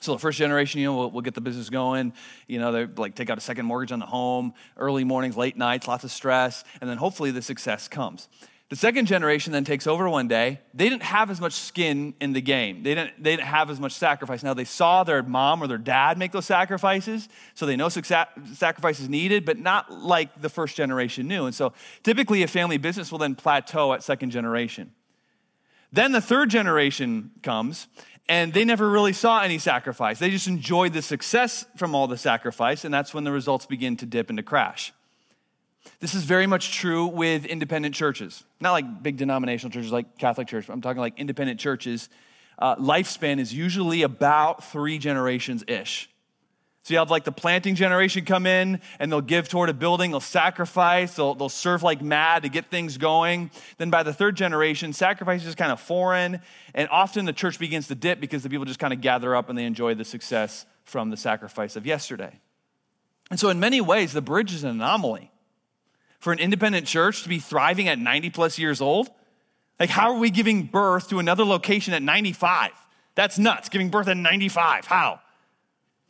So 0.00 0.12
the 0.12 0.18
first 0.18 0.38
generation, 0.38 0.80
you 0.80 0.86
know, 0.86 0.96
we'll, 0.96 1.10
we'll, 1.10 1.22
get 1.22 1.34
the 1.34 1.40
business 1.40 1.70
going. 1.70 2.12
You 2.46 2.58
know, 2.58 2.72
they 2.72 2.86
like 2.86 3.14
take 3.14 3.30
out 3.30 3.38
a 3.38 3.40
second 3.40 3.64
mortgage 3.64 3.92
on 3.92 4.00
the 4.00 4.06
home, 4.06 4.52
early 4.76 5.04
mornings, 5.04 5.36
late 5.36 5.56
nights, 5.56 5.88
lots 5.88 6.04
of 6.04 6.10
stress, 6.10 6.62
and 6.80 6.90
then 6.90 6.98
hopefully 6.98 7.30
the 7.30 7.42
success 7.42 7.88
comes. 7.88 8.28
The 8.70 8.76
second 8.76 9.06
generation 9.06 9.52
then 9.52 9.64
takes 9.64 9.86
over 9.86 10.08
one 10.08 10.26
day. 10.26 10.58
They 10.72 10.88
didn't 10.88 11.02
have 11.02 11.30
as 11.30 11.40
much 11.40 11.52
skin 11.52 12.14
in 12.20 12.32
the 12.32 12.40
game. 12.40 12.82
They 12.82 12.94
didn't, 12.94 13.22
they 13.22 13.36
didn't 13.36 13.46
have 13.46 13.70
as 13.70 13.78
much 13.78 13.92
sacrifice. 13.92 14.42
Now, 14.42 14.54
they 14.54 14.64
saw 14.64 15.04
their 15.04 15.22
mom 15.22 15.62
or 15.62 15.66
their 15.66 15.78
dad 15.78 16.18
make 16.18 16.32
those 16.32 16.46
sacrifices, 16.46 17.28
so 17.54 17.66
they 17.66 17.76
know 17.76 17.90
success, 17.90 18.26
sacrifices 18.54 19.08
needed, 19.08 19.44
but 19.44 19.58
not 19.58 19.92
like 19.92 20.40
the 20.40 20.48
first 20.48 20.76
generation 20.76 21.28
knew. 21.28 21.44
And 21.44 21.54
so 21.54 21.74
typically, 22.02 22.42
a 22.42 22.48
family 22.48 22.78
business 22.78 23.12
will 23.12 23.18
then 23.18 23.34
plateau 23.34 23.92
at 23.92 24.02
second 24.02 24.30
generation. 24.30 24.92
Then 25.92 26.10
the 26.10 26.20
third 26.20 26.50
generation 26.50 27.30
comes, 27.42 27.86
and 28.28 28.52
they 28.52 28.64
never 28.64 28.88
really 28.88 29.12
saw 29.12 29.40
any 29.40 29.58
sacrifice. 29.58 30.18
They 30.18 30.30
just 30.30 30.46
enjoyed 30.46 30.92
the 30.92 31.02
success 31.02 31.64
from 31.76 31.94
all 31.94 32.06
the 32.06 32.16
sacrifice, 32.16 32.84
and 32.84 32.92
that's 32.92 33.12
when 33.12 33.24
the 33.24 33.32
results 33.32 33.66
begin 33.66 33.96
to 33.98 34.06
dip 34.06 34.30
and 34.30 34.38
to 34.38 34.42
crash. 34.42 34.92
This 36.00 36.14
is 36.14 36.24
very 36.24 36.46
much 36.46 36.72
true 36.72 37.06
with 37.06 37.44
independent 37.44 37.94
churches, 37.94 38.44
not 38.60 38.72
like 38.72 39.02
big 39.02 39.16
denominational 39.16 39.72
churches 39.72 39.92
like 39.92 40.16
Catholic 40.16 40.48
Church. 40.48 40.68
I'm 40.68 40.80
talking 40.80 41.00
like 41.00 41.18
independent 41.18 41.60
churches. 41.60 42.08
Uh, 42.58 42.76
lifespan 42.76 43.38
is 43.38 43.52
usually 43.52 44.02
about 44.02 44.64
three 44.64 44.98
generations 44.98 45.64
ish. 45.68 46.08
So 46.84 46.92
you 46.92 46.98
have 46.98 47.10
like 47.10 47.24
the 47.24 47.32
planting 47.32 47.74
generation 47.74 48.26
come 48.26 48.44
in 48.44 48.78
and 48.98 49.10
they'll 49.10 49.22
give 49.22 49.48
toward 49.48 49.70
a 49.70 49.74
building, 49.74 50.10
they'll 50.10 50.20
sacrifice, 50.20 51.16
they'll, 51.16 51.34
they'll 51.34 51.48
serve 51.48 51.82
like 51.82 52.02
mad 52.02 52.42
to 52.42 52.50
get 52.50 52.66
things 52.66 52.98
going. 52.98 53.50
Then 53.78 53.88
by 53.88 54.02
the 54.02 54.12
third 54.12 54.36
generation, 54.36 54.92
sacrifice 54.92 55.46
is 55.46 55.54
kind 55.54 55.72
of 55.72 55.80
foreign. 55.80 56.42
And 56.74 56.88
often 56.90 57.24
the 57.24 57.32
church 57.32 57.58
begins 57.58 57.88
to 57.88 57.94
dip 57.94 58.20
because 58.20 58.42
the 58.42 58.50
people 58.50 58.66
just 58.66 58.80
kind 58.80 58.92
of 58.92 59.00
gather 59.00 59.34
up 59.34 59.48
and 59.48 59.56
they 59.56 59.64
enjoy 59.64 59.94
the 59.94 60.04
success 60.04 60.66
from 60.84 61.08
the 61.08 61.16
sacrifice 61.16 61.74
of 61.74 61.86
yesterday. 61.86 62.38
And 63.30 63.40
so, 63.40 63.48
in 63.48 63.58
many 63.58 63.80
ways, 63.80 64.12
the 64.12 64.20
bridge 64.20 64.52
is 64.52 64.62
an 64.62 64.70
anomaly 64.70 65.32
for 66.20 66.34
an 66.34 66.38
independent 66.38 66.86
church 66.86 67.22
to 67.22 67.30
be 67.30 67.38
thriving 67.38 67.88
at 67.88 67.98
90 67.98 68.28
plus 68.30 68.58
years 68.58 68.82
old? 68.82 69.08
Like, 69.80 69.88
how 69.88 70.12
are 70.12 70.18
we 70.18 70.30
giving 70.30 70.64
birth 70.64 71.08
to 71.08 71.18
another 71.18 71.44
location 71.44 71.94
at 71.94 72.02
95? 72.02 72.72
That's 73.14 73.38
nuts, 73.38 73.70
giving 73.70 73.88
birth 73.88 74.08
at 74.08 74.18
95. 74.18 74.84
How? 74.84 75.20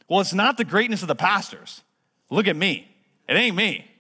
Well, 0.09 0.21
it's 0.21 0.35
not 0.35 0.57
the 0.57 0.65
greatness 0.65 1.03
of 1.03 1.09
the 1.09 1.15
pastors. 1.15 1.83
Look 2.31 2.47
at 2.47 2.57
me. 2.57 2.89
It 3.29 3.35
ain't 3.35 3.57
me. 3.57 3.91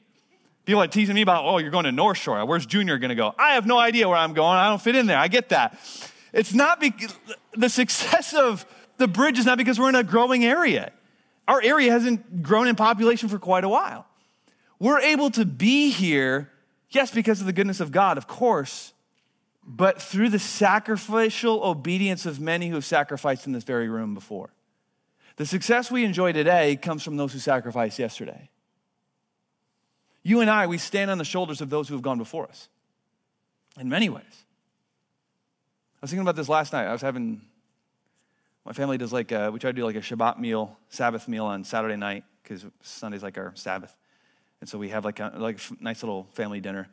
People 0.64 0.82
are 0.82 0.86
teasing 0.86 1.14
me 1.14 1.22
about, 1.22 1.44
oh, 1.44 1.58
you're 1.58 1.70
going 1.70 1.84
to 1.84 1.92
North 1.92 2.18
Shore. 2.18 2.44
Where's 2.46 2.64
Junior 2.64 2.98
going 2.98 3.10
to 3.10 3.14
go? 3.14 3.34
I 3.38 3.54
have 3.54 3.66
no 3.66 3.78
idea 3.78 4.08
where 4.08 4.16
I'm 4.16 4.32
going. 4.32 4.56
I 4.56 4.68
don't 4.68 4.80
fit 4.80 4.96
in 4.96 5.06
there. 5.06 5.18
I 5.18 5.28
get 5.28 5.50
that. 5.50 5.78
It's 6.32 6.54
not 6.54 6.80
because 6.80 7.14
the 7.52 7.68
success 7.68 8.32
of 8.32 8.64
the 8.96 9.06
bridge 9.06 9.38
is 9.38 9.46
not 9.46 9.58
because 9.58 9.78
we're 9.78 9.90
in 9.90 9.94
a 9.94 10.02
growing 10.02 10.44
area. 10.44 10.90
Our 11.46 11.60
area 11.60 11.92
hasn't 11.92 12.42
grown 12.42 12.66
in 12.66 12.76
population 12.76 13.28
for 13.28 13.38
quite 13.38 13.64
a 13.64 13.68
while. 13.68 14.06
We're 14.78 15.00
able 15.00 15.30
to 15.32 15.44
be 15.44 15.90
here, 15.90 16.50
yes, 16.90 17.10
because 17.10 17.40
of 17.40 17.46
the 17.46 17.52
goodness 17.52 17.80
of 17.80 17.92
God, 17.92 18.16
of 18.16 18.26
course, 18.26 18.94
but 19.66 20.00
through 20.00 20.30
the 20.30 20.38
sacrificial 20.38 21.62
obedience 21.62 22.24
of 22.24 22.40
many 22.40 22.68
who 22.68 22.74
have 22.74 22.84
sacrificed 22.84 23.46
in 23.46 23.52
this 23.52 23.64
very 23.64 23.88
room 23.88 24.14
before. 24.14 24.53
The 25.36 25.46
success 25.46 25.90
we 25.90 26.04
enjoy 26.04 26.32
today 26.32 26.76
comes 26.76 27.02
from 27.02 27.16
those 27.16 27.32
who 27.32 27.38
sacrificed 27.38 27.98
yesterday. 27.98 28.50
You 30.22 30.40
and 30.40 30.48
I, 30.48 30.66
we 30.66 30.78
stand 30.78 31.10
on 31.10 31.18
the 31.18 31.24
shoulders 31.24 31.60
of 31.60 31.70
those 31.70 31.88
who 31.88 31.94
have 31.94 32.02
gone 32.02 32.18
before 32.18 32.46
us 32.46 32.68
in 33.78 33.88
many 33.88 34.08
ways. 34.08 34.22
I 35.96 35.98
was 36.02 36.10
thinking 36.10 36.22
about 36.22 36.36
this 36.36 36.48
last 36.48 36.72
night. 36.72 36.86
I 36.86 36.92
was 36.92 37.02
having, 37.02 37.42
my 38.64 38.72
family 38.72 38.96
does 38.96 39.12
like, 39.12 39.32
a, 39.32 39.50
we 39.50 39.58
try 39.58 39.70
to 39.70 39.76
do 39.76 39.84
like 39.84 39.96
a 39.96 40.00
Shabbat 40.00 40.38
meal, 40.38 40.76
Sabbath 40.88 41.28
meal 41.28 41.46
on 41.46 41.64
Saturday 41.64 41.96
night 41.96 42.24
because 42.42 42.64
Sunday's 42.82 43.22
like 43.22 43.36
our 43.36 43.52
Sabbath. 43.54 43.94
And 44.60 44.68
so 44.68 44.78
we 44.78 44.90
have 44.90 45.04
like 45.04 45.18
a 45.20 45.32
like 45.36 45.58
nice 45.80 46.02
little 46.02 46.28
family 46.32 46.60
dinner. 46.60 46.88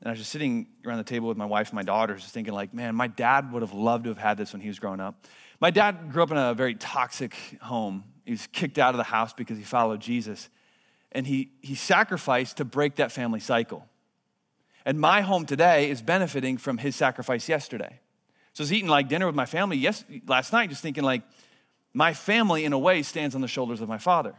And 0.00 0.08
I 0.08 0.10
was 0.10 0.18
just 0.18 0.30
sitting 0.30 0.66
around 0.84 0.98
the 0.98 1.04
table 1.04 1.28
with 1.28 1.38
my 1.38 1.46
wife 1.46 1.68
and 1.68 1.76
my 1.76 1.82
daughters, 1.82 2.22
just 2.22 2.34
thinking, 2.34 2.52
like, 2.52 2.74
man, 2.74 2.94
my 2.94 3.06
dad 3.06 3.52
would 3.52 3.62
have 3.62 3.72
loved 3.72 4.04
to 4.04 4.10
have 4.10 4.18
had 4.18 4.36
this 4.36 4.52
when 4.52 4.60
he 4.60 4.68
was 4.68 4.78
growing 4.78 5.00
up. 5.00 5.24
My 5.60 5.70
dad 5.70 6.12
grew 6.12 6.22
up 6.22 6.30
in 6.30 6.36
a 6.36 6.54
very 6.54 6.74
toxic 6.74 7.34
home. 7.62 8.04
He 8.24 8.32
was 8.32 8.46
kicked 8.48 8.78
out 8.78 8.90
of 8.90 8.98
the 8.98 9.04
house 9.04 9.32
because 9.32 9.56
he 9.56 9.64
followed 9.64 10.00
Jesus. 10.00 10.48
And 11.12 11.26
he, 11.26 11.52
he 11.62 11.74
sacrificed 11.74 12.58
to 12.58 12.64
break 12.64 12.96
that 12.96 13.12
family 13.12 13.40
cycle. 13.40 13.86
And 14.84 15.00
my 15.00 15.22
home 15.22 15.46
today 15.46 15.90
is 15.90 16.02
benefiting 16.02 16.58
from 16.58 16.78
his 16.78 16.94
sacrifice 16.94 17.48
yesterday. 17.48 18.00
So 18.52 18.62
I 18.62 18.64
was 18.64 18.72
eating 18.72 18.88
like 18.88 19.08
dinner 19.08 19.26
with 19.26 19.34
my 19.34 19.46
family 19.46 19.76
yes, 19.76 20.04
last 20.26 20.52
night, 20.52 20.70
just 20.70 20.82
thinking, 20.82 21.04
like, 21.04 21.22
my 21.92 22.12
family, 22.12 22.64
in 22.64 22.72
a 22.72 22.78
way, 22.78 23.02
stands 23.02 23.34
on 23.34 23.40
the 23.40 23.48
shoulders 23.48 23.80
of 23.80 23.88
my 23.88 23.98
father. 23.98 24.34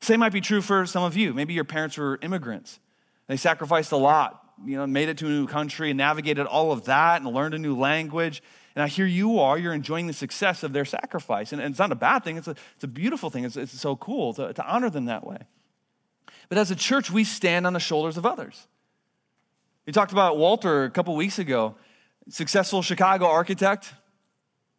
Same 0.00 0.20
might 0.20 0.32
be 0.32 0.40
true 0.40 0.60
for 0.60 0.84
some 0.86 1.04
of 1.04 1.16
you. 1.16 1.32
Maybe 1.32 1.54
your 1.54 1.64
parents 1.64 1.96
were 1.96 2.18
immigrants. 2.22 2.80
They 3.28 3.36
sacrificed 3.36 3.92
a 3.92 3.96
lot, 3.96 4.42
you 4.64 4.76
know, 4.76 4.86
made 4.86 5.08
it 5.08 5.18
to 5.18 5.26
a 5.26 5.28
new 5.28 5.46
country 5.46 5.90
and 5.90 5.98
navigated 5.98 6.46
all 6.46 6.72
of 6.72 6.86
that 6.86 7.22
and 7.22 7.32
learned 7.32 7.54
a 7.54 7.58
new 7.58 7.76
language. 7.76 8.42
And 8.80 8.90
here 8.90 9.06
you 9.06 9.38
are, 9.40 9.58
you're 9.58 9.74
enjoying 9.74 10.06
the 10.06 10.12
success 10.12 10.62
of 10.62 10.72
their 10.72 10.84
sacrifice. 10.84 11.52
And, 11.52 11.60
and 11.60 11.72
it's 11.72 11.78
not 11.78 11.92
a 11.92 11.96
bad 11.96 12.24
thing, 12.24 12.36
it's 12.36 12.48
a, 12.48 12.54
it's 12.74 12.84
a 12.84 12.88
beautiful 12.88 13.28
thing. 13.28 13.44
It's, 13.44 13.56
it's 13.56 13.78
so 13.78 13.94
cool 13.96 14.32
to, 14.34 14.52
to 14.52 14.66
honor 14.66 14.88
them 14.88 15.04
that 15.04 15.26
way. 15.26 15.38
But 16.48 16.56
as 16.58 16.70
a 16.70 16.76
church, 16.76 17.10
we 17.10 17.24
stand 17.24 17.66
on 17.66 17.74
the 17.74 17.80
shoulders 17.80 18.16
of 18.16 18.24
others. 18.24 18.66
We 19.86 19.92
talked 19.92 20.12
about 20.12 20.38
Walter 20.38 20.84
a 20.84 20.90
couple 20.90 21.14
weeks 21.14 21.38
ago, 21.38 21.74
successful 22.28 22.80
Chicago 22.80 23.26
architect. 23.26 23.92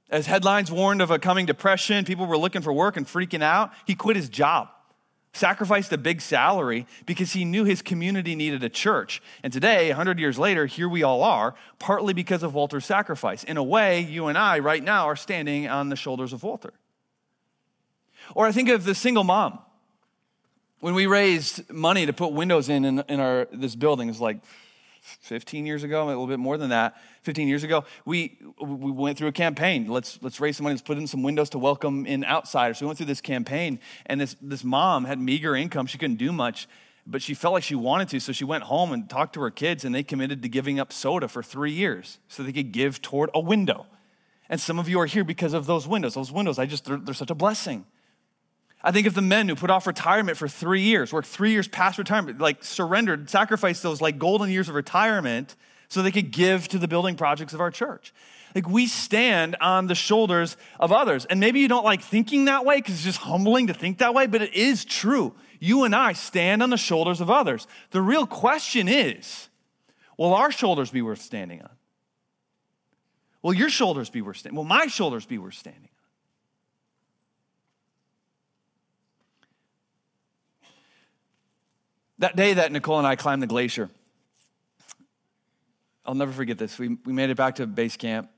As 0.10 0.26
headlines 0.26 0.72
warned 0.72 1.02
of 1.02 1.12
a 1.12 1.20
coming 1.20 1.46
depression, 1.46 2.04
people 2.04 2.26
were 2.26 2.38
looking 2.38 2.62
for 2.62 2.74
work 2.74 2.98
and 2.98 3.06
freaking 3.06 3.44
out. 3.44 3.72
He 3.86 3.96
quit 3.96 4.16
his 4.16 4.30
job 4.30 4.70
sacrificed 5.34 5.94
a 5.94 5.98
big 5.98 6.22
salary 6.22 6.86
because 7.06 7.34
he 7.34 7.46
knew 7.46 7.64
his 7.64 7.82
community 7.82 8.36
needed 8.36 8.64
a 8.64 8.70
church. 8.70 9.22
And 9.44 9.54
today, 9.54 9.88
100 9.90 10.20
years 10.20 10.38
later, 10.38 10.66
here 10.66 10.90
we 10.90 11.04
all 11.04 11.24
are, 11.24 11.56
partly 11.80 12.14
because 12.14 12.44
of 12.44 12.54
Walter's 12.54 12.86
sacrifice. 12.86 13.44
In 13.44 13.58
a 13.58 13.64
way, 13.64 14.02
you 14.02 14.28
and 14.28 14.38
I 14.38 14.60
right 14.60 14.84
now 14.84 15.06
are 15.06 15.16
standing 15.16 15.68
on 15.68 15.90
the 15.90 15.96
shoulders 15.96 16.34
of 16.34 16.44
Walter. 16.44 16.74
Or 18.36 18.46
I 18.46 18.52
think 18.52 18.70
of 18.70 18.84
the 18.84 18.96
single 18.96 19.24
mom. 19.24 19.60
When 20.80 20.96
we 20.96 21.06
raised 21.06 21.70
money 21.72 22.08
to 22.08 22.14
put 22.14 22.34
windows 22.34 22.68
in 22.68 22.86
in, 22.86 23.04
in 23.08 23.20
our, 23.20 23.48
this 23.54 23.76
building, 23.76 24.08
it 24.08 24.12
was 24.12 24.22
like 24.22 24.40
15 25.02 25.66
years 25.66 25.84
ago, 25.84 26.06
a 26.06 26.08
little 26.08 26.28
bit 26.28 26.40
more 26.40 26.58
than 26.58 26.70
that, 26.70 26.96
15 27.24 27.48
years 27.48 27.64
ago, 27.64 27.86
we, 28.06 28.38
we 28.62 28.92
went 28.92 29.18
through 29.18 29.30
a 29.30 29.32
campaign. 29.34 29.88
Let's, 29.88 30.20
let's 30.22 30.40
raise 30.40 30.58
some 30.58 30.66
money, 30.66 30.74
let's 30.74 30.84
put 30.84 30.98
in 30.98 31.08
some 31.08 31.24
windows 31.24 31.50
to 31.52 31.60
welcome 31.60 32.06
in 32.06 32.24
outsiders. 32.24 32.78
So 32.78 32.86
we 32.86 32.88
went 32.88 32.98
through 32.98 33.08
this 33.08 33.22
campaign, 33.22 33.80
and 34.06 34.22
this, 34.22 34.36
this 34.42 34.64
mom 34.64 35.06
had 35.06 35.20
meager 35.20 35.56
income. 35.56 35.88
She 35.88 35.98
couldn't 35.98 36.18
do 36.18 36.32
much, 36.32 36.68
but 37.08 37.22
she 37.22 37.34
felt 37.34 37.54
like 37.54 37.64
she 37.64 37.76
wanted 37.76 38.10
to. 38.10 38.20
So 38.20 38.32
she 38.32 38.46
went 38.46 38.64
home 38.64 38.92
and 38.92 39.10
talked 39.10 39.34
to 39.34 39.42
her 39.42 39.52
kids, 39.52 39.84
and 39.86 39.94
they 39.94 40.04
committed 40.04 40.44
to 40.44 40.50
giving 40.50 40.80
up 40.80 40.94
soda 40.94 41.28
for 41.28 41.42
three 41.42 41.72
years 41.72 42.20
so 42.28 42.44
they 42.44 42.54
could 42.54 42.72
give 42.72 43.02
toward 43.02 43.32
a 43.34 43.40
window. 43.40 43.88
And 44.50 44.62
some 44.62 44.78
of 44.78 44.88
you 44.88 45.00
are 45.00 45.08
here 45.08 45.24
because 45.24 45.54
of 45.54 45.66
those 45.66 45.88
windows. 45.88 46.14
Those 46.14 46.32
windows, 46.32 46.60
I 46.60 46.66
just, 46.68 46.86
they're, 46.86 46.98
they're 46.98 47.14
such 47.14 47.32
a 47.32 47.36
blessing. 47.36 47.86
I 48.84 48.92
think 48.92 49.06
of 49.06 49.14
the 49.14 49.22
men 49.22 49.48
who 49.48 49.56
put 49.56 49.70
off 49.70 49.86
retirement 49.86 50.38
for 50.38 50.48
three 50.48 50.82
years, 50.82 51.14
worked 51.14 51.28
three 51.28 51.52
years 51.52 51.68
past 51.68 51.98
retirement, 51.98 52.40
like 52.40 52.64
surrendered, 52.64 53.30
sacrificed 53.30 53.84
those 53.84 54.02
like 54.02 54.18
golden 54.18 54.50
years 54.50 54.70
of 54.70 54.76
retirement 54.76 55.56
so 55.88 56.02
they 56.02 56.12
could 56.12 56.32
give 56.32 56.68
to 56.70 56.80
the 56.80 56.88
building 56.88 57.16
projects 57.16 57.54
of 57.54 57.62
our 57.62 57.70
church. 57.70 58.14
Like 58.56 58.68
we 58.68 58.88
stand 58.88 59.56
on 59.62 59.88
the 59.88 59.96
shoulders 59.96 60.58
of 60.80 60.92
others. 60.92 61.26
And 61.26 61.40
maybe 61.40 61.60
you 61.60 61.68
don't 61.68 61.86
like 61.86 62.02
thinking 62.02 62.46
that 62.46 62.66
way 62.66 62.78
because 62.78 62.96
it's 62.96 63.04
just 63.04 63.20
humbling 63.20 63.68
to 63.68 63.74
think 63.74 64.00
that 64.00 64.14
way, 64.14 64.28
but 64.28 64.42
it 64.42 64.54
is 64.54 64.84
true. 64.84 65.34
You 65.60 65.84
and 65.84 65.96
I 65.96 66.14
stand 66.14 66.64
on 66.64 66.70
the 66.70 66.78
shoulders 66.78 67.22
of 67.22 67.30
others. 67.30 67.68
The 67.92 68.02
real 68.02 68.26
question 68.26 68.88
is 68.88 69.48
will 70.18 70.34
our 70.34 70.52
shoulders 70.52 70.92
be 70.92 71.02
worth 71.02 71.22
standing 71.22 71.62
on? 71.62 71.70
Will 73.42 73.54
your 73.54 73.70
shoulders 73.70 74.10
be 74.10 74.22
worth 74.22 74.38
standing? 74.38 74.58
Will 74.58 74.64
my 74.64 74.88
shoulders 74.88 75.26
be 75.26 75.38
worth 75.38 75.56
standing 75.56 75.84
on? 75.84 75.88
That 82.22 82.36
day 82.36 82.54
that 82.54 82.72
Nicole 82.72 83.00
and 83.00 83.08
I 83.08 83.16
climbed 83.16 83.42
the 83.42 83.48
glacier, 83.48 83.90
I'll 86.06 86.14
never 86.14 86.32
forget 86.32 86.60
this. 86.60 86.78
We, 86.78 86.90
we 87.04 87.14
made 87.14 87.32
it 87.32 87.36
back 87.36 87.56
to 87.56 87.66
base 87.66 87.98
camp. 87.98 88.30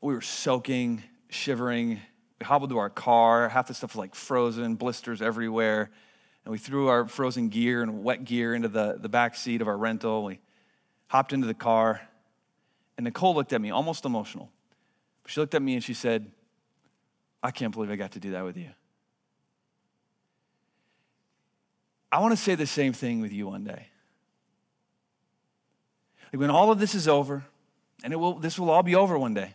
We 0.00 0.12
were 0.12 0.20
soaking, 0.20 1.04
shivering. 1.28 2.00
We 2.40 2.44
hobbled 2.46 2.70
to 2.70 2.78
our 2.78 2.90
car. 2.90 3.48
Half 3.48 3.68
the 3.68 3.74
stuff 3.74 3.92
was 3.92 3.98
like 3.98 4.16
frozen, 4.16 4.74
blisters 4.74 5.22
everywhere. 5.22 5.88
And 6.44 6.50
we 6.50 6.58
threw 6.58 6.88
our 6.88 7.06
frozen 7.06 7.48
gear 7.48 7.80
and 7.80 8.02
wet 8.02 8.24
gear 8.24 8.56
into 8.56 8.66
the, 8.66 8.98
the 9.00 9.08
back 9.08 9.36
seat 9.36 9.62
of 9.62 9.68
our 9.68 9.78
rental. 9.78 10.24
We 10.24 10.40
hopped 11.06 11.32
into 11.32 11.46
the 11.46 11.54
car. 11.54 12.00
And 12.96 13.04
Nicole 13.04 13.36
looked 13.36 13.52
at 13.52 13.60
me, 13.60 13.70
almost 13.70 14.04
emotional. 14.04 14.50
She 15.28 15.38
looked 15.38 15.54
at 15.54 15.62
me 15.62 15.74
and 15.74 15.84
she 15.84 15.94
said, 15.94 16.28
I 17.40 17.52
can't 17.52 17.72
believe 17.72 17.92
I 17.92 17.94
got 17.94 18.10
to 18.12 18.20
do 18.20 18.32
that 18.32 18.42
with 18.42 18.56
you. 18.56 18.70
I 22.10 22.20
want 22.20 22.32
to 22.32 22.36
say 22.36 22.54
the 22.54 22.66
same 22.66 22.92
thing 22.92 23.20
with 23.20 23.32
you 23.32 23.48
one 23.48 23.64
day. 23.64 23.88
Like 26.32 26.40
when 26.40 26.50
all 26.50 26.70
of 26.70 26.78
this 26.78 26.94
is 26.94 27.08
over, 27.08 27.44
and 28.02 28.12
it 28.12 28.16
will, 28.16 28.34
this 28.34 28.58
will 28.58 28.70
all 28.70 28.82
be 28.82 28.94
over 28.94 29.18
one 29.18 29.34
day. 29.34 29.52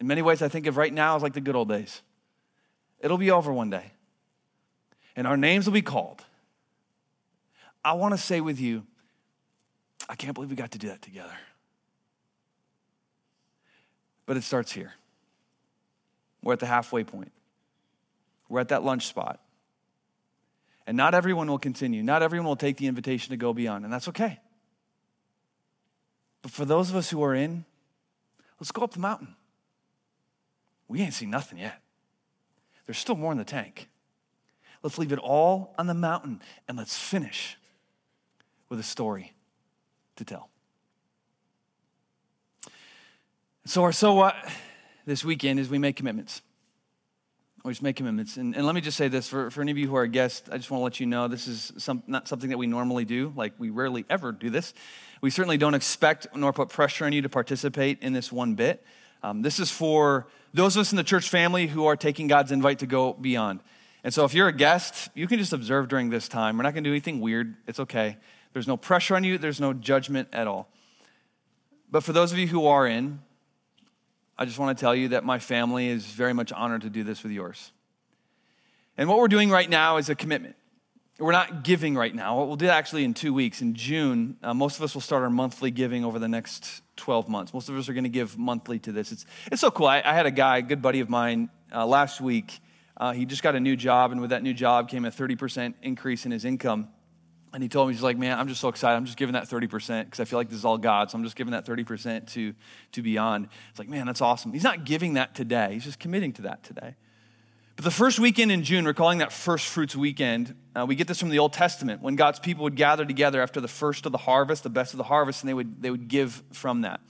In 0.00 0.06
many 0.06 0.22
ways, 0.22 0.42
I 0.42 0.48
think 0.48 0.66
of 0.66 0.76
right 0.76 0.92
now 0.92 1.16
as 1.16 1.22
like 1.22 1.32
the 1.32 1.40
good 1.40 1.56
old 1.56 1.68
days. 1.68 2.02
It'll 3.00 3.18
be 3.18 3.30
over 3.30 3.52
one 3.52 3.70
day, 3.70 3.92
and 5.16 5.26
our 5.26 5.36
names 5.36 5.66
will 5.66 5.72
be 5.72 5.82
called. 5.82 6.24
I 7.84 7.92
want 7.92 8.14
to 8.14 8.18
say 8.18 8.40
with 8.40 8.60
you, 8.60 8.86
I 10.08 10.14
can't 10.14 10.34
believe 10.34 10.50
we 10.50 10.56
got 10.56 10.70
to 10.72 10.78
do 10.78 10.88
that 10.88 11.02
together. 11.02 11.36
But 14.26 14.36
it 14.36 14.42
starts 14.42 14.72
here. 14.72 14.94
We're 16.42 16.54
at 16.54 16.60
the 16.60 16.66
halfway 16.66 17.04
point. 17.04 17.32
We're 18.48 18.60
at 18.60 18.68
that 18.68 18.84
lunch 18.84 19.06
spot. 19.06 19.40
And 20.86 20.96
not 20.96 21.14
everyone 21.14 21.48
will 21.48 21.58
continue. 21.58 22.02
Not 22.02 22.22
everyone 22.22 22.46
will 22.46 22.56
take 22.56 22.76
the 22.76 22.86
invitation 22.86 23.30
to 23.30 23.36
go 23.36 23.52
beyond, 23.52 23.84
and 23.84 23.92
that's 23.92 24.08
okay. 24.08 24.40
But 26.42 26.50
for 26.50 26.64
those 26.64 26.90
of 26.90 26.96
us 26.96 27.08
who 27.08 27.22
are 27.22 27.34
in, 27.34 27.64
let's 28.60 28.70
go 28.70 28.82
up 28.82 28.92
the 28.92 29.00
mountain. 29.00 29.34
We 30.88 31.00
ain't 31.00 31.14
seen 31.14 31.30
nothing 31.30 31.58
yet. 31.58 31.80
There's 32.86 32.98
still 32.98 33.16
more 33.16 33.32
in 33.32 33.38
the 33.38 33.44
tank. 33.44 33.88
Let's 34.82 34.98
leave 34.98 35.12
it 35.12 35.18
all 35.18 35.74
on 35.78 35.86
the 35.86 35.94
mountain 35.94 36.42
and 36.68 36.76
let's 36.76 36.98
finish 36.98 37.56
with 38.68 38.78
a 38.78 38.82
story 38.82 39.32
to 40.16 40.24
tell. 40.24 40.50
So, 43.64 43.82
our 43.82 43.92
so 43.92 44.12
what 44.12 44.36
this 45.06 45.24
weekend 45.24 45.58
is 45.58 45.70
we 45.70 45.78
make 45.78 45.96
commitments. 45.96 46.42
We 47.64 47.70
just 47.70 47.82
make 47.82 47.96
commitments. 47.96 48.36
And, 48.36 48.54
and 48.54 48.66
let 48.66 48.74
me 48.74 48.82
just 48.82 48.98
say 48.98 49.08
this 49.08 49.26
for, 49.26 49.50
for 49.50 49.62
any 49.62 49.70
of 49.70 49.78
you 49.78 49.88
who 49.88 49.96
are 49.96 50.06
guests, 50.06 50.50
I 50.52 50.58
just 50.58 50.70
want 50.70 50.80
to 50.80 50.84
let 50.84 51.00
you 51.00 51.06
know 51.06 51.28
this 51.28 51.48
is 51.48 51.72
some, 51.78 52.02
not 52.06 52.28
something 52.28 52.50
that 52.50 52.58
we 52.58 52.66
normally 52.66 53.06
do. 53.06 53.32
Like, 53.34 53.54
we 53.56 53.70
rarely 53.70 54.04
ever 54.10 54.32
do 54.32 54.50
this. 54.50 54.74
We 55.22 55.30
certainly 55.30 55.56
don't 55.56 55.72
expect 55.72 56.26
nor 56.36 56.52
put 56.52 56.68
pressure 56.68 57.06
on 57.06 57.14
you 57.14 57.22
to 57.22 57.30
participate 57.30 58.02
in 58.02 58.12
this 58.12 58.30
one 58.30 58.54
bit. 58.54 58.84
Um, 59.22 59.40
this 59.40 59.58
is 59.58 59.70
for 59.70 60.26
those 60.52 60.76
of 60.76 60.82
us 60.82 60.92
in 60.92 60.96
the 60.96 61.02
church 61.04 61.30
family 61.30 61.66
who 61.66 61.86
are 61.86 61.96
taking 61.96 62.26
God's 62.26 62.52
invite 62.52 62.80
to 62.80 62.86
go 62.86 63.14
beyond. 63.14 63.60
And 64.04 64.12
so, 64.12 64.26
if 64.26 64.34
you're 64.34 64.48
a 64.48 64.52
guest, 64.52 65.08
you 65.14 65.26
can 65.26 65.38
just 65.38 65.54
observe 65.54 65.88
during 65.88 66.10
this 66.10 66.28
time. 66.28 66.58
We're 66.58 66.64
not 66.64 66.74
going 66.74 66.84
to 66.84 66.90
do 66.90 66.92
anything 66.92 67.20
weird. 67.20 67.56
It's 67.66 67.80
okay. 67.80 68.18
There's 68.52 68.68
no 68.68 68.76
pressure 68.76 69.16
on 69.16 69.24
you, 69.24 69.38
there's 69.38 69.60
no 69.60 69.72
judgment 69.72 70.28
at 70.34 70.46
all. 70.46 70.68
But 71.90 72.04
for 72.04 72.12
those 72.12 72.30
of 72.30 72.36
you 72.36 72.46
who 72.46 72.66
are 72.66 72.86
in, 72.86 73.20
I 74.36 74.44
just 74.44 74.58
want 74.58 74.76
to 74.76 74.80
tell 74.80 74.94
you 74.94 75.08
that 75.08 75.24
my 75.24 75.38
family 75.38 75.88
is 75.88 76.04
very 76.06 76.32
much 76.32 76.52
honored 76.52 76.82
to 76.82 76.90
do 76.90 77.04
this 77.04 77.22
with 77.22 77.32
yours. 77.32 77.72
And 78.96 79.08
what 79.08 79.18
we're 79.18 79.28
doing 79.28 79.50
right 79.50 79.68
now 79.68 79.96
is 79.96 80.08
a 80.08 80.14
commitment. 80.14 80.56
We're 81.18 81.32
not 81.32 81.62
giving 81.62 81.94
right 81.94 82.12
now. 82.12 82.44
We'll 82.44 82.56
do 82.56 82.66
actually 82.66 83.04
in 83.04 83.14
two 83.14 83.32
weeks. 83.32 83.62
In 83.62 83.74
June, 83.74 84.36
uh, 84.42 84.52
most 84.52 84.76
of 84.76 84.82
us 84.82 84.94
will 84.94 85.00
start 85.00 85.22
our 85.22 85.30
monthly 85.30 85.70
giving 85.70 86.04
over 86.04 86.18
the 86.18 86.26
next 86.26 86.82
12 86.96 87.28
months. 87.28 87.54
Most 87.54 87.68
of 87.68 87.76
us 87.76 87.88
are 87.88 87.92
going 87.92 88.04
to 88.04 88.10
give 88.10 88.36
monthly 88.36 88.80
to 88.80 88.90
this. 88.90 89.12
It's, 89.12 89.24
it's 89.52 89.60
so 89.60 89.70
cool. 89.70 89.86
I, 89.86 90.02
I 90.04 90.12
had 90.12 90.26
a 90.26 90.32
guy, 90.32 90.58
a 90.58 90.62
good 90.62 90.82
buddy 90.82 90.98
of 90.98 91.08
mine, 91.08 91.50
uh, 91.72 91.86
last 91.86 92.20
week. 92.20 92.58
Uh, 92.96 93.12
he 93.12 93.26
just 93.26 93.44
got 93.44 93.54
a 93.54 93.60
new 93.60 93.76
job, 93.76 94.10
and 94.10 94.20
with 94.20 94.30
that 94.30 94.42
new 94.42 94.54
job 94.54 94.88
came 94.88 95.04
a 95.04 95.10
30% 95.10 95.74
increase 95.82 96.26
in 96.26 96.32
his 96.32 96.44
income. 96.44 96.88
And 97.54 97.62
he 97.62 97.68
told 97.68 97.86
me, 97.86 97.94
he's 97.94 98.02
like, 98.02 98.18
man, 98.18 98.36
I'm 98.36 98.48
just 98.48 98.60
so 98.60 98.68
excited. 98.68 98.96
I'm 98.96 99.04
just 99.04 99.16
giving 99.16 99.34
that 99.34 99.44
30% 99.44 100.06
because 100.06 100.18
I 100.18 100.24
feel 100.24 100.40
like 100.40 100.48
this 100.48 100.58
is 100.58 100.64
all 100.64 100.76
God. 100.76 101.10
So 101.10 101.16
I'm 101.16 101.22
just 101.22 101.36
giving 101.36 101.52
that 101.52 101.64
30% 101.64 102.26
to, 102.32 102.52
to 102.92 103.02
Beyond. 103.02 103.48
It's 103.70 103.78
like, 103.78 103.88
man, 103.88 104.06
that's 104.06 104.20
awesome. 104.20 104.52
He's 104.52 104.64
not 104.64 104.84
giving 104.84 105.14
that 105.14 105.36
today, 105.36 105.70
he's 105.72 105.84
just 105.84 106.00
committing 106.00 106.32
to 106.34 106.42
that 106.42 106.64
today. 106.64 106.96
But 107.76 107.84
the 107.84 107.92
first 107.92 108.18
weekend 108.18 108.50
in 108.50 108.64
June, 108.64 108.84
we're 108.84 108.92
calling 108.92 109.18
that 109.18 109.32
First 109.32 109.66
Fruits 109.66 109.94
Weekend. 109.96 110.54
Uh, 110.74 110.84
we 110.86 110.96
get 110.96 111.06
this 111.08 111.18
from 111.18 111.28
the 111.28 111.38
Old 111.38 111.52
Testament 111.52 112.02
when 112.02 112.16
God's 112.16 112.40
people 112.40 112.64
would 112.64 112.76
gather 112.76 113.04
together 113.04 113.40
after 113.40 113.60
the 113.60 113.68
first 113.68 114.04
of 114.04 114.12
the 114.12 114.18
harvest, 114.18 114.64
the 114.64 114.70
best 114.70 114.92
of 114.92 114.98
the 114.98 115.04
harvest, 115.04 115.42
and 115.42 115.48
they 115.48 115.54
would, 115.54 115.80
they 115.80 115.90
would 115.90 116.08
give 116.08 116.42
from 116.52 116.82
that. 116.82 117.00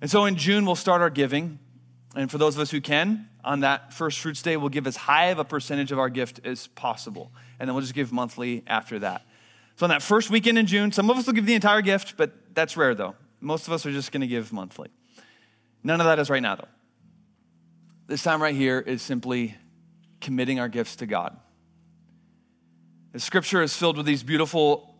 And 0.00 0.10
so 0.10 0.24
in 0.24 0.36
June, 0.36 0.66
we'll 0.66 0.76
start 0.76 1.00
our 1.00 1.10
giving. 1.10 1.60
And 2.14 2.30
for 2.30 2.38
those 2.38 2.56
of 2.56 2.60
us 2.60 2.70
who 2.72 2.80
can, 2.80 3.28
on 3.44 3.60
that 3.60 3.92
First 3.92 4.18
Fruits 4.18 4.42
Day, 4.42 4.56
we'll 4.56 4.68
give 4.68 4.86
as 4.86 4.96
high 4.96 5.26
of 5.26 5.38
a 5.38 5.44
percentage 5.44 5.92
of 5.92 5.98
our 5.98 6.08
gift 6.08 6.40
as 6.44 6.66
possible. 6.68 7.32
And 7.60 7.68
then 7.68 7.74
we'll 7.74 7.82
just 7.82 7.94
give 7.94 8.12
monthly 8.12 8.64
after 8.66 8.98
that. 9.00 9.24
So 9.76 9.84
on 9.84 9.90
that 9.90 10.02
first 10.02 10.30
weekend 10.30 10.58
in 10.58 10.66
June, 10.66 10.90
some 10.90 11.10
of 11.10 11.18
us 11.18 11.26
will 11.26 11.34
give 11.34 11.46
the 11.46 11.54
entire 11.54 11.82
gift, 11.82 12.16
but 12.16 12.32
that's 12.54 12.76
rare 12.76 12.94
though. 12.94 13.14
Most 13.40 13.66
of 13.66 13.74
us 13.74 13.84
are 13.84 13.92
just 13.92 14.10
going 14.10 14.22
to 14.22 14.26
give 14.26 14.52
monthly. 14.52 14.88
None 15.82 16.00
of 16.00 16.06
that 16.06 16.18
is 16.18 16.30
right 16.30 16.42
now 16.42 16.56
though. 16.56 16.68
This 18.06 18.22
time 18.22 18.42
right 18.42 18.54
here 18.54 18.78
is 18.78 19.02
simply 19.02 19.54
committing 20.20 20.60
our 20.60 20.68
gifts 20.68 20.96
to 20.96 21.06
God. 21.06 21.36
The 23.12 23.20
scripture 23.20 23.62
is 23.62 23.76
filled 23.76 23.96
with 23.96 24.06
these 24.06 24.22
beautiful 24.22 24.94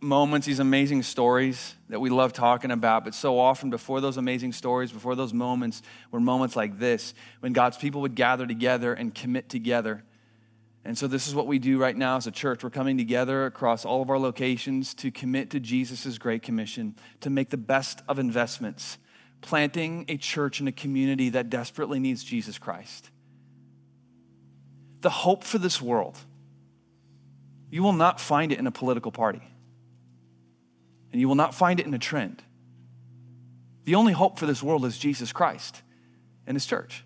moments, 0.00 0.46
these 0.46 0.58
amazing 0.58 1.02
stories 1.02 1.74
that 1.88 2.00
we 2.00 2.10
love 2.10 2.32
talking 2.32 2.70
about. 2.70 3.04
But 3.04 3.14
so 3.14 3.38
often, 3.38 3.70
before 3.70 4.00
those 4.00 4.16
amazing 4.16 4.52
stories, 4.52 4.92
before 4.92 5.14
those 5.14 5.32
moments, 5.32 5.82
were 6.10 6.20
moments 6.20 6.56
like 6.56 6.78
this 6.78 7.14
when 7.40 7.52
God's 7.52 7.76
people 7.76 8.02
would 8.02 8.14
gather 8.14 8.46
together 8.46 8.94
and 8.94 9.14
commit 9.14 9.48
together 9.48 10.04
and 10.86 10.98
so, 10.98 11.06
this 11.06 11.26
is 11.26 11.34
what 11.34 11.46
we 11.46 11.58
do 11.58 11.78
right 11.78 11.96
now 11.96 12.16
as 12.16 12.26
a 12.26 12.30
church. 12.30 12.62
We're 12.62 12.68
coming 12.68 12.98
together 12.98 13.46
across 13.46 13.86
all 13.86 14.02
of 14.02 14.10
our 14.10 14.18
locations 14.18 14.92
to 14.94 15.10
commit 15.10 15.48
to 15.50 15.60
Jesus' 15.60 16.18
Great 16.18 16.42
Commission, 16.42 16.94
to 17.20 17.30
make 17.30 17.48
the 17.48 17.56
best 17.56 18.02
of 18.06 18.18
investments, 18.18 18.98
planting 19.40 20.04
a 20.08 20.18
church 20.18 20.60
in 20.60 20.68
a 20.68 20.72
community 20.72 21.30
that 21.30 21.48
desperately 21.48 21.98
needs 21.98 22.22
Jesus 22.22 22.58
Christ. 22.58 23.10
The 25.00 25.08
hope 25.08 25.42
for 25.42 25.56
this 25.56 25.80
world, 25.80 26.18
you 27.70 27.82
will 27.82 27.92
not 27.94 28.20
find 28.20 28.52
it 28.52 28.58
in 28.58 28.66
a 28.66 28.70
political 28.70 29.10
party, 29.10 29.42
and 31.12 31.20
you 31.20 31.28
will 31.28 31.34
not 31.34 31.54
find 31.54 31.80
it 31.80 31.86
in 31.86 31.94
a 31.94 31.98
trend. 31.98 32.42
The 33.84 33.94
only 33.94 34.12
hope 34.12 34.38
for 34.38 34.44
this 34.44 34.62
world 34.62 34.84
is 34.84 34.98
Jesus 34.98 35.32
Christ 35.32 35.80
and 36.46 36.54
His 36.54 36.66
church. 36.66 37.04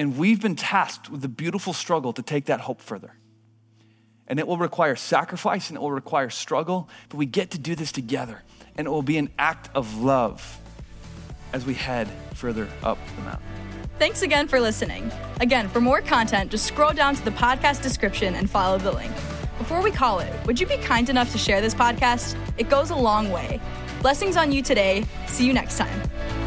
And 0.00 0.16
we've 0.16 0.40
been 0.40 0.56
tasked 0.56 1.10
with 1.10 1.20
the 1.20 1.28
beautiful 1.28 1.74
struggle 1.74 2.14
to 2.14 2.22
take 2.22 2.46
that 2.46 2.60
hope 2.60 2.80
further. 2.80 3.12
And 4.26 4.38
it 4.38 4.46
will 4.46 4.56
require 4.56 4.96
sacrifice 4.96 5.68
and 5.68 5.76
it 5.76 5.82
will 5.82 5.92
require 5.92 6.30
struggle, 6.30 6.88
but 7.10 7.18
we 7.18 7.26
get 7.26 7.50
to 7.50 7.58
do 7.58 7.74
this 7.74 7.92
together. 7.92 8.42
And 8.76 8.86
it 8.86 8.90
will 8.90 9.02
be 9.02 9.18
an 9.18 9.28
act 9.38 9.68
of 9.74 10.00
love 10.00 10.58
as 11.52 11.66
we 11.66 11.74
head 11.74 12.08
further 12.32 12.66
up 12.82 12.96
the 13.14 13.22
mountain. 13.24 13.46
Thanks 13.98 14.22
again 14.22 14.48
for 14.48 14.58
listening. 14.58 15.12
Again, 15.42 15.68
for 15.68 15.82
more 15.82 16.00
content, 16.00 16.50
just 16.50 16.64
scroll 16.64 16.94
down 16.94 17.14
to 17.16 17.22
the 17.22 17.32
podcast 17.32 17.82
description 17.82 18.36
and 18.36 18.48
follow 18.48 18.78
the 18.78 18.92
link. 18.92 19.12
Before 19.58 19.82
we 19.82 19.90
call 19.90 20.20
it, 20.20 20.32
would 20.46 20.58
you 20.58 20.66
be 20.66 20.78
kind 20.78 21.10
enough 21.10 21.30
to 21.32 21.36
share 21.36 21.60
this 21.60 21.74
podcast? 21.74 22.38
It 22.56 22.70
goes 22.70 22.88
a 22.88 22.96
long 22.96 23.30
way. 23.30 23.60
Blessings 24.00 24.38
on 24.38 24.50
you 24.50 24.62
today. 24.62 25.04
See 25.26 25.46
you 25.46 25.52
next 25.52 25.76
time. 25.76 26.39